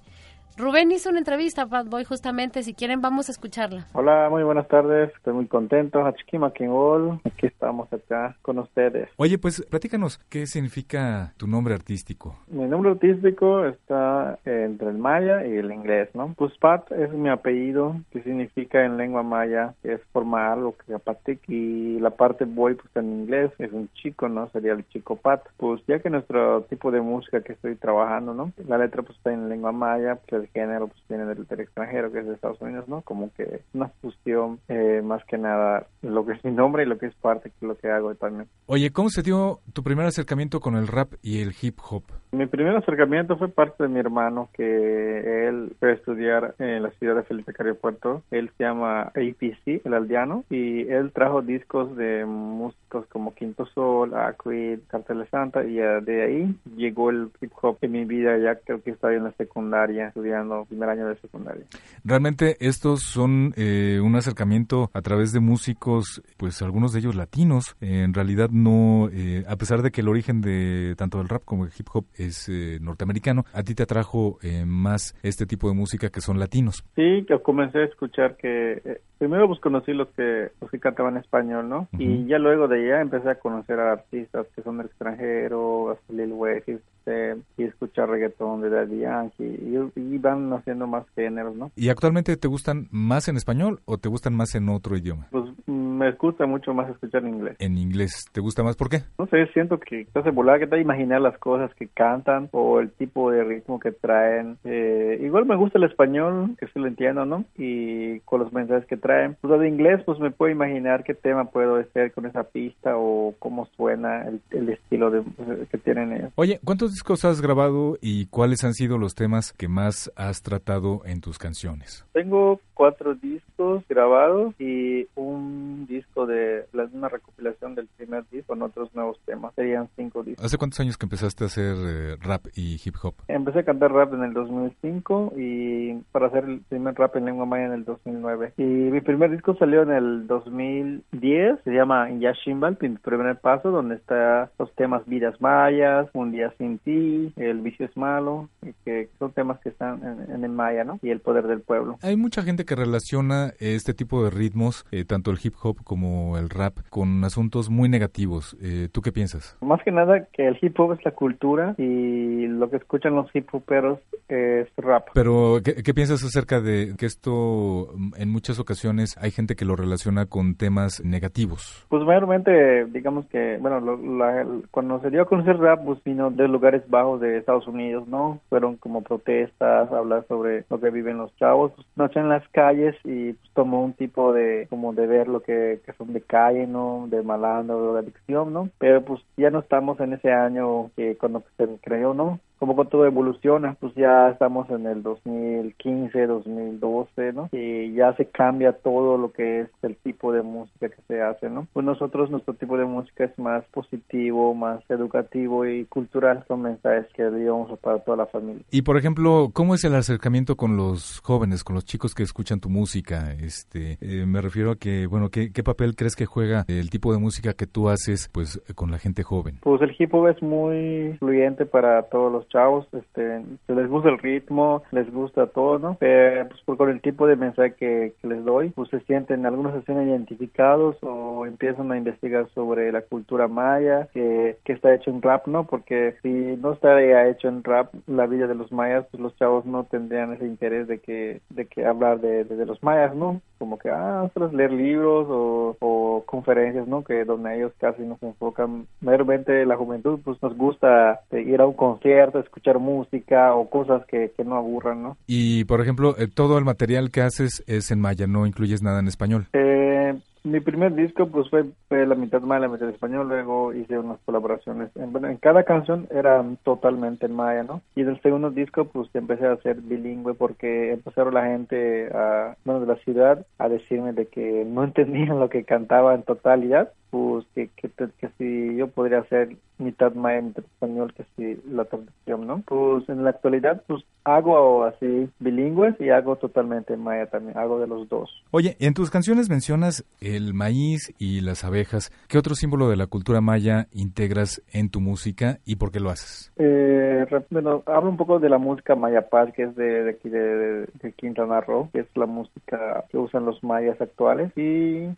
Rubén 0.57 0.93
hizo 0.93 1.09
una 1.09 1.19
entrevista 1.19 1.63
a 1.63 1.67
Pat 1.67 1.89
Boy 1.89 2.05
justamente, 2.05 2.63
si 2.63 2.75
quieren 2.75 3.01
vamos 3.01 3.29
a 3.29 3.33
escucharla. 3.33 3.87
Hola, 3.95 4.29
muy 4.31 4.43
buenas 4.43 4.69
tardes. 4.69 5.11
Estoy 5.17 5.33
muy 5.33 5.47
contento. 5.47 6.05
Hachikima 6.05 6.53
Kenol. 6.53 7.21
Aquí 7.25 7.47
estamos 7.47 7.91
acá 7.93 8.37
con 8.43 8.59
ustedes. 8.59 9.09
Oye, 9.17 9.39
pues 9.39 9.65
platícanos, 9.71 10.19
¿qué 10.29 10.47
significa 10.47 11.33
tu 11.39 11.47
nombre 11.47 11.75
artístico? 11.75 12.39
Mi 12.49 12.65
nombre 12.65 12.91
artístico 12.91 13.65
está 13.65 14.39
entre 14.45 14.91
el 14.91 14.99
maya 14.99 15.47
y 15.47 15.57
el 15.57 15.73
inglés, 15.73 16.11
¿no? 16.15 16.35
Pues 16.37 16.53
Pat 16.59 16.93
es 16.93 17.11
mi 17.13 17.31
apellido, 17.31 17.97
que 18.11 18.23
significa 18.23 18.85
en 18.85 18.99
lengua 18.99 19.23
maya, 19.23 19.75
que 19.83 19.95
es 19.95 20.01
formar 20.13 20.53
algo 20.53 20.77
que 20.77 20.95
apatic, 20.95 21.49
y 21.49 21.99
la 21.99 22.11
parte 22.11 22.45
boy, 22.45 22.75
pues 22.75 22.95
en 22.97 23.23
inglés, 23.23 23.51
es 23.59 23.73
un 23.73 23.89
chico, 23.95 24.29
¿no? 24.29 24.51
Sería 24.51 24.73
el 24.73 24.87
chico 24.89 25.17
Pat. 25.17 25.43
Pues 25.57 25.81
ya 25.89 25.99
que 26.01 26.11
nuestro 26.11 26.63
tipo 26.65 26.91
de 26.91 27.01
música 27.01 27.41
que 27.41 27.55
estoy 27.55 27.75
trabajando, 27.77 28.35
¿no? 28.35 28.53
La 28.69 28.77
letra 28.77 29.03
pues 29.03 29.17
está 29.17 29.33
en 29.33 29.49
lengua 29.49 29.73
maya, 29.73 30.19
pues 30.29 30.42
el 30.43 30.49
género 30.49 30.89
pues 30.89 31.03
viene 31.09 31.25
del, 31.25 31.47
del 31.47 31.61
extranjero, 31.61 32.13
que 32.13 32.21
es 32.21 32.27
de 32.27 32.35
Estados 32.35 32.61
Unidos, 32.61 32.89
¿no? 32.89 33.03
Como 33.03 33.33
que 33.35 33.61
una 33.75 33.89
fusión, 34.01 34.61
eh, 34.69 35.01
más 35.03 35.25
que 35.25 35.39
nada, 35.39 35.87
lo 36.03 36.25
que 36.27 36.33
es 36.33 36.45
mi 36.45 36.53
nombre 36.53 36.83
y 36.83 36.87
lo 36.87 36.99
que 36.99 37.07
es 37.07 37.15
parte, 37.15 37.49
es 37.49 37.63
lo 37.63 37.77
que 37.77 37.91
hago 37.91 38.15
también. 38.15 38.49
Oye, 38.67 38.91
¿cómo 38.91 39.09
se 39.09 39.23
dio 39.23 39.61
tu 39.73 39.83
primer 39.83 40.07
acercamiento 40.07 40.61
con 40.61 40.77
el 40.77 40.89
rap 40.89 41.15
y 41.23 41.41
el 41.41 41.55
hip 41.61 41.79
hop? 41.91 42.05
Mi 42.33 42.47
primer 42.47 42.75
acercamiento 42.75 43.37
fue 43.37 43.49
parte 43.49 43.83
de 43.83 43.91
mi 43.91 44.01
hermano, 44.01 44.49
que 44.55 45.49
él 45.49 45.77
fue 45.79 45.91
a 45.91 45.95
estudiar 45.95 46.55
en 46.59 46.83
la 46.83 46.91
ciudad 46.93 47.17
de 47.17 47.25
Felipe 47.25 47.53
Carrillo 47.53 47.79
Puerto. 47.79 48.23
Él 48.31 48.51
se 48.57 48.65
llama 48.65 49.03
APC, 49.03 49.85
el 49.85 49.93
aldeano, 49.93 50.45
y 50.49 50.89
él 50.89 51.13
trajo 51.13 51.43
discos 51.43 51.95
de 51.95 52.25
músicos 52.25 53.07
como 53.09 53.35
Quinto 53.35 53.67
Sol, 53.67 54.15
Aquid, 54.15 54.81
Cartel 54.89 55.19
de 55.19 55.27
Santa, 55.27 55.63
y 55.65 55.75
de 55.75 56.23
ahí 56.23 56.57
llegó 56.75 57.11
el 57.11 57.31
hip 57.41 57.53
hop 57.61 57.77
en 57.83 57.93
mi 57.93 58.05
vida, 58.07 58.39
ya 58.39 58.55
creo 58.55 58.83
que 58.83 58.93
estaba 58.93 59.13
en 59.13 59.25
la 59.25 59.33
secundaria, 59.33 60.09
estudiando 60.09 60.32
primer 60.69 60.89
año 60.89 61.09
de 61.09 61.17
secundaria. 61.17 61.65
Realmente 62.05 62.57
estos 62.61 63.03
son 63.03 63.53
eh, 63.57 64.01
un 64.03 64.17
acercamiento 64.17 64.91
a 64.93 65.03
través 65.03 65.33
de 65.33 65.41
músicos, 65.41 66.23
pues 66.37 66.63
algunos 66.63 66.93
de 66.93 67.01
ellos 67.01 67.15
latinos. 67.15 67.77
Eh, 67.81 68.03
en 68.05 68.15
realidad 68.15 68.51
no, 68.51 69.09
eh, 69.13 69.45
a 69.49 69.57
pesar 69.57 69.83
de 69.83 69.91
que 69.91 70.01
el 70.01 70.09
origen 70.09 70.41
de 70.41 70.95
tanto 70.97 71.19
del 71.19 71.29
rap 71.29 71.43
como 71.45 71.65
el 71.65 71.71
hip 71.77 71.89
hop 71.93 72.07
es 72.15 72.49
eh, 72.49 72.79
norteamericano, 72.81 73.45
a 73.53 73.63
ti 73.63 73.75
te 73.75 73.83
atrajo 73.83 74.39
eh, 74.43 74.65
más 74.67 75.15
este 75.23 75.47
tipo 75.47 75.69
de 75.69 75.75
música 75.75 76.11
que 76.11 76.21
son 76.21 76.39
latinos. 76.39 76.85
Sí, 76.97 77.25
que 77.27 77.39
comencé 77.43 77.79
a 77.79 77.85
escuchar 77.85 78.37
que 78.37 78.83
eh, 78.85 79.01
primero 79.19 79.47
pues 79.49 79.61
conocí 79.61 79.93
los 79.93 80.09
que 80.11 80.51
los 80.61 80.71
que 80.71 80.79
cantaban 80.79 81.17
español, 81.17 81.69
¿no? 81.69 81.89
Y 81.99 82.27
ya 82.27 82.39
luego 82.39 82.69
de 82.69 82.85
allá 82.85 83.03
empecé 83.03 83.31
a 83.31 83.35
conocer 83.37 83.79
a 83.79 83.93
artistas 83.93 84.47
que 84.55 84.63
son 84.63 84.79
del 84.79 84.87
extranjero, 84.87 85.91
hasta 85.91 86.13
Lil 86.13 86.33
Wayne, 86.33 86.79
50 87.03 87.05
Cent, 87.05 87.45
y 87.57 87.65
escuchar 87.65 88.09
reggaetón 88.09 88.63
de 88.63 88.71
Daddy 88.71 89.01
Yankee 89.01 89.45
y, 89.45 90.01
y 90.01 90.19
van 90.19 90.53
haciendo 90.53 90.87
más 90.87 91.05
géneros, 91.15 91.55
¿no? 91.57 91.71
¿Y 91.77 91.89
actualmente 91.89 92.37
te 92.37 92.49
gustan 92.49 92.89
más 92.91 93.29
en 93.29 93.37
español 93.37 93.81
o 93.85 93.99
te 93.99 94.09
gustan 94.09 94.35
más 94.35 94.55
en 94.55 94.69
otro 94.69 94.97
idioma? 94.97 95.29
Pues 95.31 95.45
mm, 95.67 95.99
me 95.99 96.13
gusta 96.13 96.47
mucho 96.47 96.75
más 96.75 96.91
escuchar 96.91 97.23
en 97.23 97.35
inglés. 97.35 97.57
En 97.59 97.79
inglés, 97.79 98.25
¿te 98.33 98.41
gusta 98.41 98.63
más? 98.63 98.77
¿Por 98.77 98.89
qué? 98.89 99.03
No 99.19 99.27
sé, 99.27 99.47
siento 99.53 99.79
que 99.79 100.07
hace 100.15 100.31
volar, 100.31 100.59
que 100.59 100.67
te 100.67 100.81
imaginar 100.81 101.21
las 101.21 101.39
cosas 101.39 101.73
que 101.75 101.89
cantan 101.89 102.49
o 102.53 102.81
el 102.81 102.91
tipo 102.91 103.31
de 103.31 103.45
ritmo 103.45 103.79
que 103.79 103.93
traen. 103.93 104.59
Eh, 104.65 105.21
igual 105.23 105.47
me 105.47 105.57
gusta 105.57 105.79
el 105.79 105.85
español, 105.85 106.57
que 106.59 106.67
sí 106.67 106.73
lo 106.79 106.87
entiendo, 106.87 107.25
¿no? 107.25 107.45
Y 107.57 108.21
con 108.21 108.41
los 108.41 108.53
mensajes 108.53 108.87
que 108.87 108.97
traen. 108.97 109.37
Pues 109.41 109.61
de 109.61 109.69
inglés, 109.69 110.03
pues 110.05 110.19
me 110.19 110.31
puedo 110.31 110.51
imaginar 110.53 111.05
qué 111.05 111.15
tema 111.15 111.45
puedo 111.45 111.77
hacer 111.77 112.13
con 112.13 112.27
esa 112.27 112.45
pista 112.45 112.97
o 112.97 113.35
cómo 113.39 113.67
suena 113.77 114.27
el, 114.27 114.41
el 114.51 114.69
estilo 114.71 115.11
de, 115.11 115.23
que 115.71 115.79
tienen 115.79 116.13
ellos. 116.13 116.33
Oye, 116.35 116.61
¿cuántos 116.65 116.92
discos 116.93 117.25
has 117.25 117.41
grabado 117.41 117.99
y 118.01 118.27
cuáles 118.27 118.65
han 118.65 118.75
sido 118.75 118.99
los 118.99 119.15
temas 119.15 119.53
que 119.53 119.69
más 119.69 120.13
has 120.15 120.43
tratado 120.43 121.03
en 121.05 121.21
tus 121.21 121.39
canciones? 121.39 122.05
Tengo 122.13 122.61
cuatro 122.75 123.15
discos 123.15 123.85
grabados 123.89 124.55
y 124.61 125.07
un 125.15 125.87
disco 125.89 126.27
de 126.27 126.67
la, 126.73 126.89
una 126.93 127.09
recopilación 127.09 127.75
del 127.75 127.87
primer 127.97 128.25
disco 128.31 128.49
con 128.49 128.63
otros 128.63 128.95
nuevos 128.95 129.19
temas. 129.25 129.55
Serían 129.55 129.89
cinco 129.97 130.23
discos. 130.23 130.45
¿Hace 130.45 130.59
cuántos 130.59 130.81
años 130.81 130.99
que 130.99 131.07
empezaste 131.07 131.45
a 131.45 131.47
hacer 131.47 131.77
eh, 131.79 132.17
rap 132.21 132.47
y 132.55 132.81
hip 132.85 132.97
hop? 133.03 133.15
Empecé 133.29 133.61
a 133.61 133.65
cantar 133.65 133.93
rap 133.93 134.13
en 134.15 134.25
el 134.25 134.33
2005 134.33 135.33
y 135.37 135.95
para 136.13 136.27
hacer 136.27 136.45
el 136.45 136.61
primer 136.69 136.95
rap 136.95 137.17
en 137.17 137.25
lengua 137.25 137.47
maya 137.47 137.67
en 137.67 137.73
el 137.73 137.85
2009. 137.85 138.55
Y 138.57 138.63
mi 138.63 139.01
primer 139.01 139.31
disco 139.31 139.55
salió 139.57 139.83
en 139.83 139.93
el 139.93 140.27
2010, 140.27 141.61
se 141.65 141.71
llama 141.71 142.11
Yashimbal, 142.11 142.77
mi 142.81 142.89
primer 142.97 143.39
paso, 143.39 143.71
donde 143.71 143.95
está 143.95 144.51
los 144.59 144.73
temas 144.75 145.07
Vidas 145.07 145.41
Mayas, 145.41 146.09
Un 146.13 146.33
Día 146.33 146.53
Sin 146.59 146.79
Ti, 146.85 147.33
El 147.37 147.61
Vicio 147.61 147.87
es 147.87 147.97
Malo, 147.97 148.49
que 148.85 149.09
son 149.19 149.33
temas 149.33 149.59
que 149.61 149.69
están 149.69 150.01
en, 150.03 150.35
en 150.35 150.45
el 150.45 150.51
maya, 150.51 150.85
¿no? 150.85 150.99
Y 151.03 151.11
el 151.11 151.21
poder 151.21 151.47
del 151.47 151.61
pueblo. 151.61 151.99
Hay 152.03 152.17
mucha 152.17 152.43
gente 152.43 152.65
que 152.65 152.75
relaciona 152.75 153.53
este 153.61 153.95
tipo 153.95 154.25
de 154.25 154.31
ritmos, 154.31 154.85
eh, 154.91 155.05
tanto 155.05 155.31
el 155.31 155.39
hip 155.43 155.55
hop 155.63 155.83
como 155.85 156.39
el 156.39 156.51
rap, 156.51 156.79
con 156.91 157.23
asuntos 157.25 157.71
muy 157.71 157.89
negativos. 157.89 158.57
Eh, 158.63 158.89
¿Tú 158.93 159.01
qué 159.03 159.13
piensas? 159.13 159.57
Más 159.61 159.81
que 159.85 159.93
nada 159.93 160.27
que 160.33 160.47
el 160.49 160.59
hip 160.61 160.79
hop 160.81 160.93
es 160.95 161.05
la 161.05 161.13
cultura 161.13 161.75
y 161.79 162.47
lo 162.47 162.71
que 162.71 162.77
escuchan 162.77 163.15
los 163.15 163.27
hip 163.35 163.49
hoperos 163.53 163.99
es 164.29 164.69
rap. 164.77 165.09
Pero, 165.15 165.61
¿qué, 165.65 165.83
qué 165.83 165.95
piensas 165.95 166.23
acerca 166.25 166.61
de 166.61 166.95
que 166.99 167.07
esto, 167.07 167.89
mm, 167.95 168.13
en 168.17 168.31
muchas 168.31 168.59
ocasiones, 168.59 169.17
hay 169.21 169.31
gente 169.31 169.55
que 169.57 169.65
lo 169.65 169.77
relaciona 169.77 170.27
con 170.27 170.55
temas 170.55 171.03
negativos? 171.05 171.87
Pues 171.89 172.03
mayormente, 172.05 172.87
digamos 172.87 173.27
que, 173.27 173.59
bueno, 173.61 173.81
lo- 173.81 173.97
la- 174.19 174.47
cuando 174.71 175.01
se 175.01 175.11
dio 175.11 175.23
a 175.23 175.27
conocer 175.27 175.57
rap, 175.59 175.85
pues 175.85 176.03
vino 176.05 176.31
de 176.31 176.49
bajos 176.89 177.21
de 177.21 177.39
Estados 177.39 177.67
Unidos, 177.67 178.07
¿no? 178.09 178.41
Fueron 178.49 178.77
como 178.77 179.03
protestas, 179.03 179.91
hablar 179.93 180.25
sobre 180.29 180.65
lo 180.71 180.81
que 180.81 180.91
viven 180.91 181.19
los 181.19 181.35
chavos, 181.37 181.73
pues, 181.75 181.87
noche 181.97 182.21
en 182.21 182.29
las 182.29 182.47
calles 182.49 182.97
y 183.05 183.33
pues, 183.33 183.51
tomó 183.55 183.85
un 183.85 183.93
tipo 183.93 184.33
de, 184.33 184.67
como 184.71 184.93
de 184.93 185.07
ver 185.07 185.29
lo 185.29 185.43
que, 185.43 185.81
que 185.85 185.93
son 185.95 186.13
de 186.13 186.21
calle, 186.21 186.67
¿no? 186.67 187.07
De 187.09 187.23
malandro, 187.23 187.95
de 187.95 188.01
adicción, 188.01 188.53
¿no? 188.53 188.69
Pero 188.79 189.03
pues 189.05 189.21
ya 189.37 189.51
no 189.51 189.61
estamos 189.61 190.01
en 190.01 190.15
ese 190.15 190.33
año 190.33 190.91
que 190.97 191.17
cuando 191.17 191.43
se 191.57 191.69
creó, 191.83 192.15
¿no? 192.15 192.41
Como 192.63 192.77
con 192.77 192.89
todo 192.89 193.07
evoluciona, 193.07 193.75
pues 193.81 193.93
ya 193.97 194.29
estamos 194.29 194.71
en 194.71 194.87
el 194.87 195.03
2015, 195.03 196.29
2012, 196.29 197.33
¿no? 197.33 197.49
Y 197.51 197.93
ya 197.95 198.15
se 198.15 198.27
cambia 198.27 198.71
todo 198.71 199.19
lo 199.19 199.33
que 199.33 199.63
es 199.63 199.69
el 199.83 199.97
tipo 199.97 200.33
de 200.33 200.43
música 200.43 200.89
que 200.89 201.03
se 201.09 201.21
hace, 201.21 201.51
¿no? 201.51 201.67
Pues 201.73 201.85
nosotros, 201.85 202.31
nuestro 202.31 202.55
tipo 202.55 202.79
de 202.79 202.85
música 202.85 203.25
es 203.25 203.37
más 203.37 203.65
positivo, 203.73 204.55
más 204.55 204.79
educativo 204.91 205.67
y 205.67 205.87
cultural, 205.87 206.45
son 206.47 206.63
mensajes 206.63 207.09
que 207.17 207.29
digamos 207.33 207.77
para 207.81 207.99
toda 207.99 208.19
la 208.19 208.27
familia. 208.27 208.63
Y 208.71 208.83
por 208.83 208.97
ejemplo, 208.97 209.51
¿cómo 209.53 209.75
es 209.75 209.83
el 209.83 209.97
acercamiento 209.97 210.55
con 210.55 210.77
los 210.77 211.19
jóvenes, 211.19 211.65
con 211.65 211.75
los 211.75 211.85
chicos 211.85 212.15
que 212.15 212.23
escuchan 212.23 212.61
tu 212.61 212.69
música? 212.69 213.33
Este, 213.33 213.99
eh, 214.01 214.25
me 214.25 214.41
refiero 214.41 214.71
a 214.71 214.77
que, 214.77 215.09
bueno, 215.09 215.31
¿qué, 215.31 215.51
¿qué 215.53 215.65
papel 215.65 215.97
crees 215.97 216.15
que 216.15 216.27
juega 216.27 216.65
el 216.69 216.91
tipo 216.91 217.13
de 217.13 217.19
música 217.19 217.55
que 217.55 217.67
tú 217.67 217.89
haces, 217.89 218.31
pues, 218.33 218.63
con 218.77 218.93
la 218.93 219.01
gente 219.01 219.25
joven? 219.25 219.59
Pues 219.63 219.83
el 219.83 219.97
hip 219.99 220.15
hop 220.15 220.29
es 220.29 220.41
muy 220.41 221.17
fluyente 221.19 221.67
para 221.67 222.05
todos 222.05 222.31
los 222.31 222.52
chavos, 222.53 222.87
este, 222.93 223.43
les 223.69 223.89
gusta 223.89 224.11
el 224.11 224.19
ritmo, 224.19 224.83
les 224.93 225.13
gusta 225.13 225.47
todo, 225.47 225.79
¿no? 225.79 225.97
Pero, 225.99 226.49
pues 226.49 226.61
por, 226.63 226.77
con 226.77 226.91
el 226.91 227.01
tipo 227.01 227.27
de 227.27 227.37
mensaje 227.37 227.75
que, 227.75 228.15
les 228.23 228.45
doy, 228.45 228.71
pues 228.71 228.89
se 228.91 229.01
sienten, 229.01 229.47
algunos 229.47 229.73
se 229.75 229.83
sienten 229.83 230.11
identificados 230.11 230.97
o 231.03 231.47
empiezan 231.47 231.91
a 231.91 231.97
investigar 231.97 232.49
sobre 232.55 232.93
la 232.93 233.03
cultura 233.03 233.49
maya, 233.49 234.09
que, 234.13 234.57
está 234.65 234.95
hecho 234.95 235.11
en 235.11 235.21
rap, 235.21 235.47
¿no? 235.49 235.67
Porque 235.67 236.15
si 236.23 236.29
no 236.29 236.73
estaría 236.73 237.29
hecho 237.29 237.49
en 237.49 237.63
rap 237.63 237.93
la 238.07 238.27
vida 238.27 238.47
de 238.47 238.55
los 238.55 238.73
mayas, 238.73 239.05
pues 239.11 239.23
los 239.23 239.37
chavos 239.37 239.67
no 239.67 239.85
tendrían 239.85 240.33
ese 240.33 240.47
interés 240.47 240.89
de 240.89 240.99
que, 240.99 241.43
de 241.51 241.67
que 241.67 241.85
hablar 241.85 242.21
de, 242.21 242.45
de, 242.45 242.67
los 242.67 242.83
mayas, 242.83 243.15
¿no? 243.15 243.43
Como 243.59 243.79
que, 243.79 243.91
ah, 243.91 244.21
nosotros 244.23 244.55
leer 244.55 244.73
libros 244.73 245.27
o, 245.29 245.77
o 245.81 246.23
conferencias, 246.25 246.89
¿no? 246.89 247.05
Que 247.05 247.25
donde 247.25 247.55
ellos 247.57 247.73
casi 247.79 248.03
no 248.03 248.17
se 248.19 248.27
enfocan, 248.27 248.87
mayormente 249.01 249.67
la 249.67 249.77
juventud, 249.77 250.21
pues 250.25 250.43
nos 250.43 250.57
gusta 250.57 251.21
eh, 251.31 251.43
ir 251.43 251.61
a 251.61 251.67
un 251.67 251.75
concierto, 251.75 252.32
escuchar 252.41 252.79
música 252.79 253.55
o 253.55 253.69
cosas 253.69 254.05
que, 254.07 254.33
que 254.37 254.45
no 254.45 254.57
aburran, 254.57 255.03
¿no? 255.03 255.17
Y, 255.27 255.65
por 255.65 255.81
ejemplo, 255.81 256.15
eh, 256.19 256.29
todo 256.29 256.59
el 256.59 256.65
material 256.65 257.11
que 257.11 257.23
haces 257.23 257.63
es 257.67 257.91
en 257.91 258.01
maya, 258.01 258.27
no 258.27 258.47
incluyes 258.47 258.83
nada 258.83 259.01
en 259.01 259.09
español. 259.09 259.49
Eh, 259.53 260.15
mi 260.45 260.61
primer 260.61 260.95
disco 260.95 261.29
pues 261.29 261.49
fue, 261.51 261.65
fue 261.89 262.07
la 262.07 262.15
mitad 262.15 262.43
maya, 262.43 262.63
la 262.63 262.69
mitad 262.69 262.89
español, 262.89 263.29
luego 263.29 263.73
hice 263.73 263.99
unas 263.99 264.19
colaboraciones. 264.25 264.91
En, 264.97 265.25
en 265.25 265.37
cada 265.37 265.65
canción 265.65 266.09
era 266.11 266.45
totalmente 266.65 267.27
en 267.27 267.35
maya, 267.35 267.63
¿no? 267.63 267.83
Y 267.95 268.03
del 268.03 268.21
segundo 268.23 268.51
disco 268.51 268.87
pues 268.87 269.09
empecé 269.15 269.47
a 269.47 269.57
ser 269.59 269.81
bilingüe 269.81 270.35
porque 270.35 270.93
empezaron 270.93 271.35
la 271.35 271.47
gente 271.47 272.09
a, 272.15 272.57
bueno, 272.65 272.81
de 272.81 272.87
la 272.87 272.97
ciudad 272.97 273.47
a 273.59 273.69
decirme 273.69 274.13
de 274.13 274.27
que 274.27 274.65
no 274.65 274.85
entendían 274.85 275.39
lo 275.39 275.49
que 275.49 275.65
cantaba 275.65 276.15
en 276.15 276.23
totalidad 276.23 276.93
pues 277.13 277.45
que, 277.55 277.69
que, 277.77 277.91
que, 277.91 278.29
si 278.39 278.75
yo 278.75 278.89
podría 278.89 279.19
hacer 279.19 279.55
mitad 279.77 280.15
maya, 280.15 280.41
mitad 280.41 280.65
español, 280.65 281.13
que 281.13 281.27
si 281.37 281.61
la 281.71 281.85
traducción, 281.85 282.47
¿no? 282.47 282.63
Pues 282.67 283.07
en 283.11 283.23
la 283.23 283.29
actualidad, 283.29 283.83
pues 283.87 284.03
hago 284.25 284.85
así 284.85 285.29
bilingües 285.39 285.95
y 286.01 286.09
hago 286.09 286.37
totalmente 286.37 286.97
maya 286.97 287.27
también, 287.27 287.59
hago 287.59 287.79
de 287.79 287.87
los 287.87 288.09
dos. 288.09 288.31
Oye, 288.51 288.79
en 288.81 288.95
tus 288.95 289.11
canciones 289.11 289.51
mencionas 289.51 290.07
el 290.37 290.55
maíz 290.55 291.15
y 291.19 291.41
las 291.41 291.65
abejas. 291.65 292.13
¿Qué 292.29 292.39
otro 292.39 292.55
símbolo 292.55 292.89
de 292.89 292.97
la 292.97 293.07
cultura 293.07 293.41
maya 293.41 293.89
integras 293.93 294.63
en 294.73 294.91
tu 294.91 295.01
música 295.01 295.59
y 295.65 295.77
por 295.77 295.93
qué 295.93 296.01
lo 296.01 296.11
haces? 296.11 296.53
Eh, 296.57 297.27
bueno, 297.51 297.83
hablo 297.87 298.11
un 298.11 298.17
poco 298.17 298.39
de 298.39 298.49
la 298.49 298.59
música 298.59 298.95
maya 298.95 299.29
paz, 299.29 299.53
que 299.55 299.65
es 299.65 299.77
de, 299.77 300.05
de 300.05 300.11
aquí 300.11 300.29
de, 300.29 300.39
de, 300.39 300.89
de 301.03 301.13
Quintana 301.13 301.61
Roo, 301.61 301.91
que 301.93 302.01
es 302.01 302.07
la 302.15 302.27
música 302.27 303.05
que 303.11 303.19
usan 303.19 303.45
los 303.45 303.63
mayas 303.63 304.01
actuales 304.01 304.57
y 304.57 305.09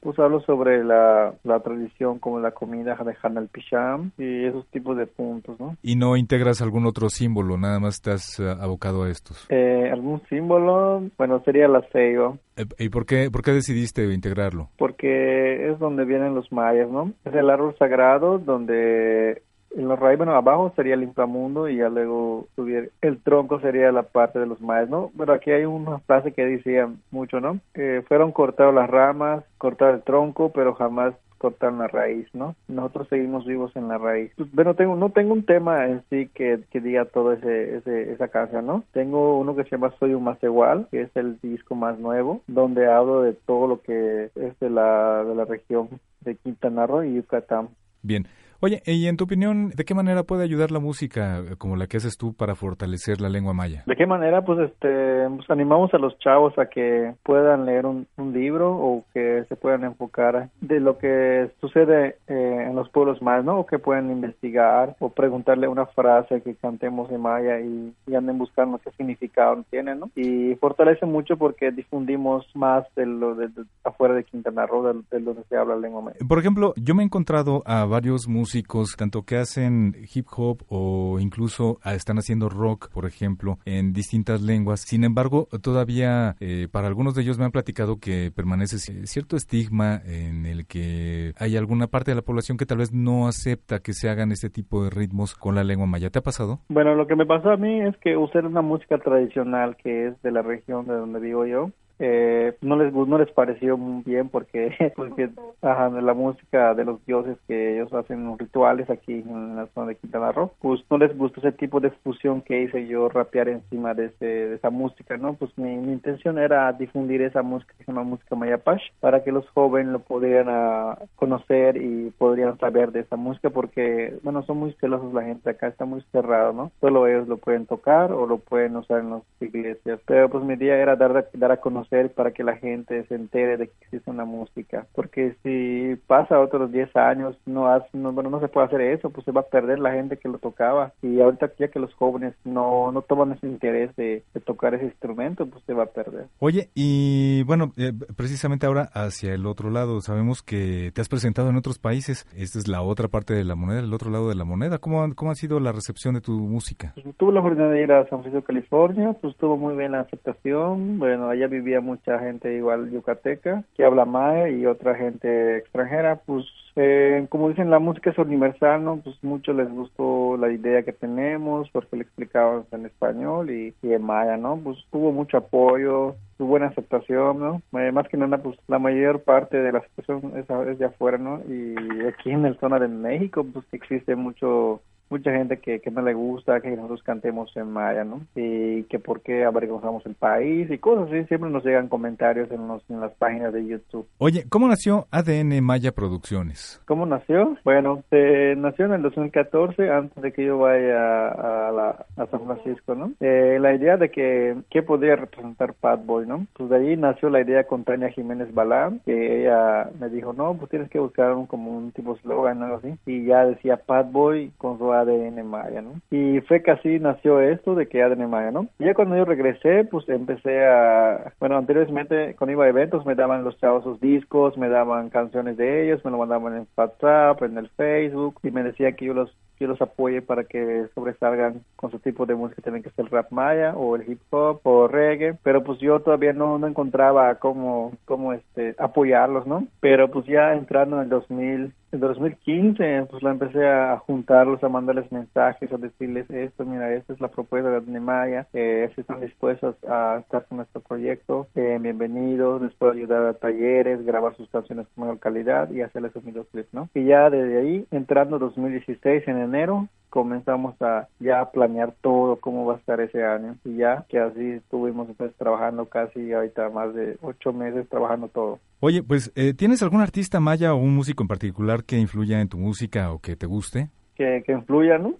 pues 0.00 0.18
hablo 0.18 0.40
sobre 0.40 0.84
la, 0.84 1.34
la 1.44 1.60
tradición 1.60 2.18
como 2.18 2.40
la 2.40 2.52
comida 2.52 2.94
de 2.94 3.16
Hanal 3.22 3.48
Pisham 3.48 4.12
y 4.18 4.44
esos 4.44 4.66
tipos 4.68 4.96
de 4.96 5.06
puntos, 5.06 5.58
¿no? 5.58 5.76
¿Y 5.82 5.96
no 5.96 6.16
integras 6.16 6.62
algún 6.62 6.86
otro 6.86 7.08
símbolo? 7.08 7.56
Nada 7.56 7.80
más 7.80 7.94
estás 7.94 8.38
uh, 8.38 8.62
abocado 8.62 9.04
a 9.04 9.10
estos. 9.10 9.46
Eh, 9.48 9.88
¿Algún 9.92 10.22
símbolo? 10.28 11.02
Bueno, 11.16 11.42
sería 11.44 11.66
el 11.66 11.76
aseo. 11.76 12.38
¿Y 12.78 12.88
por 12.88 13.06
qué, 13.06 13.30
por 13.30 13.42
qué 13.42 13.52
decidiste 13.52 14.04
integrarlo? 14.12 14.70
Porque 14.78 15.70
es 15.70 15.78
donde 15.78 16.04
vienen 16.04 16.34
los 16.34 16.50
mayas, 16.52 16.88
¿no? 16.90 17.12
Es 17.24 17.34
el 17.34 17.50
árbol 17.50 17.76
sagrado 17.78 18.38
donde 18.38 19.42
en 19.76 19.88
los 19.88 19.98
raíces, 19.98 20.18
bueno, 20.18 20.34
abajo 20.34 20.72
sería 20.76 20.94
el 20.94 21.02
inframundo 21.02 21.68
y 21.68 21.76
ya 21.76 21.88
luego 21.88 22.46
subir 22.56 22.90
el 23.02 23.18
tronco 23.18 23.60
sería 23.60 23.92
la 23.92 24.02
parte 24.02 24.38
de 24.38 24.46
los 24.46 24.60
mayas, 24.60 24.88
¿no? 24.88 25.10
Pero 25.16 25.32
aquí 25.32 25.50
hay 25.50 25.64
una 25.64 25.98
frase 26.00 26.32
que 26.32 26.44
decía 26.44 26.88
mucho, 27.10 27.40
¿no? 27.40 27.60
Que 27.74 28.02
fueron 28.08 28.32
cortadas 28.32 28.74
las 28.74 28.88
ramas, 28.88 29.44
cortar 29.58 29.94
el 29.94 30.02
tronco, 30.02 30.50
pero 30.52 30.74
jamás 30.74 31.14
cortaron 31.38 31.78
la 31.78 31.86
raíz, 31.86 32.26
¿no? 32.34 32.56
Nosotros 32.66 33.08
seguimos 33.08 33.46
vivos 33.46 33.74
en 33.76 33.88
la 33.88 33.96
raíz. 33.96 34.32
Pues, 34.36 34.52
bueno, 34.52 34.74
tengo, 34.74 34.96
no 34.96 35.10
tengo 35.10 35.32
un 35.32 35.44
tema 35.44 35.86
en 35.86 36.02
sí 36.10 36.28
que, 36.34 36.60
que 36.70 36.80
diga 36.80 37.04
todo 37.04 37.32
ese, 37.32 37.76
ese, 37.76 38.12
esa 38.12 38.28
canción, 38.28 38.66
¿no? 38.66 38.84
Tengo 38.92 39.38
uno 39.38 39.54
que 39.54 39.64
se 39.64 39.70
llama 39.70 39.94
Soy 39.98 40.14
un 40.14 40.24
más 40.24 40.42
igual, 40.42 40.88
que 40.90 41.02
es 41.02 41.16
el 41.16 41.38
disco 41.40 41.74
más 41.74 41.98
nuevo, 41.98 42.42
donde 42.48 42.90
hablo 42.90 43.22
de 43.22 43.34
todo 43.34 43.68
lo 43.68 43.80
que 43.80 44.30
es 44.34 44.58
de 44.60 44.70
la, 44.70 45.24
de 45.24 45.34
la 45.34 45.44
región 45.44 45.88
de 46.20 46.34
Quintana 46.34 46.86
Roo 46.86 47.04
y 47.04 47.14
Yucatán. 47.14 47.68
Bien. 48.02 48.26
Oye, 48.60 48.82
y 48.86 49.06
en 49.06 49.16
tu 49.16 49.22
opinión, 49.22 49.70
¿de 49.70 49.84
qué 49.84 49.94
manera 49.94 50.24
puede 50.24 50.42
ayudar 50.42 50.72
la 50.72 50.80
música 50.80 51.44
como 51.58 51.76
la 51.76 51.86
que 51.86 51.98
haces 51.98 52.16
tú 52.16 52.34
para 52.34 52.56
fortalecer 52.56 53.20
la 53.20 53.28
lengua 53.28 53.52
maya? 53.52 53.84
¿De 53.86 53.94
qué 53.94 54.04
manera? 54.04 54.44
Pues, 54.44 54.58
este, 54.58 55.28
pues 55.28 55.48
animamos 55.48 55.94
a 55.94 55.98
los 55.98 56.18
chavos 56.18 56.58
a 56.58 56.66
que 56.66 57.14
puedan 57.22 57.66
leer 57.66 57.86
un, 57.86 58.08
un 58.16 58.32
libro 58.32 58.72
o 58.72 59.04
que 59.14 59.44
se 59.48 59.54
puedan 59.54 59.84
enfocar 59.84 60.50
de 60.60 60.80
lo 60.80 60.98
que 60.98 61.52
sucede 61.60 62.16
eh, 62.26 62.66
en 62.68 62.74
los 62.74 62.88
pueblos 62.88 63.22
mayas, 63.22 63.44
¿no? 63.44 63.60
O 63.60 63.66
que 63.66 63.78
puedan 63.78 64.10
investigar 64.10 64.96
o 64.98 65.10
preguntarle 65.10 65.68
una 65.68 65.86
frase 65.86 66.42
que 66.42 66.56
cantemos 66.56 67.12
en 67.12 67.20
maya 67.20 67.60
y, 67.60 67.94
y 68.08 68.14
anden 68.16 68.38
buscando 68.38 68.78
qué 68.78 68.90
significado 68.96 69.64
tiene, 69.70 69.94
¿no? 69.94 70.10
Y 70.16 70.56
fortalece 70.56 71.06
mucho 71.06 71.36
porque 71.36 71.70
difundimos 71.70 72.44
más 72.56 72.84
de 72.96 73.06
lo 73.06 73.36
de, 73.36 73.46
de 73.46 73.62
afuera 73.84 74.14
de 74.14 74.24
Quintana 74.24 74.66
Roo, 74.66 74.82
de, 74.82 75.00
de 75.12 75.24
donde 75.24 75.44
se 75.44 75.56
habla 75.56 75.76
la 75.76 75.82
lengua 75.82 76.02
maya. 76.02 76.16
Por 76.26 76.40
ejemplo, 76.40 76.74
yo 76.74 76.96
me 76.96 77.04
he 77.04 77.06
encontrado 77.06 77.62
a 77.64 77.84
varios 77.84 78.26
músicos 78.26 78.47
músicos, 78.48 78.96
tanto 78.96 79.24
que 79.24 79.36
hacen 79.36 79.94
hip 80.14 80.26
hop 80.34 80.62
o 80.70 81.18
incluso 81.20 81.80
están 81.84 82.16
haciendo 82.16 82.48
rock, 82.48 82.88
por 82.90 83.04
ejemplo, 83.04 83.58
en 83.66 83.92
distintas 83.92 84.40
lenguas. 84.40 84.80
Sin 84.80 85.04
embargo, 85.04 85.48
todavía 85.62 86.34
eh, 86.40 86.66
para 86.72 86.88
algunos 86.88 87.14
de 87.14 87.20
ellos 87.20 87.38
me 87.38 87.44
han 87.44 87.50
platicado 87.50 87.98
que 88.00 88.32
permanece 88.34 88.78
cierto 89.06 89.36
estigma 89.36 90.00
en 90.02 90.46
el 90.46 90.66
que 90.66 91.34
hay 91.36 91.58
alguna 91.58 91.88
parte 91.88 92.12
de 92.12 92.14
la 92.14 92.22
población 92.22 92.56
que 92.56 92.64
tal 92.64 92.78
vez 92.78 92.90
no 92.90 93.28
acepta 93.28 93.80
que 93.80 93.92
se 93.92 94.08
hagan 94.08 94.32
este 94.32 94.48
tipo 94.48 94.82
de 94.82 94.88
ritmos 94.88 95.34
con 95.34 95.54
la 95.54 95.62
lengua 95.62 95.86
maya. 95.86 96.08
¿Te 96.08 96.20
ha 96.20 96.22
pasado? 96.22 96.60
Bueno, 96.70 96.94
lo 96.94 97.06
que 97.06 97.16
me 97.16 97.26
pasó 97.26 97.50
a 97.50 97.58
mí 97.58 97.82
es 97.82 97.98
que 97.98 98.16
usé 98.16 98.38
una 98.38 98.62
música 98.62 98.96
tradicional 98.96 99.76
que 99.76 100.06
es 100.06 100.22
de 100.22 100.32
la 100.32 100.40
región 100.40 100.86
de 100.86 100.94
donde 100.94 101.20
vivo 101.20 101.44
yo 101.44 101.70
eh, 101.98 102.56
no 102.60 102.76
les 102.76 102.92
no 102.92 103.18
les 103.18 103.30
pareció 103.32 103.76
muy 103.76 104.02
bien 104.04 104.28
porque 104.28 104.92
porque 104.96 105.30
la 105.62 106.14
música 106.14 106.74
de 106.74 106.84
los 106.84 107.04
dioses 107.06 107.36
que 107.46 107.74
ellos 107.74 107.92
hacen 107.92 108.38
rituales 108.38 108.88
aquí 108.90 109.12
en 109.12 109.56
la 109.56 109.66
zona 109.68 109.88
de 109.88 109.96
Quintana 109.96 110.32
Roo 110.32 110.52
pues 110.60 110.80
no 110.90 110.98
les 110.98 111.16
gustó 111.16 111.40
ese 111.40 111.52
tipo 111.52 111.80
de 111.80 111.90
fusión 111.90 112.42
que 112.42 112.62
hice 112.62 112.86
yo 112.86 113.08
rapear 113.08 113.48
encima 113.48 113.94
de, 113.94 114.06
ese, 114.06 114.24
de 114.24 114.54
esa 114.56 114.70
música 114.70 115.16
no 115.16 115.34
pues 115.34 115.56
mi, 115.56 115.76
mi, 115.76 115.92
intención 115.92 116.38
era 116.38 116.72
difundir 116.72 117.22
esa 117.22 117.42
música 117.42 117.74
que 117.76 117.84
se 117.84 117.92
llama 117.92 118.04
música 118.04 118.36
mayapash 118.36 118.82
para 119.00 119.24
que 119.24 119.32
los 119.32 119.48
jóvenes 119.50 119.92
lo 119.92 119.98
pudieran 120.00 120.48
uh, 120.48 120.94
conocer 121.16 121.76
y 121.76 122.10
podrían 122.18 122.58
saber 122.58 122.92
de 122.92 123.00
esa 123.00 123.16
música 123.16 123.50
porque 123.50 124.18
bueno 124.22 124.42
son 124.42 124.58
muy 124.58 124.72
celosos 124.80 125.12
la 125.12 125.24
gente 125.24 125.50
acá 125.50 125.68
está 125.68 125.84
muy 125.84 126.02
cerrado 126.12 126.52
no 126.52 126.70
solo 126.80 127.06
ellos 127.06 127.28
lo 127.28 127.36
pueden 127.36 127.66
tocar 127.66 128.12
o 128.12 128.26
lo 128.26 128.38
pueden 128.38 128.76
usar 128.76 129.00
en 129.00 129.10
las 129.10 129.22
iglesias. 129.40 130.00
Pero 130.06 130.28
pues 130.28 130.44
mi 130.44 130.54
idea 130.54 130.76
era 130.76 130.96
dar 130.96 131.28
dar 131.32 131.52
a 131.52 131.56
conocer 131.58 131.87
para 132.14 132.32
que 132.32 132.44
la 132.44 132.56
gente 132.56 133.04
se 133.06 133.14
entere 133.14 133.56
de 133.56 133.68
que 133.68 133.74
existe 133.82 134.10
una 134.10 134.24
música. 134.24 134.86
Porque 134.94 135.36
si 135.42 135.96
pasa 136.06 136.40
otros 136.40 136.70
10 136.72 136.94
años 136.96 137.36
no, 137.46 137.68
has, 137.68 137.82
no 137.92 138.12
bueno 138.12 138.30
no 138.30 138.40
se 138.40 138.48
puede 138.48 138.66
hacer 138.66 138.80
eso 138.80 139.10
pues 139.10 139.24
se 139.24 139.32
va 139.32 139.42
a 139.42 139.46
perder 139.46 139.78
la 139.78 139.92
gente 139.92 140.16
que 140.16 140.28
lo 140.28 140.38
tocaba. 140.38 140.92
Y 141.02 141.20
ahorita 141.20 141.52
ya 141.58 141.68
que 141.68 141.80
los 141.80 141.94
jóvenes 141.94 142.34
no 142.44 142.92
no 142.92 143.02
toman 143.02 143.32
ese 143.32 143.46
interés 143.46 143.94
de, 143.96 144.22
de 144.34 144.40
tocar 144.40 144.74
ese 144.74 144.84
instrumento 144.84 145.46
pues 145.46 145.64
se 145.64 145.74
va 145.74 145.84
a 145.84 145.86
perder. 145.86 146.26
Oye 146.38 146.68
y 146.74 147.42
bueno 147.44 147.72
eh, 147.76 147.92
precisamente 148.16 148.66
ahora 148.66 148.88
hacia 148.92 149.34
el 149.34 149.46
otro 149.46 149.70
lado 149.70 150.00
sabemos 150.00 150.42
que 150.42 150.92
te 150.94 151.00
has 151.00 151.08
presentado 151.08 151.50
en 151.50 151.56
otros 151.56 151.78
países. 151.78 152.26
Esta 152.36 152.58
es 152.58 152.68
la 152.68 152.82
otra 152.82 153.08
parte 153.08 153.34
de 153.34 153.44
la 153.44 153.54
moneda 153.54 153.80
el 153.80 153.94
otro 153.94 154.10
lado 154.10 154.28
de 154.28 154.34
la 154.34 154.44
moneda. 154.44 154.78
Cómo 154.78 155.14
cómo 155.14 155.30
ha 155.30 155.34
sido 155.34 155.60
la 155.60 155.72
recepción 155.72 156.14
de 156.14 156.20
tu 156.20 156.32
música 156.32 156.92
pues, 156.94 157.16
tuve 157.16 157.32
la 157.32 157.40
oportunidad 157.40 157.72
de 157.72 157.82
ir 157.82 157.92
a 157.92 158.08
San 158.08 158.22
Francisco 158.22 158.44
California 158.44 159.14
pues 159.20 159.36
tuvo 159.36 159.56
muy 159.56 159.76
bien 159.76 159.92
la 159.92 160.00
aceptación. 160.00 160.98
Bueno 160.98 161.28
allá 161.28 161.46
vivía 161.46 161.77
mucha 161.80 162.18
gente 162.18 162.54
igual 162.54 162.90
yucateca 162.90 163.64
que 163.76 163.84
habla 163.84 164.04
maya 164.04 164.48
y 164.48 164.66
otra 164.66 164.94
gente 164.94 165.58
extranjera, 165.58 166.16
pues 166.16 166.46
eh, 166.80 167.26
como 167.28 167.48
dicen, 167.48 167.70
la 167.70 167.80
música 167.80 168.10
es 168.10 168.18
universal, 168.18 168.84
¿no? 168.84 168.98
Pues 168.98 169.16
mucho 169.24 169.52
les 169.52 169.68
gustó 169.68 170.36
la 170.36 170.52
idea 170.52 170.84
que 170.84 170.92
tenemos 170.92 171.68
porque 171.70 171.96
le 171.96 172.02
explicábamos 172.02 172.72
en 172.72 172.86
español 172.86 173.50
y, 173.50 173.74
en 173.82 174.02
maya, 174.02 174.36
¿no? 174.36 174.56
Pues 174.58 174.78
tuvo 174.92 175.10
mucho 175.10 175.38
apoyo, 175.38 176.14
tuvo 176.36 176.50
buena 176.50 176.66
aceptación, 176.66 177.40
¿no? 177.40 177.80
Eh, 177.80 177.90
más 177.90 178.06
que 178.06 178.16
nada, 178.16 178.38
pues 178.38 178.56
la 178.68 178.78
mayor 178.78 179.22
parte 179.22 179.56
de 179.56 179.72
la 179.72 179.80
aceptación 179.80 180.34
es, 180.36 180.48
es 180.68 180.78
de 180.78 180.84
afuera, 180.84 181.18
¿no? 181.18 181.40
Y 181.48 181.74
aquí 182.06 182.30
en 182.30 182.46
el 182.46 182.56
zona 182.60 182.78
de 182.78 182.86
México, 182.86 183.44
pues 183.52 183.64
existe 183.72 184.14
mucho 184.14 184.80
mucha 185.10 185.32
gente 185.32 185.58
que, 185.58 185.80
que 185.80 185.90
no 185.90 186.02
le 186.02 186.14
gusta 186.14 186.60
que 186.60 186.70
nosotros 186.70 187.02
cantemos 187.02 187.54
en 187.56 187.70
maya, 187.70 188.04
¿no? 188.04 188.20
Y 188.34 188.84
que 188.84 188.98
por 188.98 189.22
qué 189.22 189.44
avergonzamos 189.44 190.04
el 190.06 190.14
país 190.14 190.70
y 190.70 190.78
cosas 190.78 191.08
así. 191.08 191.24
Siempre 191.24 191.50
nos 191.50 191.64
llegan 191.64 191.88
comentarios 191.88 192.50
en, 192.50 192.66
los, 192.68 192.82
en 192.88 193.00
las 193.00 193.12
páginas 193.12 193.52
de 193.52 193.66
YouTube. 193.66 194.06
Oye, 194.18 194.44
¿cómo 194.48 194.68
nació 194.68 195.06
ADN 195.10 195.62
Maya 195.62 195.92
Producciones? 195.92 196.80
¿Cómo 196.86 197.06
nació? 197.06 197.56
Bueno, 197.64 198.02
eh, 198.10 198.54
nació 198.56 198.86
en 198.86 198.92
el 198.92 199.02
2014, 199.02 199.90
antes 199.90 200.22
de 200.22 200.32
que 200.32 200.44
yo 200.44 200.58
vaya 200.58 201.28
a, 201.28 201.72
la, 201.72 202.06
a 202.16 202.26
San 202.26 202.44
Francisco, 202.44 202.94
¿no? 202.94 203.12
Eh, 203.20 203.58
la 203.60 203.74
idea 203.74 203.96
de 203.96 204.10
que, 204.10 204.56
¿qué 204.70 204.82
podría 204.82 205.16
representar 205.16 205.74
Pat 205.74 206.04
Boy, 206.04 206.26
¿no? 206.26 206.46
Pues 206.54 206.70
de 206.70 206.76
ahí 206.76 206.96
nació 206.96 207.30
la 207.30 207.40
idea 207.40 207.64
con 207.64 207.84
Tania 207.84 208.10
Jiménez 208.10 208.52
Balán, 208.52 209.00
que 209.04 209.40
ella 209.42 209.90
me 209.98 210.08
dijo, 210.08 210.32
no, 210.32 210.54
pues 210.54 210.70
tienes 210.70 210.90
que 210.90 210.98
buscar 210.98 211.32
un, 211.32 211.46
como 211.46 211.76
un 211.76 211.92
tipo 211.92 212.16
slogan, 212.18 212.62
algo 212.62 212.76
así. 212.76 212.94
Y 213.06 213.24
ya 213.24 213.46
decía 213.46 213.76
Pat 213.76 214.10
Boy 214.10 214.52
con 214.58 214.78
su 214.78 214.92
ADN 215.00 215.46
Maya, 215.46 215.82
¿no? 215.82 216.00
Y 216.10 216.40
fue 216.42 216.62
que 216.62 216.70
así 216.70 216.98
nació 216.98 217.40
esto 217.40 217.74
de 217.74 217.88
que 217.88 218.02
ADN 218.02 218.28
Maya, 218.28 218.50
¿no? 218.50 218.68
Y 218.78 218.84
ya 218.84 218.94
cuando 218.94 219.16
yo 219.16 219.24
regresé, 219.24 219.84
pues 219.84 220.08
empecé 220.08 220.66
a, 220.66 221.32
bueno, 221.40 221.56
anteriormente 221.56 222.34
cuando 222.36 222.52
iba 222.52 222.64
a 222.64 222.68
eventos 222.68 223.06
me 223.06 223.14
daban 223.14 223.44
los 223.44 223.58
chavos 223.58 223.84
sus 223.84 224.00
discos, 224.00 224.56
me 224.56 224.68
daban 224.68 225.10
canciones 225.10 225.56
de 225.56 225.84
ellos, 225.84 226.04
me 226.04 226.10
lo 226.10 226.18
mandaban 226.18 226.56
en 226.56 226.66
WhatsApp, 226.76 227.42
en 227.42 227.58
el 227.58 227.68
Facebook 227.70 228.40
y 228.42 228.50
me 228.50 228.62
decía 228.62 228.92
que 228.92 229.06
yo 229.06 229.14
los 229.14 229.34
yo 229.60 229.66
los 229.66 229.80
apoye 229.82 230.22
para 230.22 230.44
que 230.44 230.86
sobresalgan 230.94 231.62
con 231.76 231.90
su 231.90 231.98
tipo 231.98 232.26
de 232.26 232.34
música, 232.34 232.62
tienen 232.62 232.82
que 232.82 232.90
ser 232.90 233.10
rap 233.10 233.30
maya 233.30 233.74
o 233.76 233.96
el 233.96 234.08
hip 234.08 234.20
hop 234.30 234.60
o 234.62 234.86
reggae, 234.88 235.36
pero 235.42 235.64
pues 235.64 235.78
yo 235.80 236.00
todavía 236.00 236.32
no, 236.32 236.58
no 236.58 236.66
encontraba 236.66 237.34
cómo, 237.36 237.92
cómo 238.04 238.32
este, 238.32 238.74
apoyarlos, 238.78 239.46
¿no? 239.46 239.66
Pero 239.80 240.10
pues 240.10 240.26
ya 240.26 240.54
entrando 240.54 240.96
en 240.96 241.02
el 241.04 241.08
2000, 241.08 241.72
en 241.92 242.00
2015 242.00 243.06
pues 243.10 243.22
la 243.22 243.30
empecé 243.30 243.66
a 243.66 243.98
juntarlos, 243.98 244.62
a 244.62 244.68
mandarles 244.68 245.10
mensajes, 245.10 245.72
a 245.72 245.76
decirles 245.76 246.28
esto, 246.30 246.64
mira, 246.64 246.94
esta 246.94 247.12
es 247.12 247.20
la 247.20 247.28
propuesta 247.28 247.70
de 247.70 247.76
Adnemaya, 247.76 248.46
eh, 248.52 248.90
si 248.94 249.00
están 249.00 249.20
dispuestos 249.20 249.76
a 249.88 250.18
estar 250.20 250.46
con 250.46 250.58
nuestro 250.58 250.80
proyecto, 250.80 251.48
eh, 251.54 251.78
bienvenidos, 251.80 252.62
les 252.62 252.74
puedo 252.74 252.92
ayudar 252.92 253.26
a 253.26 253.34
talleres, 253.34 254.04
grabar 254.04 254.36
sus 254.36 254.48
canciones 254.50 254.86
con 254.94 255.04
mejor 255.04 255.18
calidad 255.20 255.70
y 255.70 255.82
hacerles 255.82 256.14
un 256.16 256.24
videoclip, 256.24 256.66
¿no? 256.72 256.88
Y 256.94 257.04
ya 257.04 257.30
desde 257.30 257.58
ahí, 257.58 257.86
entrando 257.90 258.38
2016 258.38 259.26
en 259.26 259.38
enero, 259.38 259.88
comenzamos 260.10 260.80
a 260.80 261.08
ya 261.20 261.50
planear 261.50 261.94
todo 262.00 262.36
cómo 262.36 262.64
va 262.66 262.74
a 262.74 262.78
estar 262.78 263.00
ese 263.00 263.24
año 263.24 263.56
y 263.64 263.76
ya 263.76 264.04
que 264.08 264.18
así 264.18 264.52
estuvimos 264.52 265.08
pues, 265.16 265.34
trabajando 265.36 265.86
casi 265.86 266.32
ahorita 266.32 266.68
más 266.70 266.94
de 266.94 267.16
ocho 267.22 267.52
meses 267.52 267.88
trabajando 267.88 268.28
todo. 268.28 268.58
Oye, 268.80 269.02
pues 269.02 269.32
eh, 269.34 269.54
¿tienes 269.54 269.82
algún 269.82 270.00
artista 270.00 270.40
maya 270.40 270.74
o 270.74 270.76
un 270.76 270.94
músico 270.94 271.22
en 271.22 271.28
particular 271.28 271.84
que 271.84 271.98
influya 271.98 272.40
en 272.40 272.48
tu 272.48 272.58
música 272.58 273.12
o 273.12 273.18
que 273.18 273.36
te 273.36 273.46
guste? 273.46 273.88
Que, 274.14 274.42
que 274.44 274.52
influya, 274.52 274.98
¿no? 274.98 275.14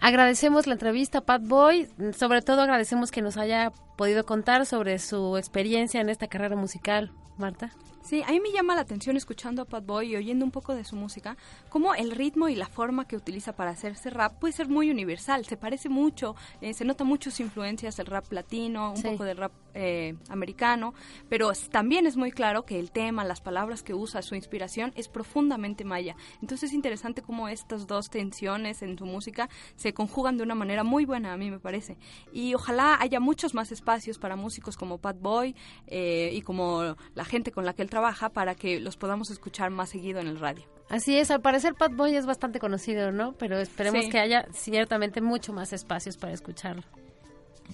Agradecemos 0.00 0.66
la 0.66 0.72
entrevista, 0.72 1.20
Pat 1.20 1.46
Boy. 1.46 1.86
Sobre 2.16 2.42
todo 2.42 2.62
agradecemos 2.62 3.12
que 3.12 3.22
nos 3.22 3.36
haya 3.36 3.70
podido 3.96 4.24
contar 4.24 4.66
sobre 4.66 4.98
su 4.98 5.36
experiencia 5.36 6.00
en 6.00 6.08
esta 6.08 6.26
carrera 6.26 6.56
musical, 6.56 7.12
Marta. 7.38 7.70
Sí, 8.02 8.20
a 8.26 8.32
mí 8.32 8.40
me 8.40 8.50
llama 8.50 8.74
la 8.74 8.80
atención 8.80 9.16
escuchando 9.16 9.62
a 9.62 9.64
Pat 9.64 9.86
Boy 9.86 10.12
y 10.12 10.16
oyendo 10.16 10.44
un 10.44 10.50
poco 10.50 10.74
de 10.74 10.82
su 10.84 10.96
música, 10.96 11.36
cómo 11.68 11.94
el 11.94 12.10
ritmo 12.10 12.48
y 12.48 12.56
la 12.56 12.66
forma 12.66 13.06
que 13.06 13.16
utiliza 13.16 13.54
para 13.54 13.70
hacerse 13.70 14.10
rap 14.10 14.40
puede 14.40 14.52
ser 14.52 14.68
muy 14.68 14.90
universal, 14.90 15.44
se 15.44 15.56
parece 15.56 15.88
mucho, 15.88 16.34
eh, 16.60 16.74
se 16.74 16.84
nota 16.84 17.04
muchas 17.04 17.38
influencias 17.38 17.96
del 17.96 18.06
rap 18.06 18.30
latino, 18.32 18.90
un 18.90 18.96
sí. 18.96 19.08
poco 19.08 19.24
del 19.24 19.36
rap 19.36 19.52
eh, 19.74 20.16
americano, 20.28 20.94
pero 21.28 21.52
también 21.70 22.06
es 22.06 22.16
muy 22.16 22.32
claro 22.32 22.64
que 22.64 22.78
el 22.78 22.90
tema, 22.90 23.24
las 23.24 23.40
palabras 23.40 23.84
que 23.84 23.94
usa, 23.94 24.20
su 24.20 24.34
inspiración 24.34 24.92
es 24.96 25.08
profundamente 25.08 25.84
maya. 25.84 26.16
Entonces 26.42 26.70
es 26.70 26.74
interesante 26.74 27.22
cómo 27.22 27.48
estas 27.48 27.86
dos 27.86 28.10
tensiones 28.10 28.82
en 28.82 28.98
su 28.98 29.06
música 29.06 29.48
se 29.76 29.94
conjugan 29.94 30.36
de 30.36 30.42
una 30.42 30.56
manera 30.56 30.82
muy 30.82 31.04
buena, 31.04 31.32
a 31.32 31.36
mí 31.36 31.50
me 31.50 31.60
parece. 31.60 31.96
Y 32.32 32.54
ojalá 32.54 32.98
haya 33.00 33.20
muchos 33.20 33.54
más 33.54 33.70
espacios 33.70 34.18
para 34.18 34.34
músicos 34.34 34.76
como 34.76 34.98
Pat 34.98 35.18
Boy 35.20 35.54
eh, 35.86 36.30
y 36.34 36.42
como 36.42 36.96
la 37.14 37.24
gente 37.24 37.52
con 37.52 37.64
la 37.64 37.74
que 37.74 37.82
él 37.82 37.91
trabaja 37.92 38.30
para 38.30 38.54
que 38.54 38.80
los 38.80 38.96
podamos 38.96 39.30
escuchar 39.30 39.70
más 39.70 39.90
seguido 39.90 40.18
en 40.18 40.26
el 40.26 40.40
radio. 40.40 40.64
Así 40.88 41.18
es, 41.18 41.30
al 41.30 41.42
parecer 41.42 41.74
Pat 41.74 41.92
Boy 41.94 42.16
es 42.16 42.24
bastante 42.24 42.58
conocido, 42.58 43.12
¿no? 43.12 43.34
Pero 43.34 43.58
esperemos 43.58 44.04
Sí. 44.06 44.10
que 44.10 44.18
haya 44.18 44.46
ciertamente 44.54 45.20
mucho 45.20 45.52
más 45.52 45.74
espacios 45.74 46.16
para 46.16 46.32
escucharlo. 46.32 46.82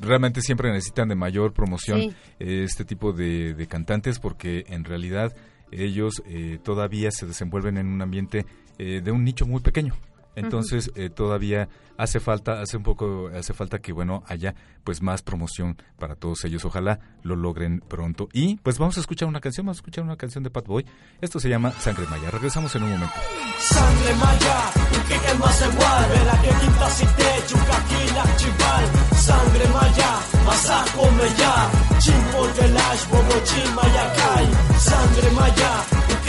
Realmente 0.01 0.41
siempre 0.43 0.71
necesitan 0.73 1.09
de 1.09 1.14
mayor 1.14 1.53
promoción 1.53 2.01
Sí. 2.01 2.14
este 2.41 2.85
tipo 2.85 3.12
de, 3.12 3.55
de 3.55 3.66
cantantes 3.69 4.19
porque 4.19 4.64
en 4.69 4.85
realidad 4.85 5.35
ellos 5.71 6.21
eh, 6.27 6.59
todavía 6.64 7.11
se 7.12 7.27
desenvuelven 7.27 7.77
en 7.79 7.87
un 7.87 8.03
ambiente 8.03 8.45
eh, 8.79 9.01
de 9.03 9.11
un 9.12 9.23
nicho 9.25 9.47
muy 9.47 9.61
pequeño. 9.61 9.95
Entonces 10.39 10.91
eh, 10.95 11.11
todavía 11.11 11.68
hace 11.97 12.20
falta, 12.20 12.61
hace 12.61 12.76
un 12.76 12.82
poco, 12.82 13.30
hace 13.34 13.53
falta 13.53 13.80
que 13.80 13.93
bueno 13.93 14.22
haya 14.26 14.55
pues 14.84 15.03
más 15.03 15.22
promoción 15.22 15.76
para 15.99 16.14
todos 16.14 16.45
ellos. 16.45 16.64
Ojalá 16.64 17.01
lo 17.22 17.36
logren 17.36 17.80
pronto. 17.80 18.28
Y 18.32 18.57
pues 18.57 18.78
vamos 18.78 18.97
a 18.97 19.01
escuchar 19.01 19.28
una 19.28 19.41
canción, 19.41 19.66
vamos 19.66 19.78
a 19.78 19.80
escuchar 19.80 20.05
una 20.05 20.16
canción 20.16 20.45
de 20.45 20.51
Pat 20.51 20.66
Boy. 20.66 20.86
Esto 21.20 21.41
se 21.41 21.49
llama 21.49 21.72
Sangre 21.72 22.07
Maya. 22.09 22.30
Regresamos 22.30 22.74
en 22.76 22.82
un 22.84 22.91
momento. 22.91 23.14
Sangre 23.59 24.14
maya, 24.14 24.70
que 25.09 25.34
más 25.34 25.61
igual 25.61 26.09
Vela 26.11 26.41
que 26.43 26.49
quinta 26.61 26.91
si 26.91 27.07
te 27.07 27.30
chucaquila 27.49 28.24
chival 28.36 28.84
Sangre 29.16 29.66
maya, 29.68 30.11
masako 30.47 31.11
meya 31.18 31.55
Chimpo 31.99 32.47
de 32.57 32.68
lash, 32.68 33.05
bobo 33.11 33.36
chimaya 33.45 34.05
kai 34.18 34.47
Sangre 34.78 35.30
maya, 35.32 35.70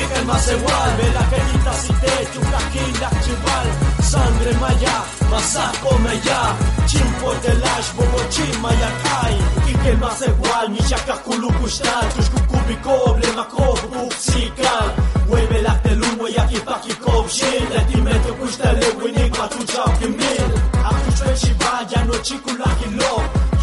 que 0.08 0.16
es 0.20 0.26
más 0.26 0.47
igual 0.52 0.97
Vela 0.97 1.24
que 1.30 1.39
quinta 1.52 1.74
si 1.74 1.93
te 1.93 2.14
chucaquila 2.34 3.10
chival. 3.24 3.68
Sangre 4.10 4.54
maya, 4.62 5.04
masako 5.30 6.00
meya 6.00 6.56
Chimpo 6.88 7.34
de 7.43 7.54
lash, 7.64 7.93
bobo 7.95 8.20
chimaya 8.30 8.89
kai 9.04 9.38
Y 9.70 9.74
que 9.76 9.93
más 9.97 10.22
igual, 10.22 10.70
mi 10.70 10.80
shaka 10.89 11.16
kulu 11.26 11.50
kushtal 11.60 12.10
Tush 12.16 12.30
kukubi 12.30 12.76
koble 12.78 13.28
makob 13.36 13.80
uksikal 14.06 14.88
Mueve 15.28 15.62
la 15.62 15.80
telumo 15.84 16.28
y 16.28 16.38
aquí 16.39 16.60
pa' 16.66 16.78
aquí 16.78 16.93
kopshin 16.95 17.70
Letimetro 17.72 18.34
kushta 18.39 18.74
le 18.74 18.88
winik 19.00 19.38
ma 19.38 19.47
tu 19.47 19.64
chao 19.66 19.93
kimil 20.00 20.50
Aku 20.89 21.12
chwen 21.18 21.36
shiba 21.36 21.72
ya 21.91 22.04
no 22.06 22.16
chiku 22.26 22.50
la 22.58 22.70
kilo 22.80 23.14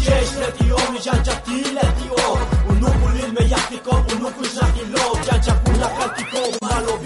Yesh 0.05 0.31
leti 0.39 0.71
omi 0.71 0.99
ya 1.03 1.13
bellaquito, 3.37 3.91
un 3.91 4.25
ojo 4.25 4.41
y 4.43 5.25
chachapula 5.25 5.93
cáltico, 5.97 6.39
malo 6.61 6.99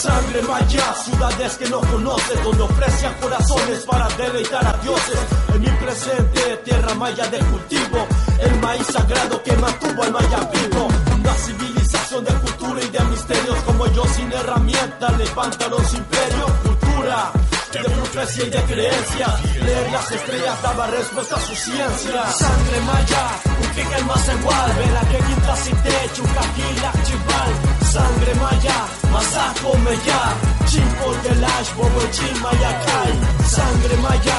Sangre 0.00 0.42
maya, 0.42 0.94
ciudades 0.94 1.56
que 1.58 1.68
no 1.68 1.80
conoces, 1.80 2.42
donde 2.42 2.62
ofrecen 2.62 3.12
corazones 3.20 3.80
para 3.84 4.08
deleitar 4.16 4.66
a 4.66 4.72
dioses. 4.78 5.18
En 5.54 5.60
mi 5.60 5.68
presente, 5.68 6.56
tierra 6.64 6.94
maya 6.94 7.26
de 7.28 7.38
cultivo, 7.38 8.06
el 8.38 8.60
maíz 8.60 8.86
sagrado 8.86 9.42
que 9.42 9.52
mantuvo 9.56 10.02
al 10.02 10.12
maya 10.12 10.38
vivo. 10.54 10.88
Una 11.14 11.34
civilización 11.34 12.24
de 12.24 12.32
cultura 12.32 12.82
y 12.82 12.88
de 12.88 13.04
misterios, 13.04 13.58
como 13.66 13.86
yo 13.88 14.04
sin 14.06 14.32
herramientas, 14.32 15.18
levanta 15.18 15.68
los 15.68 15.92
imperios. 15.92 16.50
Cultura, 16.62 17.32
de 17.72 17.90
profecía 17.90 18.46
y 18.46 18.50
de 18.50 18.62
creencia. 18.62 19.26
Leer 19.66 19.92
las 19.92 20.12
estrellas 20.12 20.62
daba 20.62 20.86
respuesta 20.86 21.36
a 21.36 21.40
su 21.40 21.54
ciencia. 21.54 22.26
Sangre 22.32 22.80
maya 22.86 23.49
que 23.74 23.82
el 23.82 24.04
más 24.04 24.28
igual. 24.28 24.72
Vela 24.78 25.00
que 25.10 25.18
quinta 25.18 25.56
si 25.56 25.70
techo, 25.70 26.22
un 26.22 26.30
cajila 26.36 26.92
chival. 27.04 27.50
Sangre 27.92 28.34
maya, 28.34 28.76
masaco 29.12 29.76
meya. 29.78 30.20
Chimpo 30.66 31.06
de 31.22 31.34
lash, 31.42 31.70
bobo 31.76 32.00
maya 32.42 32.72
kai. 32.84 33.12
Sangre 33.46 33.96
maya, 33.96 34.38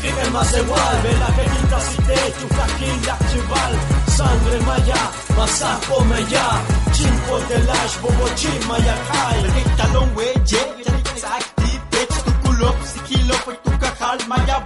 que 0.00 0.08
el 0.08 0.30
más 0.30 0.52
igual. 0.56 0.96
Vela 1.02 1.26
que 1.36 1.44
quinta 1.52 1.80
si 1.80 1.96
techo, 2.08 2.42
un 2.42 2.48
cajila 2.58 3.18
chival. 3.30 3.72
Sangre 4.16 4.60
maya, 4.68 5.00
masaco 5.36 6.04
meya. 6.04 6.46
Chimpo 6.92 7.38
de 7.48 7.58
lash, 7.64 7.94
bobo 8.02 8.26
maya 8.68 8.96
kai. 9.10 9.76
Talón, 9.76 10.10
wey, 10.16 10.34
lop 12.60 12.76
si 12.84 13.00
kilo 13.08 13.34
por 13.44 13.56
tu 13.56 13.70
cajal 13.78 14.18
maya 14.28 14.56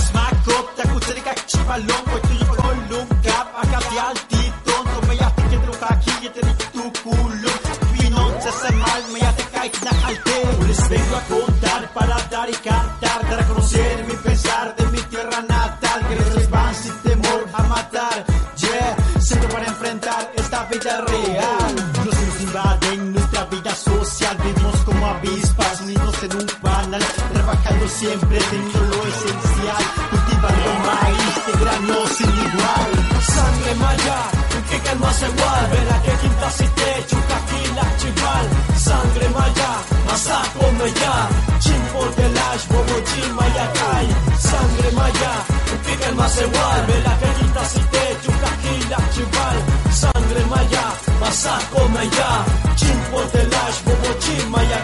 dile 0.00 0.40
que 0.44 0.50
kasmako 0.50 0.56
ta 0.76 0.82
kutri 0.88 1.20
ka 1.20 1.34
chipalong 1.46 2.04
por 2.10 2.20
tu 2.20 2.36
kolum 2.56 3.08
gap 3.22 3.46
akatial 3.62 4.14
ti 4.28 4.52
tonto 4.64 5.06
me 5.08 5.16
ya 5.16 5.30
te 5.34 5.42
quedro 5.50 5.72
aquí 5.90 6.12
ya 6.22 6.32
te 6.32 6.40
tu 6.72 6.82
culo. 7.02 7.50
Vino 7.92 8.40
se 8.40 8.52
se 8.52 8.72
mal 8.72 9.02
me 9.12 9.20
ya 9.20 9.32
te 9.36 9.44
cae 9.52 9.70
na 9.84 9.92
halte 10.06 10.38
les 10.68 10.88
vengo 10.88 11.16
a 11.16 11.22
contar 11.22 11.92
para 11.94 12.16
dar 12.30 12.48
y 12.50 12.56
cantar 12.68 13.20
para 13.28 13.46
conocer 13.46 14.04
mi 14.08 14.14
pensar 14.14 14.74
de 14.76 14.86
mi 14.86 15.00
tierra 15.02 15.40
natal. 15.42 16.00
Que 16.08 16.16
les 16.16 16.50
van 16.50 16.74
sin 16.74 16.94
temor 17.02 17.42
a 17.52 17.62
matar. 17.62 18.24
Yeah 18.56 18.96
siempre 19.20 19.48
para 19.48 19.66
enfrentar 19.66 20.32
esta 20.36 20.64
vida 20.64 21.04
real. 21.06 21.74
Los 22.04 22.20
nos 22.20 22.40
invaden 22.40 23.12
nuestra 23.12 23.44
vida 23.44 23.74
social, 23.74 24.36
vivimos 24.42 24.76
como 24.84 25.06
avispas, 25.06 25.80
unidos 25.82 26.22
en 26.22 26.36
un 26.36 26.46
panal, 26.62 27.02
trabajando 27.32 27.88
siempre 27.88 28.38
teniendo 28.50 28.89
se 35.12 35.26
igual, 35.26 35.64
verá 35.70 35.96
que 36.02 36.12
quinta 36.22 36.50
si 36.50 36.66
te 36.78 36.90
chucaquila 37.08 37.84
chival. 37.98 38.46
Sangre 38.76 39.28
maya, 39.36 39.70
masaco 40.06 40.72
meya, 40.78 41.14
chimpo 41.58 42.00
de 42.16 42.28
lash, 42.36 42.64
bobo 42.68 42.96
maya 43.38 43.66
kai. 43.78 44.06
Sangre 44.38 44.90
maya, 44.92 45.32
que 45.84 45.96
calma 46.02 46.28
se 46.28 46.44
igual, 46.44 46.86
verá 46.86 47.14
que 47.20 47.30
quinta 47.38 47.64
si 47.72 47.80
te 47.92 48.04
chucaquila 48.22 48.98
chival. 49.14 49.58
Sangre 50.02 50.42
maya, 50.52 50.84
masaco 51.20 51.88
meya, 51.88 52.30
chimpo 52.76 53.18
de 53.32 53.42
lash, 53.52 53.78
bobo 53.84 54.50
maya 54.50 54.80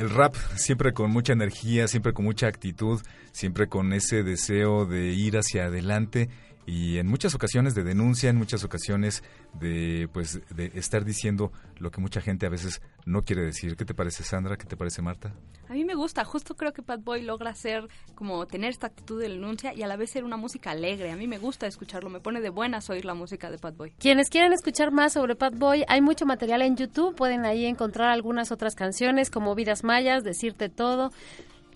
El 0.00 0.08
rap 0.08 0.34
siempre 0.56 0.94
con 0.94 1.10
mucha 1.10 1.34
energía, 1.34 1.86
siempre 1.86 2.14
con 2.14 2.24
mucha 2.24 2.46
actitud, 2.46 3.02
siempre 3.32 3.68
con 3.68 3.92
ese 3.92 4.22
deseo 4.22 4.86
de 4.86 5.08
ir 5.08 5.36
hacia 5.36 5.66
adelante 5.66 6.30
y 6.70 6.98
en 6.98 7.08
muchas 7.08 7.34
ocasiones 7.34 7.74
de 7.74 7.82
denuncia, 7.82 8.30
en 8.30 8.36
muchas 8.36 8.62
ocasiones 8.62 9.24
de 9.58 10.08
pues 10.12 10.40
de 10.54 10.70
estar 10.74 11.04
diciendo 11.04 11.50
lo 11.78 11.90
que 11.90 12.00
mucha 12.00 12.20
gente 12.20 12.46
a 12.46 12.48
veces 12.48 12.80
no 13.04 13.22
quiere 13.22 13.42
decir. 13.42 13.74
¿Qué 13.74 13.84
te 13.84 13.92
parece 13.92 14.22
Sandra? 14.22 14.56
¿Qué 14.56 14.66
te 14.66 14.76
parece 14.76 15.02
Marta? 15.02 15.34
A 15.68 15.72
mí 15.72 15.84
me 15.84 15.96
gusta, 15.96 16.24
justo 16.24 16.54
creo 16.54 16.72
que 16.72 16.80
Pat 16.80 17.02
Boy 17.02 17.22
logra 17.22 17.56
ser 17.56 17.88
como 18.14 18.46
tener 18.46 18.70
esta 18.70 18.86
actitud 18.86 19.20
de 19.20 19.28
denuncia 19.28 19.74
y 19.74 19.82
a 19.82 19.88
la 19.88 19.96
vez 19.96 20.10
ser 20.10 20.22
una 20.22 20.36
música 20.36 20.70
alegre. 20.70 21.10
A 21.10 21.16
mí 21.16 21.26
me 21.26 21.38
gusta 21.38 21.66
escucharlo, 21.66 22.08
me 22.08 22.20
pone 22.20 22.40
de 22.40 22.50
buenas 22.50 22.88
oír 22.88 23.04
la 23.04 23.14
música 23.14 23.50
de 23.50 23.58
Pat 23.58 23.76
Boy. 23.76 23.90
Quienes 23.98 24.28
quieran 24.30 24.52
escuchar 24.52 24.92
más 24.92 25.14
sobre 25.14 25.34
Pat 25.34 25.56
Boy, 25.56 25.84
hay 25.88 26.00
mucho 26.00 26.24
material 26.24 26.62
en 26.62 26.76
YouTube, 26.76 27.16
pueden 27.16 27.46
ahí 27.46 27.66
encontrar 27.66 28.10
algunas 28.10 28.52
otras 28.52 28.76
canciones 28.76 29.28
como 29.28 29.56
Vidas 29.56 29.82
Mayas, 29.82 30.22
Decirte 30.22 30.68
Todo. 30.68 31.10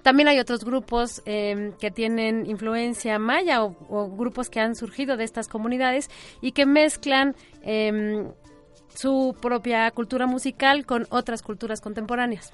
También 0.04 0.28
hay 0.28 0.38
otros 0.38 0.66
grupos 0.66 1.22
eh, 1.24 1.72
que 1.80 1.90
tienen 1.90 2.44
influencia 2.44 3.18
maya 3.18 3.64
o, 3.64 4.10
grupos 4.14 4.50
que 4.50 4.60
han 4.60 4.76
surgido 4.76 5.16
de 5.16 5.24
estas 5.24 5.48
comunidades 5.48 6.10
y 6.42 6.52
que 6.52 6.66
mezclan 6.66 7.34
eh, 7.62 8.22
su 8.94 9.34
propia 9.40 9.90
cultura 9.92 10.26
musical 10.26 10.84
con 10.84 11.06
otras 11.08 11.40
culturas 11.40 11.80
contemporáneas. 11.80 12.52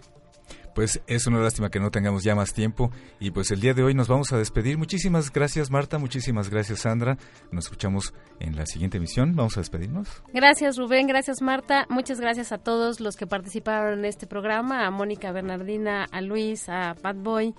Pues 0.74 1.00
es 1.06 1.26
una 1.26 1.40
lástima 1.40 1.70
que 1.70 1.80
no 1.80 1.90
tengamos 1.90 2.22
ya 2.22 2.34
más 2.34 2.54
tiempo 2.54 2.90
y 3.18 3.30
pues 3.30 3.50
el 3.50 3.60
día 3.60 3.74
de 3.74 3.82
hoy 3.82 3.94
nos 3.94 4.08
vamos 4.08 4.32
a 4.32 4.38
despedir. 4.38 4.78
Muchísimas 4.78 5.32
gracias 5.32 5.70
Marta, 5.70 5.98
muchísimas 5.98 6.50
gracias 6.50 6.80
Sandra. 6.80 7.18
Nos 7.50 7.64
escuchamos 7.64 8.14
en 8.38 8.56
la 8.56 8.66
siguiente 8.66 8.98
emisión. 8.98 9.34
Vamos 9.34 9.56
a 9.56 9.60
despedirnos. 9.60 10.22
Gracias 10.32 10.76
Rubén, 10.76 11.06
gracias 11.06 11.42
Marta. 11.42 11.86
Muchas 11.88 12.20
gracias 12.20 12.52
a 12.52 12.58
todos 12.58 13.00
los 13.00 13.16
que 13.16 13.26
participaron 13.26 14.00
en 14.00 14.04
este 14.04 14.26
programa, 14.26 14.86
a 14.86 14.90
Mónica 14.90 15.32
Bernardina, 15.32 16.06
a 16.10 16.20
Luis, 16.20 16.68
a 16.68 16.94
Pat 16.94 17.16
Boy, 17.16 17.54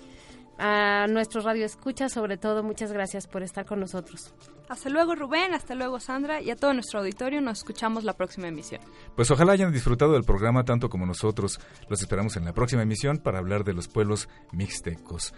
a 0.57 1.07
nuestro 1.07 1.41
radio 1.41 1.66
escucha, 1.66 2.09
sobre 2.09 2.38
todo 2.38 2.64
muchas 2.64 2.91
gracias 2.91 3.28
por 3.28 3.43
estar 3.43 3.66
con 3.66 3.80
nosotros. 3.80 4.34
Hasta 4.72 4.89
luego 4.89 5.15
Rubén, 5.15 5.53
hasta 5.53 5.76
luego 5.76 5.99
Sandra 5.99 6.41
y 6.41 6.49
a 6.49 6.55
todo 6.55 6.74
nuestro 6.74 6.99
auditorio 6.99 7.41
nos 7.41 7.57
escuchamos 7.57 8.05
la 8.05 8.13
próxima 8.13 8.47
emisión. 8.47 8.80
Pues 9.17 9.30
ojalá 9.30 9.51
hayan 9.51 9.74
disfrutado 9.74 10.13
del 10.13 10.24
programa 10.24 10.63
tanto 10.63 10.88
como 10.88 11.05
nosotros. 11.05 11.59
Los 11.89 11.99
esperamos 11.99 12.38
en 12.38 12.45
la 12.45 12.53
próxima 12.53 12.82
emisión 12.82 13.17
para 13.17 13.39
hablar 13.39 13.65
de 13.65 13.74
los 13.74 13.89
pueblos 13.89 14.30
mixtecos. 14.53 15.34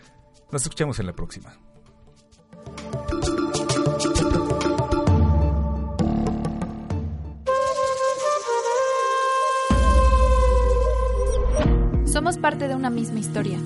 Nos 0.52 0.62
escuchamos 0.62 1.00
en 1.00 1.08
la 1.08 1.14
próxima. 1.14 1.58
Somos 12.06 12.38
parte 12.38 12.68
de 12.68 12.76
una 12.76 12.92
misma 12.92 13.20
historia. 13.20 13.58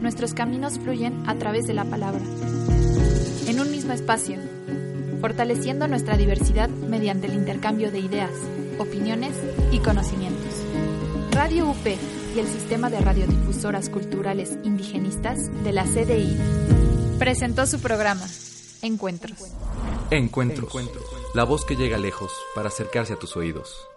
Nuestros 0.00 0.34
caminos 0.34 0.80
fluyen 0.80 1.22
a 1.28 1.36
través 1.36 1.68
de 1.68 1.74
la 1.74 1.84
palabra. 1.84 2.22
Espacio, 3.92 4.38
fortaleciendo 5.20 5.88
nuestra 5.88 6.16
diversidad 6.16 6.68
mediante 6.68 7.26
el 7.26 7.34
intercambio 7.34 7.90
de 7.90 8.00
ideas, 8.00 8.32
opiniones 8.78 9.34
y 9.72 9.80
conocimientos. 9.80 10.54
Radio 11.32 11.68
UP 11.70 11.86
y 12.36 12.38
el 12.38 12.46
Sistema 12.46 12.90
de 12.90 13.00
Radiodifusoras 13.00 13.88
Culturales 13.90 14.58
Indigenistas 14.64 15.38
de 15.64 15.72
la 15.72 15.84
CDI 15.84 16.36
presentó 17.18 17.66
su 17.66 17.80
programa, 17.80 18.26
Encuentros. 18.82 19.38
Encuentros. 20.10 20.72
La 21.34 21.44
voz 21.44 21.64
que 21.64 21.76
llega 21.76 21.98
lejos 21.98 22.32
para 22.54 22.68
acercarse 22.68 23.14
a 23.14 23.18
tus 23.18 23.36
oídos. 23.36 23.87